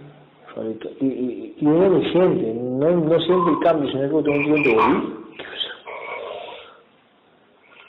Solito. 0.55 0.89
Y, 1.01 1.07
y, 1.07 1.55
y 1.59 1.66
uno 1.66 1.89
lo 1.89 2.01
siente, 2.12 2.55
no, 2.55 2.91
no 2.93 3.20
siente 3.22 3.51
el 3.51 3.59
cambio, 3.59 3.91
sino 3.91 4.09
que 4.09 4.30
uno 4.30 4.45
siente, 4.45 4.68
uy, 4.68 5.14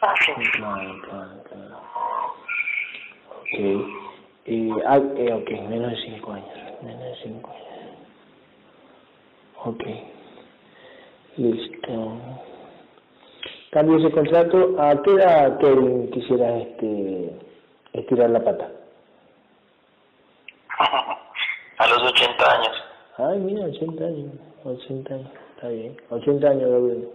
Así 0.01 0.31
es. 0.35 0.49
Claro, 0.51 0.95
claro, 1.03 1.43
claro. 1.43 1.77
Ok. 3.41 3.59
Eh, 4.45 4.71
ah, 4.87 4.99
eh, 5.15 5.31
ok, 5.31 5.69
menos 5.69 5.91
de 5.91 5.97
5 5.97 6.31
años. 6.31 6.49
Menos 6.81 7.03
de 7.03 7.15
5 7.21 7.49
años. 7.51 7.65
Ok. 9.65 9.83
Listo. 11.37 12.17
Cambio 13.71 13.97
ese 13.97 14.11
contrato. 14.11 14.75
¿A 14.79 15.01
qué 15.03 15.11
edad, 15.11 15.57
Kevin, 15.59 16.09
quisieras 16.11 16.61
este, 16.63 17.31
estirar 17.93 18.29
la 18.31 18.43
pata? 18.43 18.67
A 21.77 21.87
los 21.87 22.01
80 22.01 22.51
años. 22.51 22.83
Ay, 23.17 23.39
mira, 23.39 23.65
80 23.65 24.03
años. 24.03 24.33
80 24.63 25.13
años. 25.13 25.31
Está 25.55 25.69
bien. 25.69 25.97
80 26.09 26.47
años, 26.49 26.69
Gabriel. 26.69 27.09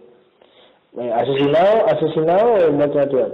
Eh, 0.96 1.12
¿Asesinado, 1.12 1.86
asesinado 1.86 2.68
o 2.68 2.72
muerte 2.72 2.98
natural? 2.98 3.32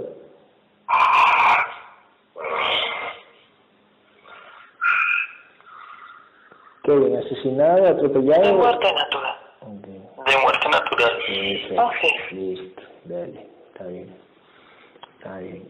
Kevin, 6.83 7.17
asesinado, 7.17 7.87
atropellado. 7.87 8.43
De 8.43 8.53
muerte 8.53 8.93
natural. 8.93 9.35
Ok. 9.61 9.85
De 10.25 10.37
muerte 10.41 10.69
natural. 10.69 11.11
Perfecto. 11.27 11.85
Ok. 11.85 12.31
Listo. 12.31 12.80
Dale. 13.05 13.47
Está 13.71 13.87
bien. 13.87 14.15
Está 15.17 15.39
bien. 15.39 15.67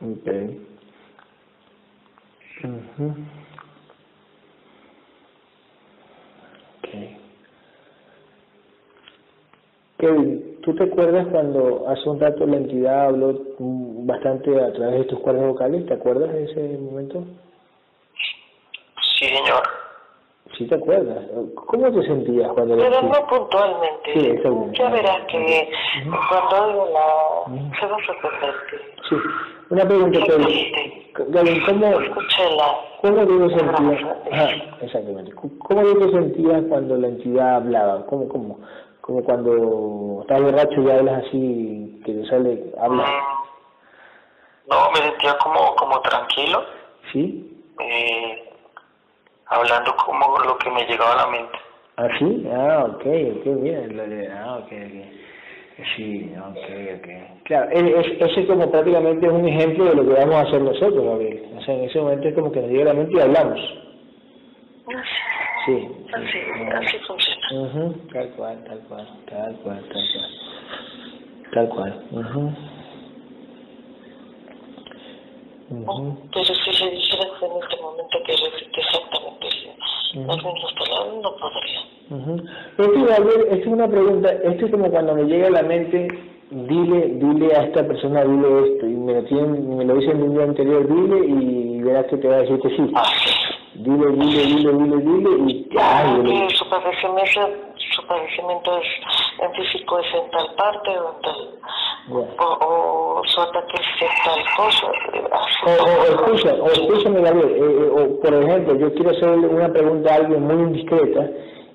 ok. 0.00 0.28
Ujú. 2.64 3.14
Ok. 6.78 6.88
Kevin, 9.98 10.60
¿tú 10.62 10.74
te 10.74 10.84
acuerdas 10.84 11.26
cuando 11.28 11.88
hace 11.88 12.08
un 12.08 12.20
rato 12.20 12.46
la 12.46 12.56
entidad 12.56 13.06
habló 13.06 13.40
bastante 13.58 14.60
a 14.60 14.72
través 14.72 14.98
de 15.00 15.04
tus 15.04 15.20
cuerdas 15.20 15.46
vocales? 15.46 15.86
¿Te 15.86 15.94
acuerdas 15.94 16.32
de 16.32 16.44
ese 16.44 16.78
momento? 16.78 17.24
Sí, 19.18 19.26
señor. 19.26 19.81
Sí, 20.62 20.68
te 20.68 20.74
acuerdas. 20.76 21.24
¿Cómo 21.54 21.90
te 21.92 22.02
sentías 22.02 22.48
cuando 22.52 22.76
Pero 22.76 23.02
no 23.02 23.26
puntualmente. 23.26 24.12
Sí, 24.14 24.26
exacto. 24.26 24.66
Ya 24.72 24.90
verás 24.90 25.18
que 25.26 25.70
cuando 26.28 26.56
oiga 26.56 26.84
la... 26.92 27.80
Se 27.80 27.86
va 27.86 27.96
a 27.96 28.06
sorprender 28.06 28.54
que 28.70 28.92
Sí. 29.08 29.16
Una 29.70 29.84
pregunta, 29.84 30.20
Kevin. 30.26 30.72
Kevin, 31.32 31.62
¿cómo. 31.66 31.90
¿Cómo 33.00 33.26
tú 33.26 33.48
te 33.48 33.58
sentías? 33.58 34.16
Ajá, 34.30 34.50
exactamente. 34.80 35.32
¿Cómo 35.32 35.82
tú 35.82 35.98
te 35.98 36.10
sentías 36.12 36.62
cuando 36.68 36.96
la 36.96 37.08
entidad 37.08 37.56
hablaba? 37.56 38.06
¿Cómo, 38.06 38.28
cómo? 38.28 38.58
Como 39.00 39.24
cuando 39.24 40.20
estás 40.22 40.40
borracho 40.40 40.80
y 40.80 40.90
hablas 40.90 41.24
así, 41.26 42.00
que 42.04 42.12
te 42.12 42.26
sale, 42.26 42.72
habla. 42.80 43.02
Mm, 43.02 44.70
No, 44.70 44.90
me 44.92 44.96
sentía 44.98 45.36
como, 45.38 45.74
como 45.74 46.00
tranquilo, 46.02 46.62
¿Sí? 47.12 47.58
eh, 47.80 48.51
hablando 49.52 49.94
como 49.96 50.38
lo 50.38 50.56
que 50.58 50.70
me 50.70 50.84
llegaba 50.86 51.12
a 51.12 51.16
la 51.16 51.26
mente. 51.28 51.58
¿Ah, 51.96 52.08
sí? 52.18 52.46
Ah, 52.52 52.84
ok, 52.88 53.04
ok, 53.04 53.62
bien. 53.62 54.30
Ah, 54.32 54.56
ok, 54.58 54.72
ok. 54.72 55.22
Sí, 55.96 56.32
ok, 56.38 56.56
ok. 56.98 57.08
Claro, 57.44 57.70
e- 57.72 58.00
es- 58.00 58.20
ese 58.20 58.46
como 58.46 58.70
prácticamente 58.70 59.26
es 59.26 59.32
un 59.32 59.46
ejemplo 59.48 59.84
de 59.86 59.94
lo 59.96 60.04
que 60.06 60.14
vamos 60.20 60.34
a 60.36 60.40
hacer 60.42 60.60
nosotros, 60.62 61.04
Gabriel. 61.04 61.44
O 61.56 61.60
sea, 61.62 61.74
en 61.74 61.84
ese 61.84 62.00
momento 62.00 62.28
es 62.28 62.34
como 62.34 62.52
que 62.52 62.60
nos 62.60 62.70
llega 62.70 62.82
a 62.90 62.94
la 62.94 63.00
mente 63.00 63.16
y 63.16 63.20
hablamos. 63.20 63.60
Sí. 64.86 64.92
sí. 65.66 65.88
Así, 66.12 66.38
así 66.74 66.98
funciona. 67.06 67.92
Tal 68.12 68.28
cual, 68.30 68.64
tal 68.64 68.78
cual, 68.88 69.06
tal 69.28 69.56
cual, 69.62 69.80
tal 69.88 70.08
cual. 70.12 70.30
Tal 71.52 71.68
cual. 71.68 72.71
Ujú. 75.72 76.18
Pero 76.32 76.44
si 76.44 76.84
le 76.84 76.90
dijeras 76.90 77.28
en 77.42 77.62
este 77.62 77.82
momento 77.82 78.18
que 78.26 78.32
repite 78.32 78.80
exactamente 78.80 79.46
las 80.14 80.36
mismas 80.36 80.72
palabras, 80.78 81.14
no 81.22 81.30
podría. 81.36 81.80
Ujú. 82.10 82.44
Esto, 82.78 83.06
Gabriel, 83.06 83.46
es 83.50 83.66
una 83.66 83.88
pregunta, 83.88 84.30
esto 84.32 84.66
es 84.66 84.70
como 84.70 84.90
cuando 84.90 85.14
me 85.14 85.24
llega 85.24 85.46
a 85.46 85.50
la 85.50 85.62
mente, 85.62 86.08
dile, 86.50 87.06
dile 87.14 87.54
a 87.56 87.62
esta 87.64 87.86
persona, 87.86 88.22
dile 88.24 88.74
esto, 88.74 88.86
y 88.86 88.90
me 88.94 89.14
lo, 89.14 89.24
tienen, 89.24 89.76
me 89.78 89.84
lo 89.86 89.94
dicen 89.96 90.22
un 90.22 90.34
día 90.34 90.44
anterior, 90.44 90.86
dile, 90.86 91.26
y 91.26 91.80
verás 91.82 92.06
que 92.06 92.16
te 92.18 92.28
va 92.28 92.34
a 92.36 92.38
decir 92.42 92.60
que 92.60 92.68
sí. 92.76 92.92
Dile, 93.74 94.06
dile, 94.12 94.42
dile, 94.44 94.72
dile, 94.72 94.96
dile, 94.98 95.30
y 95.52 95.68
ya, 95.72 96.16
yo 96.16 96.22
le- 96.22 96.48
Porque 96.68 97.00
su 97.94 98.06
padecimiento, 98.06 98.78
es, 98.78 98.86
en 99.44 99.52
físico 99.52 99.98
es 99.98 100.06
en 100.14 100.30
tal 100.30 100.54
parte 100.54 100.90
o 100.90 101.14
en 101.14 101.22
tal, 101.22 101.40
ya. 102.08 102.44
o, 102.44 103.18
o 103.18 103.22
su 103.24 103.40
ataque 103.40 103.74
es 103.74 104.02
en 104.02 104.08
tal 104.24 104.42
cosa. 104.56 104.86
así. 105.32 105.66
O, 105.66 106.64
o, 106.64 106.66
escúchame, 106.68 107.20
Gabriel, 107.20 107.50
eh, 107.50 107.60
eh, 107.60 107.90
o 107.90 108.20
por 108.20 108.34
ejemplo, 108.34 108.76
yo 108.76 108.92
quiero 108.94 109.10
hacerle 109.10 109.46
una 109.46 109.68
pregunta 109.72 110.12
a 110.12 110.16
alguien 110.16 110.42
muy 110.46 110.62
indiscreta 110.62 111.28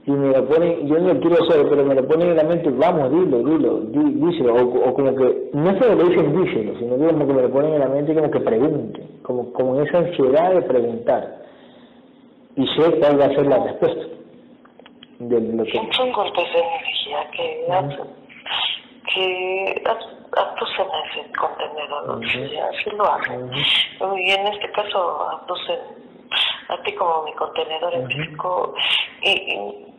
y 0.06 0.12
me 0.12 0.32
lo 0.32 0.46
ponen, 0.48 0.88
yo 0.88 1.00
no 1.00 1.14
lo 1.14 1.20
quiero 1.20 1.44
hacer, 1.44 1.68
pero 1.70 1.84
me 1.84 1.96
lo 1.96 2.08
ponen 2.08 2.30
en 2.30 2.38
la 2.38 2.44
mente, 2.44 2.70
vamos, 2.70 3.12
dilo, 3.12 3.40
dilo, 3.40 3.80
di, 3.82 4.14
díselo, 4.14 4.56
o, 4.56 4.90
o 4.90 4.94
como 4.94 5.14
que, 5.16 5.50
no 5.54 5.70
es 5.70 5.82
que 5.82 5.96
lo 5.96 6.04
dicen 6.04 6.44
díselo, 6.44 6.80
sino 6.80 6.98
que 6.98 7.08
como 7.14 7.28
que 7.28 7.34
me 7.34 7.42
lo 7.42 7.50
ponen 7.50 7.74
en 7.74 7.80
la 7.80 7.90
mente 7.90 8.16
como 8.16 8.32
que 8.32 8.40
pregunte, 8.40 9.02
como, 9.24 9.52
como 9.52 9.82
esa 9.82 9.98
ansiedad 9.98 10.54
de 10.54 10.62
preguntar, 10.62 11.42
y 12.56 12.66
sé 12.68 13.00
cuál 13.00 13.20
va 13.20 13.26
a 13.26 13.36
ser 13.36 13.46
la 13.48 13.64
respuesta 13.64 14.17
de 15.20 15.40
lo 15.42 15.64
que... 15.64 15.94
Son 15.94 16.12
golpes 16.12 16.54
de 16.54 16.60
energía 16.60 17.30
que 17.32 17.66
hacen, 17.72 18.08
que 19.14 19.84
ab- 19.86 20.38
abducen 20.38 20.86
a 20.92 21.06
ese 21.10 21.32
contenedor, 21.34 22.20
sí, 22.32 22.58
así 22.58 22.90
lo 22.92 23.12
hacen. 23.12 23.52
Y 24.20 24.32
en 24.32 24.48
este 24.48 24.72
caso 24.72 25.30
abducen 25.30 25.80
a 26.70 26.82
ti 26.84 26.94
como 26.94 27.24
mi 27.24 27.34
contenedor 27.34 27.94
en 27.94 28.08
físico 28.08 28.74
y, 29.24 29.30
y 29.30 29.94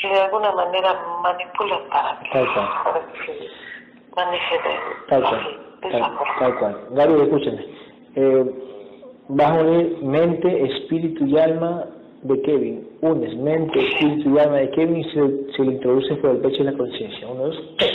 que 0.00 0.08
de 0.08 0.20
alguna 0.22 0.52
manera 0.52 0.94
manipulan 1.22 1.80
para 1.90 2.18
que, 2.20 2.30
para 2.30 3.00
que 3.12 3.26
se 3.26 3.48
maneje 4.16 4.54
de, 4.54 4.74
Tal 5.08 5.22
cual, 5.22 5.60
de 5.82 5.88
esa 5.88 5.98
tal, 6.00 6.16
forma. 6.16 6.38
tal 6.38 6.58
cual. 6.58 6.86
Gabriel, 6.90 7.22
escúchame. 7.22 7.66
eh, 8.16 8.44
vas 9.28 9.50
a 9.50 9.54
unir 9.60 9.98
mente, 10.02 10.64
espíritu 10.64 11.26
y 11.26 11.38
alma 11.38 11.84
de 12.22 12.42
Kevin. 12.42 12.88
Unes 13.00 13.36
mente, 13.36 13.78
espíritu 13.78 14.34
y 14.34 14.38
alma 14.38 14.56
de 14.56 14.70
Kevin 14.70 14.98
y 14.98 15.04
se, 15.04 15.52
se 15.52 15.64
le 15.64 15.72
introduce 15.72 16.14
por 16.16 16.30
el 16.30 16.38
pecho 16.38 16.64
de 16.64 16.72
la 16.72 16.78
conciencia. 16.78 17.28
Uno, 17.28 17.46
dos, 17.46 17.76
tres. 17.78 17.92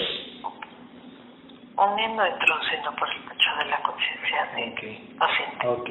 Uniendo, 1.78 2.24
introduciendo 2.26 2.92
por 2.98 3.10
el 3.10 3.22
pecho 3.30 3.50
de 3.60 3.66
la 3.70 3.82
conciencia 3.82 4.38
de 4.56 5.18
paciente. 5.18 5.68
Ok. 5.68 5.90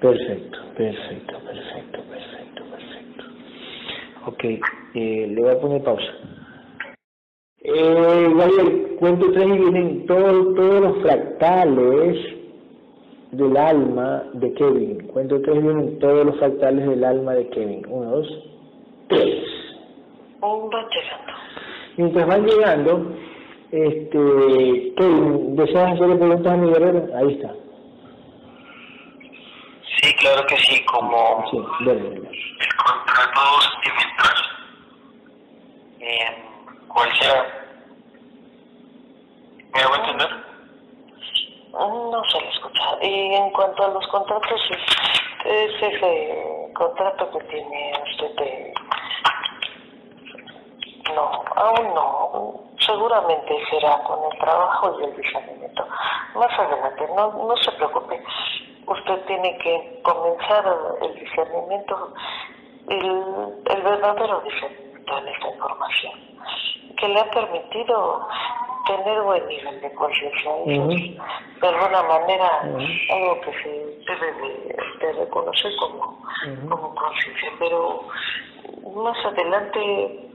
Perfecto, 0.00 0.58
perfecto, 0.76 1.38
perfecto, 1.40 2.02
perfecto, 2.04 2.64
perfecto. 2.64 3.24
Ok, 4.26 4.44
eh, 4.94 5.26
le 5.28 5.40
voy 5.42 5.50
a 5.50 5.60
poner 5.60 5.82
pausa. 5.82 6.12
Eh, 7.62 8.32
Gabriel, 8.34 8.96
cuento 8.98 9.30
tres 9.32 9.46
y 9.46 9.58
vienen 9.58 10.06
todos, 10.06 10.54
todos 10.54 10.80
los 10.80 11.02
fractales 11.02 12.39
del 13.32 13.56
alma 13.56 14.24
de 14.34 14.52
Kevin. 14.54 15.06
Cuento 15.08 15.40
tres 15.42 15.62
vienen 15.62 15.98
todos 15.98 16.26
los 16.26 16.36
fractales 16.38 16.86
del 16.88 17.04
alma 17.04 17.34
de 17.34 17.48
Kevin. 17.50 17.86
Uno, 17.88 18.10
dos, 18.10 18.28
tres. 19.08 19.44
Un 20.40 20.70
van 20.70 20.86
llegando. 20.88 21.32
Mientras 21.96 22.26
van 22.26 22.46
llegando, 22.46 23.12
este, 23.70 24.94
Kevin, 24.96 25.56
¿deseas 25.56 25.92
hacerle 25.92 26.16
preguntas 26.16 26.52
a 26.52 26.56
mi 26.56 26.70
guerrero? 26.72 27.06
Ahí 27.16 27.34
está. 27.34 27.54
Sí, 30.02 30.14
claro 30.14 30.46
que 30.46 30.56
sí, 30.56 30.84
como 30.86 31.44
Sí, 31.50 31.58
dale, 31.84 32.00
dale. 32.02 32.16
el 32.16 32.74
contrato 32.76 33.40
sentimental. 33.60 34.36
Eh, 36.00 36.42
¿Cuál 36.88 37.08
será? 37.20 37.46
¿Me 39.74 39.80
hago 39.82 39.94
entender? 39.96 40.49
No 41.72 42.22
se 42.24 42.40
le 42.40 42.48
escucha. 42.48 42.98
Y 43.02 43.34
en 43.34 43.50
cuanto 43.50 43.84
a 43.84 43.88
los 43.88 44.06
contratos, 44.08 44.60
es, 44.70 45.46
es 45.46 45.82
ese 45.82 46.72
contrato 46.74 47.30
que 47.30 47.40
tiene 47.44 47.92
usted. 48.02 48.74
No, 51.14 51.42
aún 51.56 51.94
no. 51.94 52.60
Seguramente 52.78 53.56
será 53.70 54.02
con 54.04 54.18
el 54.30 54.38
trabajo 54.38 55.00
y 55.00 55.04
el 55.04 55.16
discernimiento. 55.16 55.86
Más 56.34 56.58
adelante, 56.58 57.06
no, 57.14 57.32
no 57.32 57.56
se 57.58 57.72
preocupe. 57.72 58.22
Usted 58.86 59.24
tiene 59.26 59.56
que 59.58 60.00
comenzar 60.02 60.64
el 61.02 61.14
discernimiento, 61.14 62.14
el, 62.88 63.62
el 63.66 63.82
verdadero 63.82 64.40
discernimiento 64.40 65.18
en 65.18 65.28
esta 65.28 65.48
información, 65.48 66.12
que 66.96 67.08
le 67.08 67.20
ha 67.20 67.30
permitido 67.30 68.28
tener 68.86 69.22
buen 69.22 69.46
nivel 69.46 69.80
de 69.80 69.94
conciencia. 69.94 70.50
Es, 70.66 71.60
de 71.60 71.68
alguna 71.68 72.02
manera, 72.02 72.48
algo 72.62 73.40
que 73.42 73.52
se 73.62 73.68
debe 74.06 74.32
de, 74.32 74.76
de 75.00 75.12
reconocer 75.12 75.72
como, 75.78 76.22
como 76.68 76.94
conciencia. 76.94 77.52
Pero 77.58 78.08
más 78.94 79.24
adelante 79.24 80.30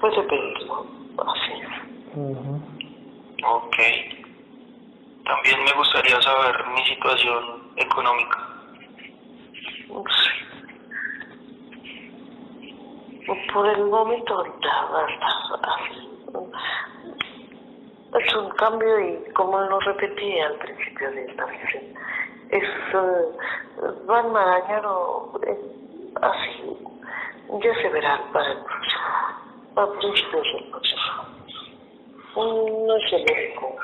puede 0.00 0.22
pedirlo. 0.22 0.86
Así. 1.26 1.52
Ok. 3.44 3.76
También 5.24 5.64
me 5.64 5.72
gustaría 5.72 6.20
saber 6.22 6.66
mi 6.68 6.84
situación 6.86 7.72
económica. 7.76 8.46
Por 13.52 13.68
el 13.68 13.84
momento 13.84 14.34
ahorita 14.34 14.68
va 14.92 15.06
a 15.06 15.10
estar 15.10 15.70
así. 15.70 16.09
Es 18.12 18.34
un 18.34 18.50
cambio 18.50 19.00
y 19.00 19.32
como 19.32 19.60
lo 19.60 19.78
repetí 19.80 20.40
al 20.40 20.54
principio 20.56 21.10
de 21.12 21.26
esta 21.26 21.46
sesión, 21.46 21.84
es 22.50 22.62
eh, 22.62 24.06
va 24.08 24.20
enmarañado 24.20 25.40
eh, 25.46 25.58
así. 26.20 26.76
Ya 27.62 27.74
se 27.82 27.88
verá 27.88 28.20
para 28.32 28.52
el 28.52 28.58
próximo, 28.58 29.02
a 29.76 29.86
próximo. 30.70 31.00
Mm, 32.36 32.86
No 32.86 32.96
es 32.96 33.12
el 33.12 33.24
único. 33.30 33.76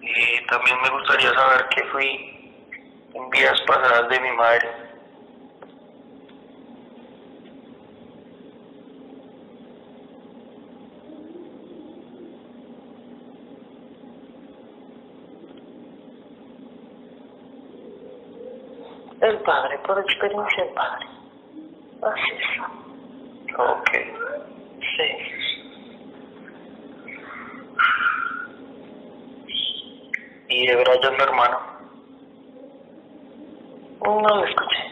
Y 0.00 0.46
también 0.46 0.76
me 0.82 0.90
gustaría 0.90 1.32
saber 1.34 1.66
qué 1.74 1.82
fui 1.84 2.54
en 3.14 3.30
vidas 3.30 3.60
pasadas 3.66 4.08
de 4.08 4.20
mi 4.20 4.30
madre. 4.32 4.84
El 19.20 19.38
padre, 19.38 19.73
por 19.84 19.98
experiencia 19.98 20.74
padre. 20.74 21.06
Así 22.02 22.32
es. 22.32 23.58
Ok. 23.58 23.90
Sí. 24.96 25.08
Y 30.48 30.66
de 30.66 30.76
Brian, 30.76 31.16
mi 31.16 31.22
hermano. 31.22 31.58
No 34.04 34.20
lo 34.20 34.44
escuché. 34.44 34.82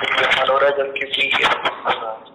Mi 0.00 0.24
hermano 0.24 0.58
Brian, 0.58 0.92
que 0.94 1.06
fui 1.06 1.24
en 1.24 1.38
vidas 1.38 1.56
pasadas. 1.84 2.34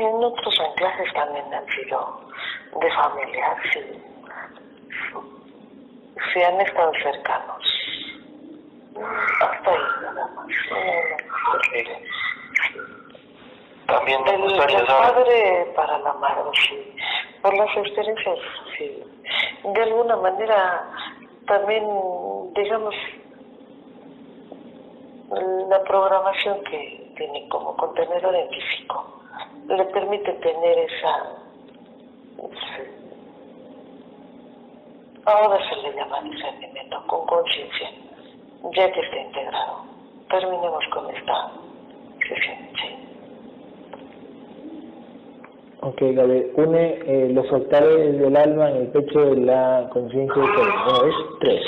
En 0.00 0.24
otros 0.24 0.58
anclajes 0.60 1.12
también 1.12 1.52
han 1.52 1.66
sido 1.66 2.20
de 2.80 2.90
familiar, 2.92 3.56
sí. 3.70 3.80
Sí 6.32 6.42
han 6.42 6.58
estado 6.58 6.90
cercanos. 7.02 7.62
Hasta 9.42 9.70
ahí 9.70 9.78
nada 10.00 10.26
más. 10.28 10.46
No, 10.70 10.76
Ok. 11.54 11.88
También 13.88 14.24
no. 14.24 14.64
El, 14.64 14.86
padre 14.86 15.70
para 15.76 15.98
la 15.98 16.14
madre, 16.14 16.50
sí. 16.66 16.96
Por 17.42 17.54
las 17.58 17.76
experiencias, 17.76 18.38
sí. 18.78 19.04
De 19.64 19.82
alguna 19.82 20.16
manera, 20.16 20.82
también, 21.46 21.84
digamos, 22.54 22.94
la 25.68 25.82
programación 25.84 26.64
que 26.64 27.12
tiene 27.18 27.46
como 27.50 27.76
contenedor 27.76 28.34
en 28.34 28.48
físico 28.48 29.19
le 29.70 29.84
permite 29.86 30.32
tener 30.34 30.78
esa 30.78 31.16
ahora 35.26 35.58
se 35.68 35.76
le 35.76 35.92
llama 35.94 36.20
discernimiento 36.22 37.02
con 37.06 37.26
conciencia 37.26 37.90
ya 38.74 38.90
que 38.92 39.00
está 39.00 39.16
integrado 39.16 39.84
terminemos 40.28 40.84
con 40.92 41.08
esta 41.14 41.50
sesión 42.28 42.58
sí. 42.80 42.96
Ok, 45.82 45.96
Gabriel, 46.14 46.52
une 46.56 46.98
eh, 47.06 47.30
los 47.32 47.48
fractales 47.48 48.18
del 48.20 48.36
alma 48.36 48.68
en 48.68 48.76
el 48.76 48.88
pecho 48.92 49.18
de 49.18 49.36
la 49.36 49.88
conciencia 49.90 50.42
de. 50.42 50.48
Uno, 50.48 50.84
dos, 50.84 51.14
tres. 51.40 51.64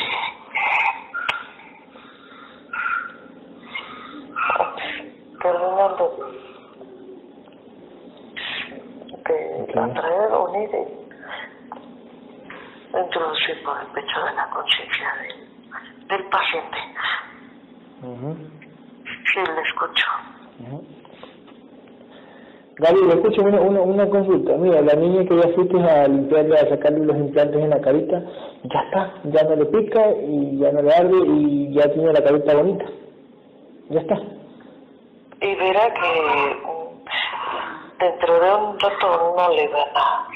terminando 5.41 6.33
de 9.25 9.63
Ok. 9.63 9.77
atraer, 9.77 10.33
unir 10.33 10.71
y 10.75 10.77
introducir 12.99 13.63
por 13.65 13.81
el 13.81 13.87
pecho 13.89 14.25
de 14.25 14.33
la 14.35 14.49
conciencia 14.51 15.15
del- 15.21 15.49
del 16.09 16.25
paciente. 16.29 16.79
Ujú, 18.03 18.37
Sí, 19.33 19.41
le 19.41 19.63
escucho. 19.63 20.07
ujú. 20.59 20.87
Gabriel, 22.83 23.11
escucha 23.11 23.43
una, 23.43 23.61
una, 23.61 23.81
una 23.81 24.09
consulta. 24.09 24.57
Mira, 24.57 24.81
la 24.81 24.95
niña 24.95 25.25
que 25.25 25.37
ya 25.37 25.55
fuiste 25.55 25.81
a 25.81 26.09
limpiarle, 26.09 26.59
a 26.59 26.69
sacarle 26.69 27.07
los 27.07 27.17
implantes 27.17 27.63
en 27.63 27.71
la 27.71 27.81
carita, 27.81 28.23
ya 28.65 28.81
está, 28.81 29.15
ya 29.25 29.45
no 29.45 29.57
le 29.57 29.67
pica 29.67 30.11
y 30.13 30.59
ya 30.59 30.73
no 30.73 30.83
le 30.83 30.93
arde 30.93 31.17
y 31.27 31.73
ya 31.75 31.93
tiene 31.93 32.13
la 32.13 32.23
carita 32.23 32.57
bonita. 32.57 32.85
Ya 33.89 34.01
está. 34.01 34.17
Y 35.41 35.55
verá 35.55 35.95
que 35.95 36.57
dentro 38.05 38.41
de 38.41 38.55
un 38.55 38.81
rato 38.81 39.35
no 39.37 39.49
le 39.55 39.69
van 39.69 39.89
a 39.95 40.29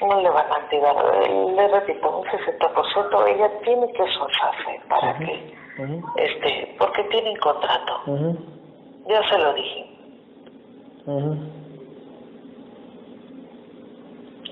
no 0.00 0.20
le 0.20 0.28
van 0.30 0.46
a 0.52 0.56
activar. 0.56 0.94
Le 1.26 1.68
repito, 1.68 2.18
un 2.18 2.24
60% 2.26 3.26
ella 3.34 3.50
tiene 3.64 3.90
que 3.92 4.02
esforzarse 4.02 4.80
para 4.88 5.10
Ujú, 5.12 5.24
que, 5.24 6.24
este, 6.24 6.76
porque 6.78 7.02
tienen 7.04 7.36
contrato. 7.38 7.94
Ya 9.06 9.28
se 9.28 9.38
lo 9.38 9.54
dije. 9.54 9.86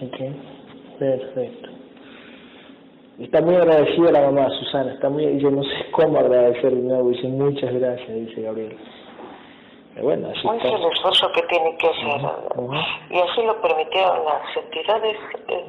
Ujú. 0.01 0.07
Ok, 0.07 0.99
perfecto. 0.99 1.69
Está 3.19 3.41
muy 3.41 3.55
agradecida 3.57 4.13
la 4.13 4.31
mamá, 4.31 4.49
Susana, 4.51 4.93
está 4.93 5.09
muy, 5.09 5.39
yo 5.39 5.51
no 5.51 5.63
sé 5.63 5.91
cómo 5.93 6.19
agradecer 6.19 6.71
de 6.75 6.83
nuevo, 6.83 7.09
dice 7.09 7.29
muchas 7.29 7.73
gracias, 7.73 8.09
dice 8.09 8.43
Gabriel. 8.43 8.77
Pero 9.95 10.05
bueno, 10.07 10.29
así 10.29 10.47
Es 10.47 10.65
el 10.65 10.93
esfuerzo 10.93 11.33
que 11.33 11.43
tiene 11.45 11.75
que 11.79 11.87
hacer. 11.89 12.31
Ujú. 12.57 12.75
Y 13.09 13.19
así 13.19 13.43
lo 13.43 13.59
permitieron 13.63 14.23
las 14.27 14.57
entidades. 14.57 15.17
eh, 15.49 15.65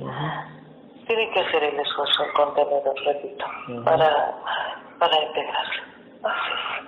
Tienen 1.08 1.32
que 1.32 1.40
hacer 1.40 1.64
el 1.64 1.80
esfuerzo 1.80 2.24
el 2.26 2.34
contenedor, 2.34 2.94
repito, 3.06 3.46
Ujú. 3.70 3.84
para, 3.86 4.36
para 5.00 5.24
integrarse. 5.24 5.80
Así 6.24 6.52
es. 6.52 6.88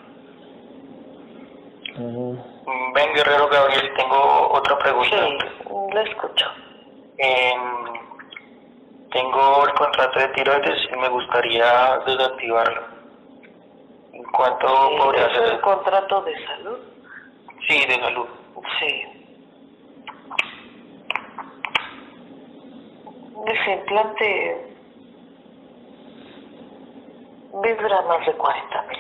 Ven, 1.98 3.14
Guerrero 3.16 3.48
Gabriel, 3.50 3.94
tengo 3.96 4.50
otra 4.54 4.78
pregunta. 4.80 5.10
Sí, 5.10 5.38
lo 5.94 6.00
escucho. 6.02 6.46
Em, 7.22 7.61
tengo 9.11 9.65
el 9.67 9.74
contrato 9.74 10.20
de 10.20 10.30
tiroides 10.30 10.88
y 10.89 10.95
me 10.95 11.09
gustaría 11.09 11.99
desactivarlo. 12.05 12.82
¿En 14.13 14.24
cuánto 14.24 14.67
podría 14.97 15.26
¿Es 15.26 15.51
el 15.51 15.59
contrato 15.59 16.22
de 16.22 16.45
salud? 16.45 16.80
Sí, 17.67 17.86
de 17.88 17.95
salud. 17.95 18.28
Sí. 18.80 19.03
Ese 23.47 23.72
implante 23.74 24.76
vibra 27.61 28.01
más 28.03 28.26
de 28.26 28.34
40 28.34 28.82
mil. 28.84 28.99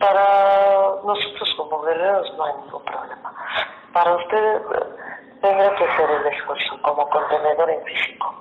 Para 0.00 0.96
nosotros 1.04 1.54
como 1.56 1.82
guerreros 1.82 2.34
no 2.36 2.44
hay 2.44 2.54
ningún 2.64 2.82
problema. 2.82 3.34
Para 3.92 4.16
ustedes 4.16 4.62
eh, 4.62 5.06
tendrá 5.46 5.74
que 5.76 5.84
hacer 5.84 6.10
el 6.10 6.26
esfuerzo 6.26 6.82
como 6.82 7.08
contenedor 7.08 7.70
en 7.70 7.82
físico. 7.84 8.34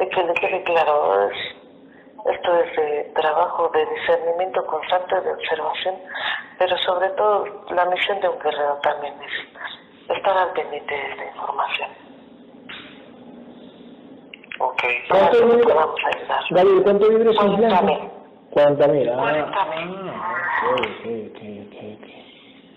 Y 0.00 0.08
que 0.08 0.22
le 0.24 0.34
quede 0.34 0.62
claro, 0.64 1.28
es- 1.28 2.34
esto 2.34 2.56
es 2.58 2.76
de 2.76 3.12
trabajo 3.14 3.68
de 3.68 3.86
discernimiento 3.86 4.64
constante, 4.66 5.20
de 5.20 5.32
observación, 5.32 5.96
pero 6.58 6.76
sobre 6.78 7.08
todo 7.10 7.64
la 7.70 7.84
misión 7.86 8.20
de 8.20 8.28
un 8.28 8.38
guerrero 8.38 8.78
también 8.82 9.14
es 9.22 10.16
estar 10.16 10.36
al 10.36 10.52
pendiente 10.52 10.94
de 10.94 11.10
esta 11.12 11.24
información. 11.26 11.88
Ok. 14.60 14.82
¿Cuánto 15.08 15.44
nos 15.46 15.56
vibra? 15.56 15.74
podamos 15.74 16.00
ayudar. 16.04 16.82
¿cuánto 16.84 17.08
vibra 17.08 17.30
ese 17.30 17.38
40 17.38 17.62
implante? 17.62 17.84
mil. 17.86 18.10
40 18.50 18.88
mil. 18.88 19.08
Ah, 19.08 19.16
40 19.18 19.64
mil. 19.64 20.10
ah, 20.10 20.34
ok, 20.74 21.06
ok, 21.30 21.40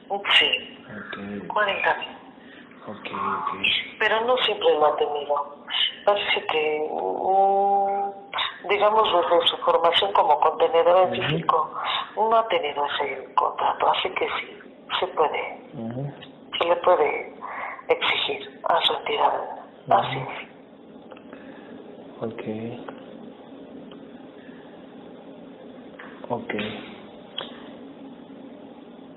ok, 0.10 0.26
Sí, 0.32 0.75
ok, 0.98 1.48
40 1.48 1.96
mil. 1.98 2.10
ok, 2.88 3.08
ok. 3.12 3.52
Pero 4.00 4.22
no 4.22 4.38
siempre 4.38 4.74
lo 4.74 4.86
ha 4.86 4.96
tenido. 4.98 5.56
Parece 6.06 6.46
que, 6.48 6.88
mm, 6.92 8.68
digamos, 8.70 9.04
desde 9.14 9.48
su 9.48 9.58
formación 9.58 10.12
como 10.14 10.40
contenedor 10.40 10.98
en 10.98 11.20
Ujú. 11.20 11.22
físico, 11.30 11.72
no 12.16 12.36
ha 12.36 12.48
tenido 12.48 12.86
ese 12.86 13.34
contrato. 13.36 13.92
Así 13.92 14.10
que 14.12 14.28
sí, 14.40 14.58
se 15.00 15.08
puede, 15.08 15.62
Ujú. 15.74 16.14
se 16.60 16.66
le 16.66 16.76
puede 16.78 17.34
exigir 17.88 18.62
a 18.70 18.82
su 18.82 18.94
entidad. 18.94 19.42
Así 19.90 20.18
es. 20.18 20.56
Ok. 22.22 22.44
Ok. 26.30 26.54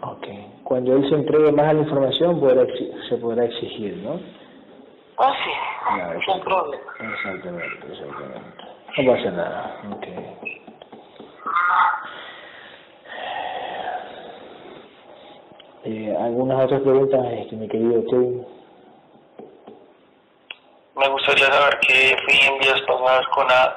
Ok. 0.02 0.26
Cuando 0.64 0.94
él 0.94 1.08
se 1.08 1.14
entregue 1.16 1.52
más 1.52 1.66
a 1.68 1.72
la 1.72 1.80
información, 1.80 2.38
podrá 2.40 2.64
se 3.08 3.16
podrá 3.16 3.44
exigir, 3.44 3.96
¿no? 3.98 4.20
Así 5.16 5.50
Ya, 5.96 6.12
es, 6.14 6.24
sin 6.24 6.34
exacto. 6.36 6.44
problema. 6.44 6.92
Exactamente, 7.14 7.86
exactamente. 7.92 8.64
No 8.96 9.12
pasa 9.12 9.30
nada. 9.32 9.80
Ok. 9.90 10.06
Eh, 15.84 16.16
¿Algunas 16.20 16.64
otras 16.64 16.80
preguntas, 16.82 17.20
este, 17.32 17.56
mi 17.56 17.68
querido 17.68 18.04
Kevin? 18.10 18.46
Me 20.96 21.08
gustaría 21.08 21.46
saber 21.46 21.78
que 21.80 22.16
fui 22.24 22.34
en 22.54 22.60
días 22.60 22.80
pasadas 22.82 23.26
con 23.28 23.46
a, 23.50 23.74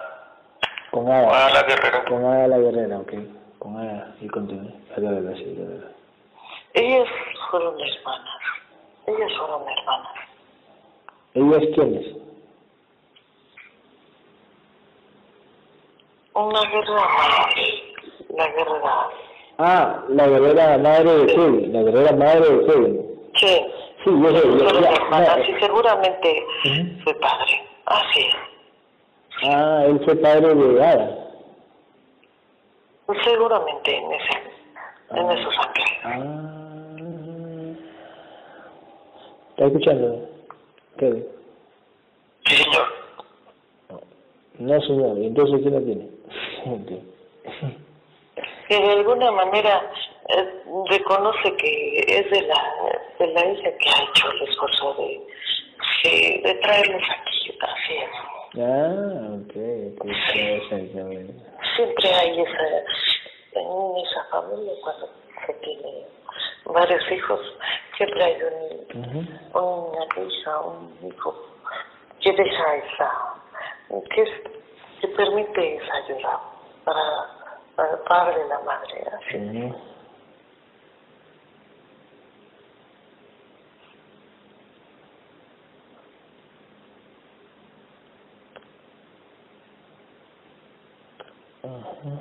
Con 0.89 1.03
con 1.05 1.11
Ada. 1.13 1.27
Ada 1.47 1.53
la 1.53 1.63
Guerrero. 1.63 2.05
Con 2.07 2.25
Ada 2.25 2.47
la 2.47 2.57
guerrera, 2.57 2.99
ok. 2.99 3.13
Con 3.59 3.77
Ada 3.77 4.15
y 4.19 4.27
continúe. 4.27 4.71
La 4.89 4.99
guerrera, 4.99 5.35
sí, 5.37 5.45
la 5.57 5.65
guerrera. 5.65 5.87
Ellas 6.73 7.07
fueron 7.49 7.75
hermanas. 7.79 8.41
Ellas 9.07 9.31
fueron 9.37 9.63
hermanas. 9.67 10.13
¿Ellas 11.33 11.63
quiénes? 11.75 12.17
Una 16.33 16.61
guerrera 16.61 17.07
madre, 17.07 17.93
la 18.37 18.47
guerrera. 18.47 19.07
Ah, 19.57 20.03
la 20.09 20.27
guerrera 20.27 20.77
madre 20.77 21.17
de 21.17 21.25
Kevin. 21.35 21.73
La 21.73 21.83
guerrera 21.83 22.15
madre 22.15 22.49
de 22.49 22.65
Kevin. 22.67 23.11
Sí, 23.35 23.65
Sí, 24.03 24.09
yo 24.09 24.29
sé. 24.31 24.47
yo- 24.47 24.57
fueron 24.57 24.81
ya, 24.83 24.91
hermanas 24.93 25.39
y 25.49 25.59
seguramente 25.59 26.45
fue 27.03 27.13
padre. 27.15 27.67
Así 27.85 28.19
es. 28.21 28.35
Ah, 29.43 29.83
él 29.85 29.99
fue 30.05 30.15
padre 30.15 30.55
de 30.55 30.83
Ada. 30.85 31.17
Seguramente 33.25 33.93
en 33.97 34.11
ese, 34.13 34.50
en 35.15 35.31
esos 35.31 35.53
ángeles. 35.57 35.99
Ah. 36.03 36.61
¿Está 39.51 39.65
escuchando? 39.65 40.29
Kevin. 40.97 41.25
Sí, 42.45 42.55
señor. 42.55 42.87
No, 44.59 44.81
señor. 44.81 45.17
¿Entonces 45.17 45.61
quién 45.61 45.73
la 45.73 45.81
tiene? 45.81 46.09
Que 48.67 48.75
de 48.81 48.91
alguna 48.91 49.31
manera 49.31 49.91
eh, 50.29 50.63
reconoce 50.89 51.55
que 51.57 51.99
es 52.07 52.29
de 52.31 52.41
la, 52.41 52.63
de 53.19 53.27
la 53.27 53.45
hija 53.51 53.69
que 53.77 53.89
ha 53.89 54.03
hecho 54.03 54.31
el 54.31 54.41
esfuerzo 54.49 54.93
de, 54.95 55.21
sí, 56.01 56.41
de 56.43 56.53
traerlos 56.55 57.03
aquí. 57.09 57.57
Así 57.61 57.93
es. 57.93 58.09
Ah, 58.59 59.29
ok. 59.35 59.55
ok, 60.01 60.11
Exactamente. 60.33 61.33
siempre 61.75 62.09
hay 62.13 62.41
esa 62.41 62.83
en 63.53 63.97
esa 64.05 64.23
familia 64.31 64.73
cuando 64.83 65.09
se 65.45 65.53
tiene 65.55 66.05
varios 66.65 67.11
hijos 67.11 67.39
siempre 67.97 68.23
hay 68.23 68.37
un, 68.43 69.01
Ujú. 69.03 69.59
una 69.59 70.05
hija 70.27 70.59
un 70.61 70.97
hijo 71.07 71.35
que 72.21 72.31
deja 72.31 72.75
esa 72.75 73.11
que, 74.13 74.21
es- 74.21 74.41
que 75.01 75.07
permite 75.09 75.75
esa 75.77 75.93
ayuda 75.95 76.39
para, 76.85 77.57
para 77.75 77.91
el 77.91 77.99
padre 77.99 78.35
y 78.45 78.49
la 78.49 78.59
madre 78.59 79.03
así. 79.17 79.73
Ujú. 91.63 92.19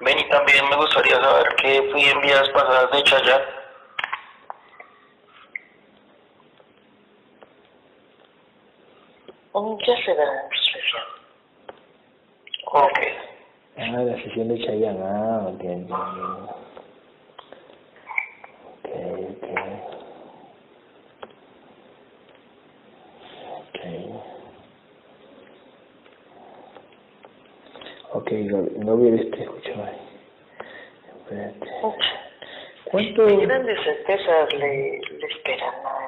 Ven 0.00 0.18
y 0.18 0.28
también 0.28 0.68
me 0.68 0.76
gustaría 0.76 1.20
saber 1.20 1.54
que 1.56 1.82
fui 1.90 2.02
en 2.04 2.20
días 2.22 2.48
pasadas 2.50 2.90
de 2.92 3.02
Chayán. 3.02 3.58
un 9.58 9.78
ya 9.80 9.96
se 10.04 10.14
verá 10.14 10.32
en 10.44 10.50
sesión 10.50 11.02
Ok. 12.70 12.98
Ah, 13.76 14.02
la 14.02 14.22
sesión 14.22 14.48
de 14.48 14.58
Chayanne. 14.64 15.00
Ah, 15.02 15.48
ok, 15.48 15.64
ok. 15.84 15.90
Ok, 18.84 18.88
ok. 19.30 19.46
Ok. 28.12 28.17
Ok, 28.28 28.34
vi 28.34 29.20
este, 29.20 29.42
escúchame. 29.42 29.90
Espérate. 31.16 31.66
¿Cuánto? 32.84 33.28
y 33.28 33.36
grandes 33.36 33.82
certezas 33.82 34.52
le, 34.52 35.00
le 35.00 35.26
esperan 35.26 35.74
a, 35.86 35.98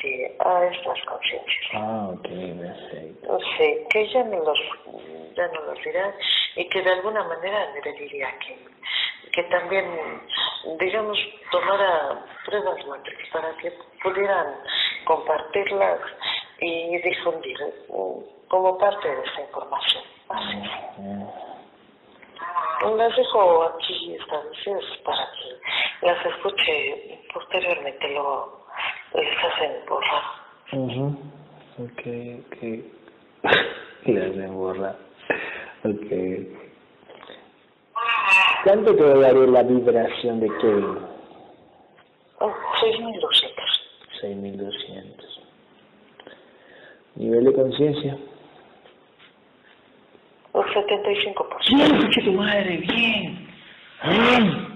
sí, 0.00 0.24
a 0.38 0.64
estas 0.64 1.04
conciencias 1.04 1.66
Ah, 1.74 2.08
ok, 2.14 2.22
perfecto. 2.22 3.38
Sí, 3.58 3.76
que 3.90 4.00
ella 4.00 4.24
no 4.24 4.44
los, 4.44 4.58
ya 5.36 5.48
no 5.48 5.60
los 5.60 5.84
dirá 5.84 6.14
y 6.56 6.66
que 6.70 6.82
de 6.82 6.90
alguna 6.90 7.22
manera 7.24 7.70
le 7.84 7.92
diría 7.92 8.28
que, 8.38 8.56
que 9.32 9.42
también, 9.44 9.84
digamos, 10.78 11.18
tomara 11.50 12.24
pruebas 12.46 12.86
matriz 12.86 13.28
para 13.30 13.54
que 13.58 13.72
pudieran 14.02 14.54
compartirlas 15.04 16.00
y 16.60 16.96
difundir 17.02 17.58
mm, 17.90 18.48
como 18.48 18.78
parte 18.78 19.06
de 19.06 19.22
esta 19.22 19.42
información. 19.42 20.15
Las 22.96 23.16
dejo 23.16 23.62
aquí 23.64 24.14
establecidas 24.14 24.84
para 25.04 25.28
que 25.32 26.06
las 26.06 26.26
escuche 26.26 27.20
posteriormente, 27.32 28.08
luego, 28.08 28.66
les 29.14 29.44
hacen 29.44 29.72
borrar. 29.88 30.22
mhm 30.72 31.16
okay 31.78 32.44
okay 32.46 32.92
le 34.06 34.20
hacen 34.22 34.54
borrar. 34.54 34.96
okay 35.84 36.56
¿Cuánto 38.64 38.96
te 38.96 39.04
daría 39.20 39.46
la 39.46 39.62
vibración 39.62 40.40
de 40.40 40.48
Kevin? 40.58 40.98
Oh, 42.40 42.52
6.200. 42.82 43.76
6200. 44.20 45.40
Nivel 47.14 47.44
de 47.44 47.52
conciencia. 47.52 48.18
Un 50.56 50.64
75%. 50.64 51.76
Bien, 51.76 51.94
escucha 51.96 52.20
tu 52.24 52.32
madre, 52.32 52.76
bien. 52.78 53.46
Bien. 54.08 54.66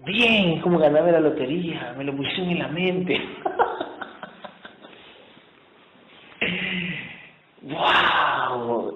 Bien, 0.00 0.60
como 0.60 0.78
ganarme 0.78 1.10
la 1.12 1.20
lotería, 1.20 1.94
me 1.96 2.04
lo 2.04 2.14
pusieron 2.14 2.50
en 2.50 2.58
la 2.58 2.68
mente. 2.68 3.18
¡Wow! 7.62 8.92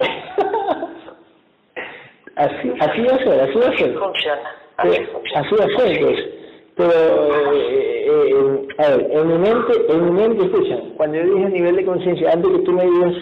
Así, 2.37 2.73
así 2.81 3.01
va 3.03 3.15
a 3.15 3.19
ser, 3.19 3.41
así 3.41 3.59
va 3.59 3.67
a 3.69 3.77
ser. 3.77 3.95
funciona. 3.99 4.51
Así 4.77 4.89
Eh, 4.91 5.07
funciona. 5.13 5.41
Así 5.41 5.55
va 5.57 5.65
a 5.65 5.69
ser, 5.79 6.01
pues. 6.01 6.19
Pero, 6.77 6.93
eh, 7.55 8.07
eh, 8.09 8.67
a 8.79 8.89
ver, 8.97 9.01
en 9.11 9.29
mi 9.29 9.35
mente, 9.39 9.73
en 9.91 10.05
mi 10.05 10.11
mente, 10.21 10.45
escucha, 10.47 10.77
cuando 10.97 11.17
yo 11.19 11.25
dije 11.35 11.49
nivel 11.51 11.77
de 11.77 11.85
conciencia, 11.85 12.33
antes 12.33 12.51
que 12.51 12.59
tú 12.61 12.73
me 12.73 12.85
digas, 12.85 13.15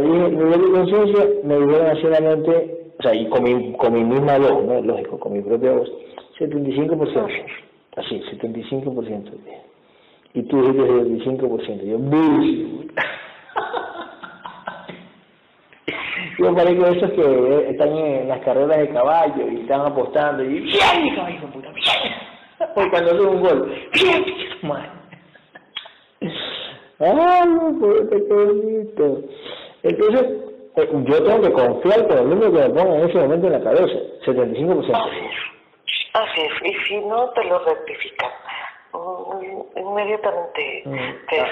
dije 0.00 0.30
nivel 0.30 0.60
de 0.60 0.70
conciencia, 0.70 1.26
me 1.44 1.58
dijeron 1.58 1.86
así 1.86 2.02
en 2.02 2.10
la 2.10 2.20
mente, 2.20 2.92
o 2.98 3.02
sea, 3.02 3.14
y 3.14 3.26
con 3.28 3.42
mi, 3.42 3.72
con 3.74 3.92
mi 3.92 4.04
misma 4.04 4.38
voz, 4.38 4.64
¿no? 4.64 4.80
Lógico, 4.80 5.18
con 5.18 5.32
mi 5.32 5.40
propia 5.40 5.72
voz, 5.72 5.90
75%. 6.38 7.28
Así, 7.96 8.22
75%. 8.40 8.94
dije. 8.94 9.60
Y 10.34 10.42
tú 10.44 10.62
dijiste 10.62 10.82
75%. 10.82 11.82
Yo, 11.84 11.98
bullshit. 11.98 12.92
Yo 16.38 16.54
parezco 16.54 16.86
esos 16.86 17.10
que 17.12 17.68
están 17.70 17.90
en 17.90 18.28
las 18.28 18.40
carreras 18.40 18.78
de 18.78 18.88
caballo 18.88 19.50
y 19.50 19.56
están 19.60 19.82
apostando 19.82 20.42
y 20.42 20.60
¡bien, 20.60 21.02
mi 21.02 21.14
caballo, 21.14 21.46
puta! 21.52 21.70
¡Bien! 21.72 22.14
O 22.74 22.90
cuando 22.90 23.10
hace 23.10 23.20
un 23.20 23.42
gol, 23.42 23.70
¡bien! 23.92 24.24
¡Ay, 27.00 27.48
puta, 27.78 28.16
qué 28.16 28.32
bonito! 28.32 29.22
Entonces, 29.82 30.22
eh, 30.76 30.88
yo 31.04 31.24
tengo 31.24 31.40
que 31.42 31.52
confiar 31.52 32.06
con 32.08 32.18
el 32.18 32.30
número 32.30 32.52
que 32.52 32.58
me 32.58 32.70
ponga 32.70 32.96
en 32.98 33.08
ese 33.08 33.18
momento 33.18 33.46
en 33.48 33.52
la 33.54 33.60
cabeza, 33.60 33.98
75%. 34.24 34.94
Así 34.94 35.18
es. 35.18 36.14
Así 36.14 36.40
es. 36.42 36.52
Y 36.70 36.74
si 36.84 37.00
no, 37.06 37.28
te 37.30 37.44
lo 37.44 37.58
rectifican. 37.64 38.30
Mm, 38.92 39.78
Inmediatamente 39.78 40.82
te 40.84 41.34
dicen. 41.34 41.48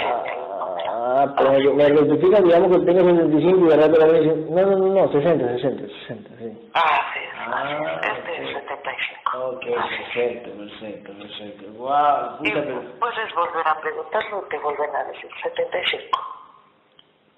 Ah, 0.93 1.35
pero 1.37 1.53
me, 1.53 1.71
me 1.73 1.89
rectifican, 1.89 2.45
digamos 2.45 2.79
que 2.79 2.85
tengo 2.85 3.01
75 3.01 3.67
y 3.67 3.69
de 3.69 3.77
rato 3.77 4.07
me 4.07 4.21
dicen, 4.21 4.55
no, 4.55 4.63
no, 4.63 4.77
no, 4.79 4.87
no, 4.95 5.13
60, 5.13 5.49
60, 5.55 5.87
60, 6.09 6.31
sí. 6.39 6.71
Ah, 6.75 7.01
así 7.01 7.21
es. 7.25 8.19
Este 8.19 8.43
es 8.43 8.49
75. 8.53 9.39
Ok, 9.39 9.65
perfecto, 9.65 10.51
perfecto, 10.51 11.13
perfecto. 11.19 11.73
Wow, 11.79 12.37
Y 12.43 12.51
puta, 12.51 12.63
pero 12.67 12.83
puedes 13.01 13.35
volver 13.35 13.67
a 13.67 13.81
preguntarlo 13.81 14.45
y 14.47 14.49
te 14.51 14.59
vuelven 14.59 14.95
a 14.95 15.05
decir 15.05 15.31
75. 15.43 16.19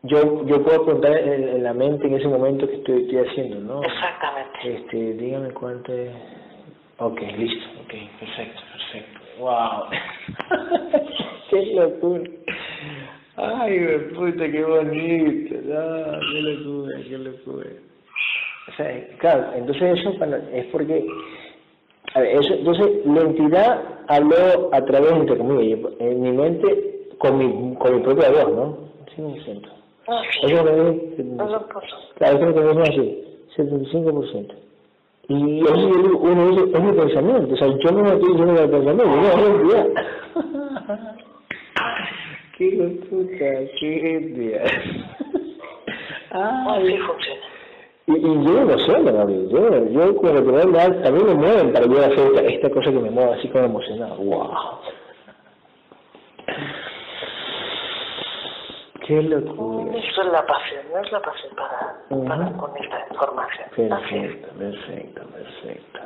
Yo, 0.03 0.44
yo 0.46 0.62
puedo 0.64 0.84
preguntar 0.84 1.16
en, 1.16 1.48
en 1.48 1.62
la 1.62 1.72
mente 1.72 2.07
en 2.07 2.14
ese 2.14 2.26
momento 2.28 2.66
que 2.66 2.76
estoy, 2.76 3.03
estoy 3.03 3.18
haciendo, 3.18 3.61
¿no? 3.61 3.82
Exactamente. 3.82 4.59
Este, 4.64 5.12
dígame 5.14 5.50
cuánto 5.53 5.92
es. 5.92 6.11
Ok, 6.98 7.20
listo, 7.38 7.64
ok, 7.82 7.94
perfecto, 8.18 8.61
perfecto. 8.72 9.20
Wow. 9.38 9.84
qué 11.50 11.66
locura. 11.74 12.30
Ay, 13.36 13.78
me 13.78 13.98
puta, 14.14 14.50
qué 14.50 14.64
bonito. 14.64 15.55
No, 15.64 16.20
qué 16.32 16.40
locura, 16.42 16.96
qué 17.09 17.18
locura. 17.18 17.70
O 18.68 18.76
sea, 18.76 19.09
claro, 19.18 19.53
entonces 19.57 19.98
eso 19.98 20.14
es 20.53 20.66
porque, 20.66 21.07
a 22.14 22.20
ver, 22.20 22.38
eso, 22.38 22.55
entonces 22.55 23.07
la 23.07 23.20
entidad 23.22 23.82
habló 24.09 24.68
a 24.72 24.84
través, 24.84 25.12
entre 25.12 25.38
comillas, 25.38 25.80
en 25.98 26.22
mi 26.22 26.32
mente, 26.32 27.09
con 27.18 27.38
mi, 27.38 27.74
con 27.76 27.96
mi 27.96 28.03
propia 28.03 28.30
voz, 28.30 28.53
¿no? 28.53 28.78
Sí, 29.14 29.22
me 29.22 29.42
siento. 29.44 29.82
Así 30.20 30.52
Eso 30.52 30.64
me 30.64 32.52
lo 32.62 32.74
me 32.74 32.82
así, 32.82 33.24
75%. 33.56 34.54
Y 35.28 35.34
digo, 35.34 36.18
uno 36.18 36.48
dice, 36.48 36.64
es 36.76 36.82
mi 36.82 36.92
pensamiento, 36.92 37.54
o 37.54 37.56
sea, 37.56 37.68
yo 37.68 37.92
no 37.92 38.02
me 38.02 38.10
estoy 38.12 38.28
diciendo 38.32 38.62
el 38.62 38.70
pensamiento, 38.70 39.04
yo 39.04 39.16
no 39.16 39.28
es 39.28 39.48
entidad. 39.48 39.86
qué 42.58 43.00
puta, 43.08 43.50
qué 43.80 44.16
entidad. 44.16 44.64
Así 44.64 44.80
Ay, 46.32 46.98
funciona. 46.98 47.40
y, 48.06 48.12
y 48.12 48.44
yo 48.44 48.64
no 48.64 48.78
sé, 48.78 49.02
Gabriel, 49.12 49.48
yo, 49.50 49.86
yo 49.90 50.16
con 50.16 50.36
el 50.36 50.44
poder 50.44 50.70
real 50.70 51.02
también 51.02 51.26
me 51.26 51.34
mueven 51.34 51.72
para 51.72 51.86
yo 51.86 51.98
hacer 51.98 52.18
esta, 52.34 52.40
esta 52.42 52.70
cosa 52.70 52.90
que 52.90 52.98
me 52.98 53.10
mueve 53.10 53.34
así 53.34 53.48
como 53.48 53.64
emocionado. 53.66 54.16
¡Wow! 54.16 54.50
¡Qué 59.07 59.22
locura! 59.22 59.98
Eso 59.98 60.22
es 60.22 60.32
la 60.32 60.46
pasión, 60.46 60.82
no 60.92 60.98
es 61.00 61.12
la 61.12 61.20
pasión 61.20 61.53
para, 61.57 61.96
para 62.28 62.53
con 62.57 62.76
esta 62.76 63.07
información. 63.11 63.66
Es. 63.76 63.88
Perfecto, 63.88 64.48
perfecto, 64.59 65.22
perfecto. 65.28 66.00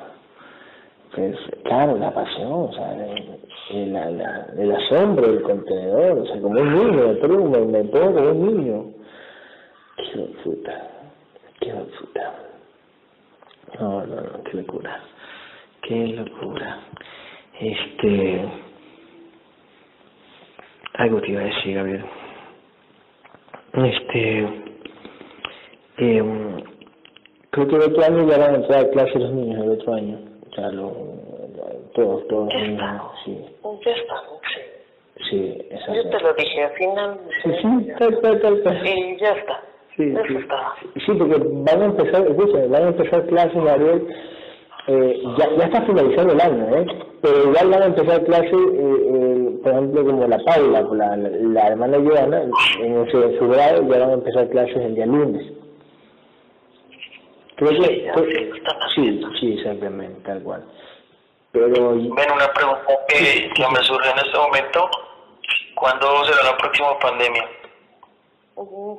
Perfe- 1.14 1.62
Claro, 1.64 1.96
la 1.98 2.12
pasión, 2.12 2.52
o 2.52 2.72
sea, 2.72 2.92
el, 2.94 3.38
el, 3.70 4.20
el 4.58 4.72
asombro 4.74 5.26
del 5.28 5.42
contenedor, 5.42 6.18
o 6.18 6.26
sea, 6.26 6.40
como 6.40 6.60
un 6.60 6.74
niño, 6.74 7.08
me 7.08 7.14
pongo, 7.16 7.66
me, 7.66 7.84
pongo 7.84 8.14
como 8.14 8.30
un 8.30 8.46
niño. 8.56 8.84
Qué 9.96 10.18
puta, 10.44 10.88
qué 11.60 11.72
puta. 11.72 12.34
No, 13.80 14.06
no, 14.06 14.16
no, 14.20 14.42
qué 14.44 14.56
locura, 14.58 15.00
qué 15.82 16.06
locura. 16.08 16.78
Este, 17.60 18.44
algo 20.94 21.20
te 21.20 21.30
iba 21.30 21.40
a 21.40 21.44
decir, 21.44 21.74
Gabriel. 21.76 22.04
Este, 23.76 24.48
eh, 25.98 26.22
creo 27.50 27.68
que 27.68 27.76
el 27.76 27.82
otro 27.82 28.04
año 28.04 28.28
ya 28.30 28.38
van 28.38 28.54
a 28.54 28.56
entrar 28.56 28.80
a 28.86 28.90
clase 28.90 29.18
los 29.18 29.32
niños, 29.32 29.62
el 29.64 29.70
otro 29.72 29.94
año. 29.94 30.18
O 30.50 30.54
sea, 30.54 30.70
lo, 30.70 30.92
todos, 31.94 32.26
todos 32.28 32.48
Ya 32.52 32.58
los 32.60 32.68
niños, 32.68 33.02
sí, 33.24 33.38
Ya 33.84 33.92
está, 33.92 34.14
sí. 34.54 35.24
sí, 35.30 35.58
exacto. 35.70 35.94
Yo 35.94 36.10
te 36.10 36.20
lo 36.20 36.34
dije 36.34 36.62
al 36.64 36.72
final. 36.72 37.20
Sí, 37.42 37.50
sí, 37.60 37.88
tal, 37.98 38.20
tal, 38.20 38.40
tal, 38.40 38.62
tal. 38.62 38.86
Y 38.86 39.16
ya 39.18 39.30
está. 39.32 39.60
Sí, 39.96 40.02
Eso 40.12 40.24
sí. 40.28 40.36
está. 40.36 40.74
Sí, 41.06 41.12
porque 41.18 41.36
van 41.38 41.82
a 41.82 41.84
empezar, 41.86 42.26
escucha, 42.26 42.58
van 42.68 42.84
a 42.84 42.88
empezar 42.88 43.26
clases, 43.26 43.64
Gabriel, 43.64 44.06
eh, 44.88 45.22
ya, 45.38 45.50
ya 45.56 45.64
está 45.64 45.82
finalizando 45.82 46.32
el 46.32 46.40
año, 46.40 46.76
¿eh? 46.76 46.86
Pero 47.22 47.44
igual 47.50 47.70
van 47.70 47.82
a 47.82 47.86
empezar 47.86 48.24
clases, 48.24 48.52
eh, 48.52 49.08
eh, 49.14 49.45
por 49.66 49.72
ejemplo, 49.74 50.04
como 50.04 50.28
la 50.28 50.38
Paula, 50.44 50.80
la, 50.92 51.16
la, 51.16 51.28
la 51.28 51.66
hermana 51.66 51.98
Joana, 51.98 52.42
en 52.78 53.10
su, 53.10 53.20
en 53.20 53.36
su 53.36 53.48
grado 53.48 53.82
ya 53.82 53.98
van 53.98 54.10
a 54.10 54.12
empezar 54.12 54.48
clases 54.48 54.76
el 54.76 54.94
día 54.94 55.06
lunes. 55.06 55.44
Creo 57.56 57.70
que, 57.70 57.76
Sí, 57.76 58.02
lo 58.14 58.54
están 58.54 58.78
sí, 58.94 59.20
sí, 59.40 59.52
exactamente, 59.54 60.20
tal 60.22 60.40
cual. 60.44 60.62
Pero, 61.50 61.66
Ven, 61.66 62.12
una 62.32 62.46
pregunta 62.54 62.86
que, 63.08 63.50
que 63.54 63.62
me 63.68 63.82
surge 63.82 64.08
en 64.08 64.18
este 64.18 64.38
momento. 64.38 64.88
¿Cuándo 65.74 66.24
será 66.26 66.52
la 66.52 66.56
próxima 66.58 66.96
pandemia? 67.00 67.44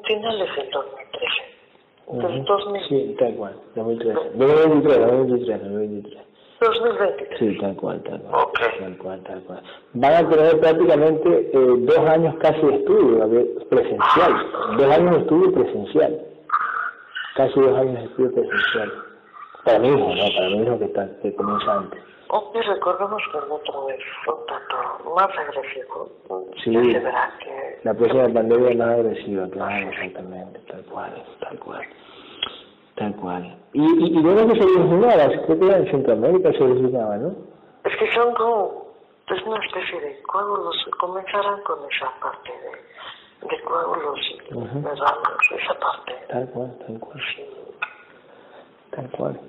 Finales 0.06 0.50
del 0.58 0.70
2013. 0.70 2.28
Del 2.28 2.40
Ujú, 2.42 2.46
2000, 2.46 2.90
sí, 2.90 3.16
tal 3.18 3.36
cual, 3.36 3.56
2013. 3.74 4.20
2023, 4.36 5.00
2023, 5.00 5.64
2023. 5.64 6.27
2023. 6.60 7.40
Sí, 7.40 7.58
tal 7.60 7.76
cual, 7.76 8.02
tal 8.04 8.22
cual. 8.22 8.44
Ok. 8.44 8.60
Tal 8.80 8.98
cual, 8.98 9.24
tal 9.24 9.42
cual. 9.44 9.62
Van 9.94 10.14
a 10.14 10.30
tener 10.30 10.60
prácticamente 10.60 11.52
eh, 11.54 11.76
dos 11.80 12.00
años 12.00 12.36
casi 12.40 12.62
de 12.62 12.76
estudio 12.76 13.30
presencial. 13.70 14.78
Dos 14.78 14.92
años 14.92 15.16
de 15.16 15.22
estudio 15.22 15.54
presencial. 15.54 16.22
Casi 17.36 17.60
dos 17.60 17.78
años 17.78 17.94
de 18.00 18.06
estudio 18.06 18.32
presencial. 18.34 18.92
Para 19.64 19.80
mi 19.80 19.88
hijo, 19.90 19.98
¿no? 19.98 20.36
Para 20.36 20.50
mi 20.50 20.64
hijo 20.64 20.80
que, 20.80 20.86
está, 20.86 21.10
que 21.22 21.36
comienza 21.36 21.74
antes. 21.74 22.02
Aunque 22.30 22.62
recordemos 22.62 23.22
que 23.32 23.38
el 23.38 23.52
otro 23.52 23.90
es 23.90 24.04
un 24.28 24.46
tanto 24.48 25.16
más 25.16 25.30
agresivo. 25.38 26.10
Sí. 26.64 26.74
La 27.84 27.94
próxima 27.94 28.28
pandemia 28.28 28.72
es 28.72 28.78
más 28.78 28.90
agresiva, 28.90 29.48
claro, 29.50 29.90
exactamente. 29.90 30.60
Tal 30.68 30.84
cual, 30.86 31.24
tal 31.40 31.60
cual. 31.60 31.82
Tal 32.98 33.16
cual. 33.16 33.58
¿Y, 33.74 33.82
y, 33.82 34.20
y 34.20 34.22
dónde 34.24 34.56
se 34.56 34.64
originaba? 34.64 35.30
Creo 35.46 35.60
que 35.60 35.66
era 35.66 35.78
en 35.78 35.92
Centroamérica 35.92 36.52
se 36.52 36.64
originaba, 36.64 37.18
¿no? 37.18 37.36
Es 37.84 37.96
que 37.98 38.12
son 38.14 38.34
como... 38.34 38.88
Es 39.30 39.44
una 39.44 39.64
especie 39.66 40.00
de 40.00 40.22
coágulos. 40.24 40.76
Comenzarán 41.00 41.62
con 41.64 41.80
esa 41.92 42.12
parte 42.22 42.50
de, 42.50 43.48
de 43.50 43.64
coágulos 43.64 44.20
y 44.50 44.54
Ujú. 44.54 44.80
medanos, 44.80 45.52
esa 45.52 45.80
parte. 45.80 46.14
Tal 46.30 46.50
cual, 46.50 46.78
tal 46.86 47.00
cual. 47.00 47.20
Sí. 47.36 47.46
Tal 48.92 49.10
cual. 49.12 49.40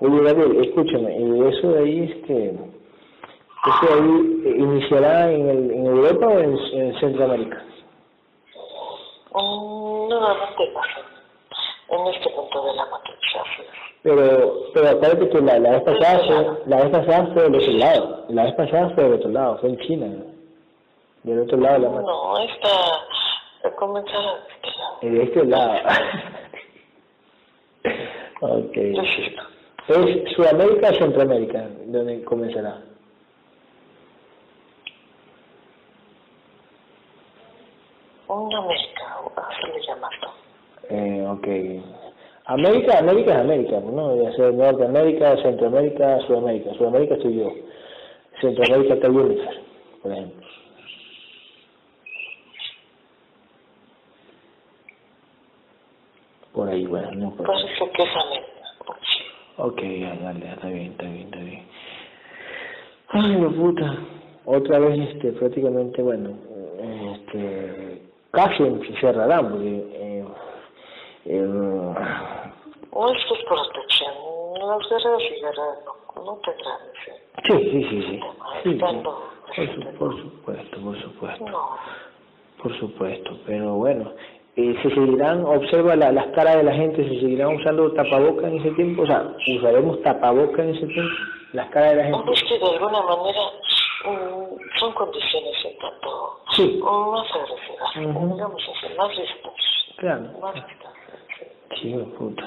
Oye, 0.00 0.20
Gabriel, 0.22 0.64
escúchame, 0.64 1.18
y 1.18 1.48
eso 1.48 1.68
de 1.68 1.78
ahí 1.78 2.02
es 2.02 2.26
que, 2.26 2.54
¿Eso 3.66 3.94
ahí 3.94 4.42
eh, 4.44 4.56
iniciará 4.58 5.32
en, 5.32 5.48
el, 5.48 5.70
en 5.70 5.86
Europa 5.86 6.26
o 6.26 6.38
en, 6.38 6.58
en 6.74 7.00
Centroamérica? 7.00 7.62
Mm, 9.32 10.08
nuevamente 10.10 10.72
pasa 10.74 11.13
en 11.88 12.06
este 12.14 12.30
punto 12.30 12.64
de 12.64 12.74
la 12.74 12.86
matriz. 12.86 13.14
Pero, 14.02 14.70
pero 14.74 14.88
acuérdate 14.88 15.28
que 15.30 15.40
la, 15.40 15.58
la 15.58 15.70
vez 15.70 15.82
pasada 15.82 16.18
fue, 16.26 16.62
la 16.66 16.76
vez 16.76 16.90
pasada 16.90 17.30
fue 17.32 17.42
del 17.44 17.54
otro 17.54 17.72
lado, 17.72 18.24
la 18.28 18.44
vez 18.44 18.54
pasada 18.54 18.90
fue 18.90 19.04
del 19.04 19.12
otro 19.14 19.30
lado, 19.30 19.58
fue 19.58 19.70
en 19.70 19.78
China, 19.78 20.06
del 21.22 21.40
otro 21.40 21.56
lado 21.56 21.74
de 21.74 21.80
la 21.80 21.88
matriz. 21.88 22.06
No, 22.06 22.38
esta 22.38 23.70
comenzará 23.76 24.44
De 25.00 25.22
este 25.22 25.44
lado. 25.46 25.72
ok. 28.40 28.76
¿Es 28.76 30.32
Sudamérica 30.34 30.90
o 30.90 30.94
Centroamérica 30.94 31.68
donde 31.86 32.24
comenzará? 32.24 32.82
Una 38.28 38.58
América, 38.58 39.20
así 39.36 39.66
le 39.66 39.86
llamas 39.86 40.10
tú. 40.20 40.43
Eh, 40.90 41.26
ok. 41.28 41.48
América, 42.46 42.98
América 42.98 43.32
es 43.32 43.40
América, 43.40 43.80
¿no? 43.80 44.22
Ya 44.22 44.32
sea 44.32 44.50
Norteamérica, 44.50 45.36
Centroamérica, 45.38 46.20
Sudamérica. 46.26 46.74
Sudamérica 46.74 47.14
estoy 47.14 47.36
yo. 47.36 47.52
Centroamérica 48.40 48.94
está 48.94 49.10
Jennifer, 49.10 49.60
por 50.02 50.12
ejemplo. 50.12 50.46
Por 56.52 56.68
ahí, 56.68 56.86
bueno, 56.86 57.10
no 57.12 57.30
Pues 57.32 57.64
eso 57.74 57.90
que 57.92 58.02
es 58.02 58.08
América. 58.10 58.54
Ok, 59.56 59.82
ya, 59.82 60.14
dale, 60.16 60.52
está 60.52 60.68
bien, 60.68 60.90
está 60.92 61.04
bien, 61.04 61.24
está 61.24 61.38
bien. 61.38 61.62
Ay, 63.08 63.40
la 63.40 63.48
puta. 63.48 63.96
Otra 64.44 64.78
vez, 64.80 64.98
este, 65.08 65.32
prácticamente, 65.32 66.02
bueno, 66.02 66.30
este, 67.14 68.02
casi 68.32 68.64
se 68.64 69.00
cerrarán, 69.00 69.50
porque, 69.50 69.86
eh, 69.94 70.24
No 71.26 73.12
esto 73.12 73.34
es 73.34 73.44
protección. 73.46 74.14
Los 74.60 74.88
guerreros 74.88 75.22
y 75.22 75.40
guerreras 75.40 75.78
no, 76.16 76.24
no 76.24 76.40
tendrán 76.44 76.78
ese 76.94 77.24
sí, 77.44 77.70
sí, 77.70 77.84
sí, 77.90 78.02
sí. 78.02 78.20
sí, 78.62 78.70
sí. 78.72 78.78
Por, 78.78 79.98
por 79.98 80.16
supuesto, 80.20 80.80
por 80.80 81.02
supuesto. 81.02 81.44
No. 81.46 81.76
Por 82.62 82.78
supuesto, 82.78 83.36
pero 83.46 83.74
bueno, 83.74 84.12
eh, 84.56 84.74
se 84.82 84.88
seguirán, 84.94 85.44
observa 85.44 85.96
la, 85.96 86.12
las 86.12 86.26
caras 86.28 86.56
de 86.56 86.62
la 86.62 86.72
gente, 86.72 87.02
se 87.04 87.20
seguirán 87.20 87.56
usando 87.56 87.92
tapabocas 87.92 88.44
en 88.44 88.58
ese 88.60 88.70
tiempo, 88.70 89.02
o 89.02 89.06
sea, 89.06 89.34
usaremos 89.58 90.00
tapabocas 90.02 90.60
en 90.60 90.70
ese 90.76 90.86
tiempo, 90.86 91.12
las 91.52 91.68
caras 91.70 91.90
de 91.90 91.96
la 91.96 92.04
gente. 92.04 92.32
Es 92.32 92.42
que 92.44 92.58
de 92.58 92.70
alguna 92.70 93.02
manera 93.02 93.40
mm, 94.06 94.78
son 94.78 94.92
condiciones 94.94 95.64
un 95.66 95.78
tanto 95.78 96.40
Sí. 96.52 96.80
más 96.82 97.26
agresivas, 97.34 97.96
Ujú. 98.16 98.34
digamos 98.34 98.62
así, 98.62 98.94
más 98.96 99.08
listas. 99.18 99.52
Claro. 99.98 100.22
Más 100.40 100.54
listas. 100.54 100.93
De 101.82 102.04
puta. 102.18 102.44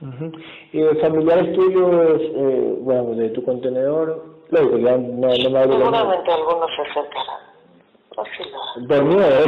Ujú. 0.00 0.32
Y 0.72 0.80
los 0.80 1.00
familiares 1.00 1.52
tuyos, 1.54 2.20
eh, 2.20 2.76
bueno, 2.80 3.14
de 3.14 3.30
tu 3.30 3.42
contenedor, 3.42 4.24
lógico, 4.50 4.78
ya 4.78 4.96
no, 4.96 5.28
no 5.28 5.50
me 5.50 5.58
hablo 5.58 5.78
Seguramente 5.78 6.32
algunos 6.32 6.70
se 6.76 6.82
acercarán. 6.82 7.48
Dormido, 8.88 9.20
¿eh? 9.20 9.44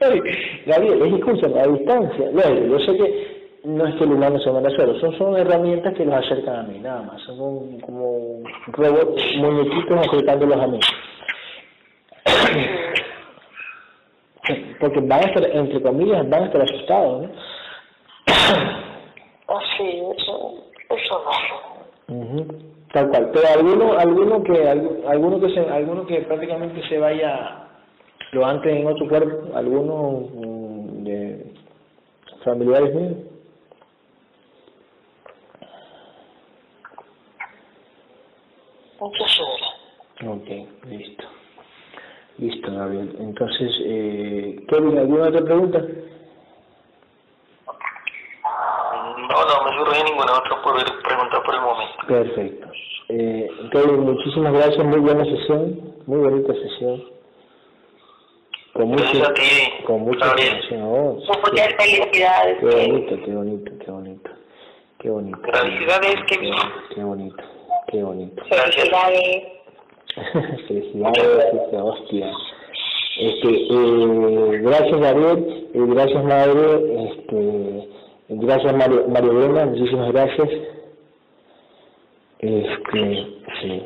Ey, 0.00 0.20
Gabriel, 0.66 1.02
es 1.02 1.12
escúchame, 1.14 1.60
a 1.60 1.66
distancia. 1.66 2.30
Lógico, 2.30 2.66
yo 2.66 2.78
sé 2.80 2.96
que 2.96 3.38
no 3.64 3.86
es 3.86 3.94
que 3.96 4.04
el 4.04 4.12
humano 4.12 4.38
se 4.38 4.50
manda 4.50 4.70
solo, 4.70 4.98
son, 5.00 5.16
son 5.18 5.36
herramientas 5.36 5.94
que 5.94 6.04
los 6.04 6.14
acercan 6.14 6.56
a 6.56 6.62
mí, 6.62 6.78
nada 6.78 7.02
más. 7.02 7.20
Son 7.22 7.36
como, 7.36 7.80
como 7.80 8.42
robots, 8.68 9.22
muñequitos 9.38 10.06
acercándolos 10.06 10.60
a 10.60 10.66
mí. 10.66 10.80
Porque 14.80 15.00
van 15.00 15.20
a 15.20 15.28
estar, 15.28 15.44
entre 15.44 15.82
comillas, 15.82 16.28
van 16.28 16.42
a 16.42 16.46
estar 16.46 16.62
asustados, 16.62 17.22
¿no? 17.22 17.28
Así, 19.56 20.02
eso, 20.16 20.64
eso 20.90 21.22
hace. 21.28 22.12
Ujú, 22.12 22.46
Tal 22.92 23.08
cual. 23.10 23.30
Pero 23.32 23.48
alguno, 23.48 23.92
alguno 23.98 24.42
que, 24.42 24.52
algu- 24.52 25.04
alguno 25.06 25.40
que 25.40 25.50
se, 25.54 25.60
alguno 25.60 26.06
que 26.06 26.20
prácticamente 26.22 26.86
se 26.88 26.98
vaya 26.98 27.64
lo 28.32 28.44
antes 28.46 28.72
en 28.74 28.86
otro 28.86 29.08
cuerpo, 29.08 29.54
alguno 29.56 30.28
mm, 30.34 31.04
de 31.04 31.52
familiares 32.44 32.94
míos. 32.94 33.16
Verá. 39.00 40.32
Ok, 40.32 40.48
listo. 40.86 41.24
Listo, 42.38 42.72
Gabriel. 42.72 43.16
Entonces, 43.18 43.70
eh, 43.84 44.64
Kevin, 44.68 44.98
¿alguna 44.98 45.28
otra 45.28 45.44
pregunta? 45.44 45.80
No, 49.28 49.44
no 49.44 49.64
me 49.64 49.76
surge 49.76 50.04
ninguna 50.04 50.32
otra 50.38 50.62
por 50.62 51.02
pregunta 51.02 51.42
por 51.42 51.54
el 51.54 51.60
momento. 51.60 51.94
Perfecto. 52.06 52.68
Eh, 53.08 53.50
Kevin, 53.72 54.00
muchísimas 54.00 54.52
gracias, 54.52 54.84
muy 54.84 55.00
buena 55.00 55.24
sesión, 55.24 55.94
muy 56.06 56.18
bonita 56.18 56.52
sesión. 56.54 57.04
Con 58.72 58.88
mucho, 58.90 59.02
Gracias 59.02 59.28
a 59.28 59.34
ti, 59.34 59.84
con 59.84 60.00
mucha 60.02 60.26
información. 60.26 60.82
Oh, 60.84 61.14
Muchas 61.14 61.74
felicidades. 61.74 62.58
Qué 62.60 62.66
bonito, 62.66 63.16
qué 63.24 63.34
bonito, 63.34 63.72
qué 63.84 63.90
bonito. 63.90 64.30
Qué 65.00 65.10
bonito. 65.10 65.38
Felicidades, 65.52 66.24
Kevin. 66.28 66.54
Qué 66.94 67.02
bonito, 67.02 67.44
qué 67.88 68.02
bonito. 68.02 68.44
Felicidades. 68.44 69.57
Felicidades, 70.68 71.54
esa 71.68 71.84
hostia. 71.84 72.30
Este, 73.20 73.48
eh, 73.48 74.60
gracias 74.62 75.00
Gabriel, 75.00 75.68
eh, 75.74 75.84
gracias 75.88 76.24
madre, 76.24 77.10
este, 77.10 77.88
gracias 78.28 78.76
Mario, 78.76 79.06
Mario 79.08 79.34
Brenda, 79.34 79.66
muchísimas 79.66 80.12
gracias. 80.12 80.48
Este, 82.38 83.26
sí. 83.60 83.84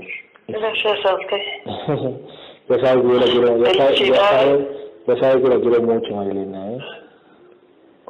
Gracias 0.49 1.07
a 1.07 1.15
usted. 1.15 1.41
ya 2.69 2.79
sabes 2.87 3.03
que 3.03 3.09
yo 3.09 3.15
la 3.15 3.25
quiero, 3.25 3.57
ya 3.59 3.65
sabes, 3.75 3.79
ya 3.79 3.87
Felicidades. 3.87 4.31
sabes, 4.31 4.67
ya 5.07 5.17
sabes 5.17 5.37
que 5.43 5.49
la 5.49 5.61
quiero 5.61 5.83
mucho 5.83 6.15
Marilena, 6.15 6.73
¿eh? 6.73 6.79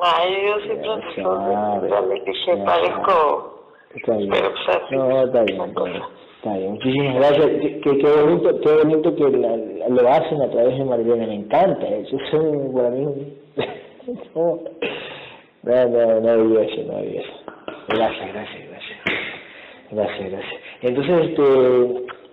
Ay, 0.04 0.34
yo 0.46 0.54
parezco... 2.64 3.48
Bien. 4.06 4.30
Pero, 4.30 4.48
pues, 4.50 4.68
así, 4.76 4.96
No, 4.96 5.22
está 5.24 5.42
bien, 5.44 5.60
está 5.60 5.82
bien. 5.84 6.02
Está 6.42 6.56
bien. 6.58 6.72
Muchísimas 6.72 7.14
gracias. 7.14 7.46
Qué, 7.46 7.80
qué, 7.82 7.92
bonito, 8.20 8.60
qué 8.60 8.70
bonito 8.82 9.14
que 9.14 9.30
la- 9.38 9.88
lo 9.88 10.08
hacen 10.08 10.42
a 10.42 10.50
través 10.50 10.76
de 10.76 10.84
Marilena. 10.84 11.26
Me 11.26 11.34
encanta 11.36 11.86
eso. 11.86 12.16
Es 12.32 12.74
para 12.74 12.90
mí. 12.90 13.36
No, 15.64 15.86
no, 15.86 16.20
no, 16.20 16.28
había 16.28 16.62
eso, 16.62 16.82
no 16.88 16.96
había 16.98 17.20
eso. 17.20 17.32
Gracias, 17.88 18.32
gracias, 18.32 18.68
gracias. 18.68 18.98
Gracias, 19.92 20.30
gracias. 20.32 20.60
Entonces, 20.80 21.28
este, 21.28 21.42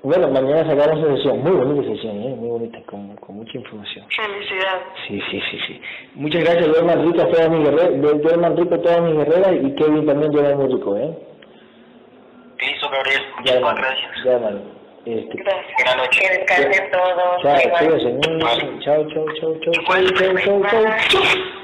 bueno, 0.02 0.27
mañana 0.30 0.65
sacamos 0.68 1.06
una 1.06 1.15
sesión. 1.15 1.44
Muy 1.44 1.52
bonita 1.52 1.94
sesión, 1.94 2.18
¿eh? 2.23 2.36
Muy 2.36 2.49
bonita, 2.49 2.81
con, 2.88 3.15
con 3.18 3.36
mucha 3.36 3.56
información. 3.56 4.06
Felicidades. 4.10 4.81
Sí, 5.07 5.22
sí, 5.30 5.40
sí, 5.52 5.57
sí. 5.68 5.81
Muchas 6.15 6.44
gracias, 6.44 6.68
duerman 6.69 7.06
ricas 7.06 7.30
todas 7.30 7.49
mis 7.52 7.60
guerreras, 7.69 8.22
duerman 8.23 8.57
rico 8.57 8.80
todas 8.80 9.02
mis 9.03 9.14
guerreras 9.14 9.53
y 9.61 9.76
Kevin 9.76 10.06
también 10.07 10.57
muy 10.57 10.73
rico, 10.73 10.98
¿eh? 10.98 11.11
Listo, 12.60 12.90
Gabriel. 12.90 13.22
Ya, 13.45 13.60
Muchísimas 13.60 13.76
gracias. 13.76 14.11
Este, 15.06 15.38
Gracias. 15.38 15.73
Buenas 15.77 15.98
noches. 15.98 16.22
Que 16.22 16.38
descansen 16.38 16.91
todos. 16.91 17.41
chao, 17.41 17.77
cuídense. 17.80 18.19
Chao, 18.81 19.07
chao, 19.10 19.26
chao, 19.40 19.56
chao, 19.64 19.73
chao, 19.73 20.06
chao, 20.14 20.61
chao, 20.61 20.98
chao. 21.10 21.59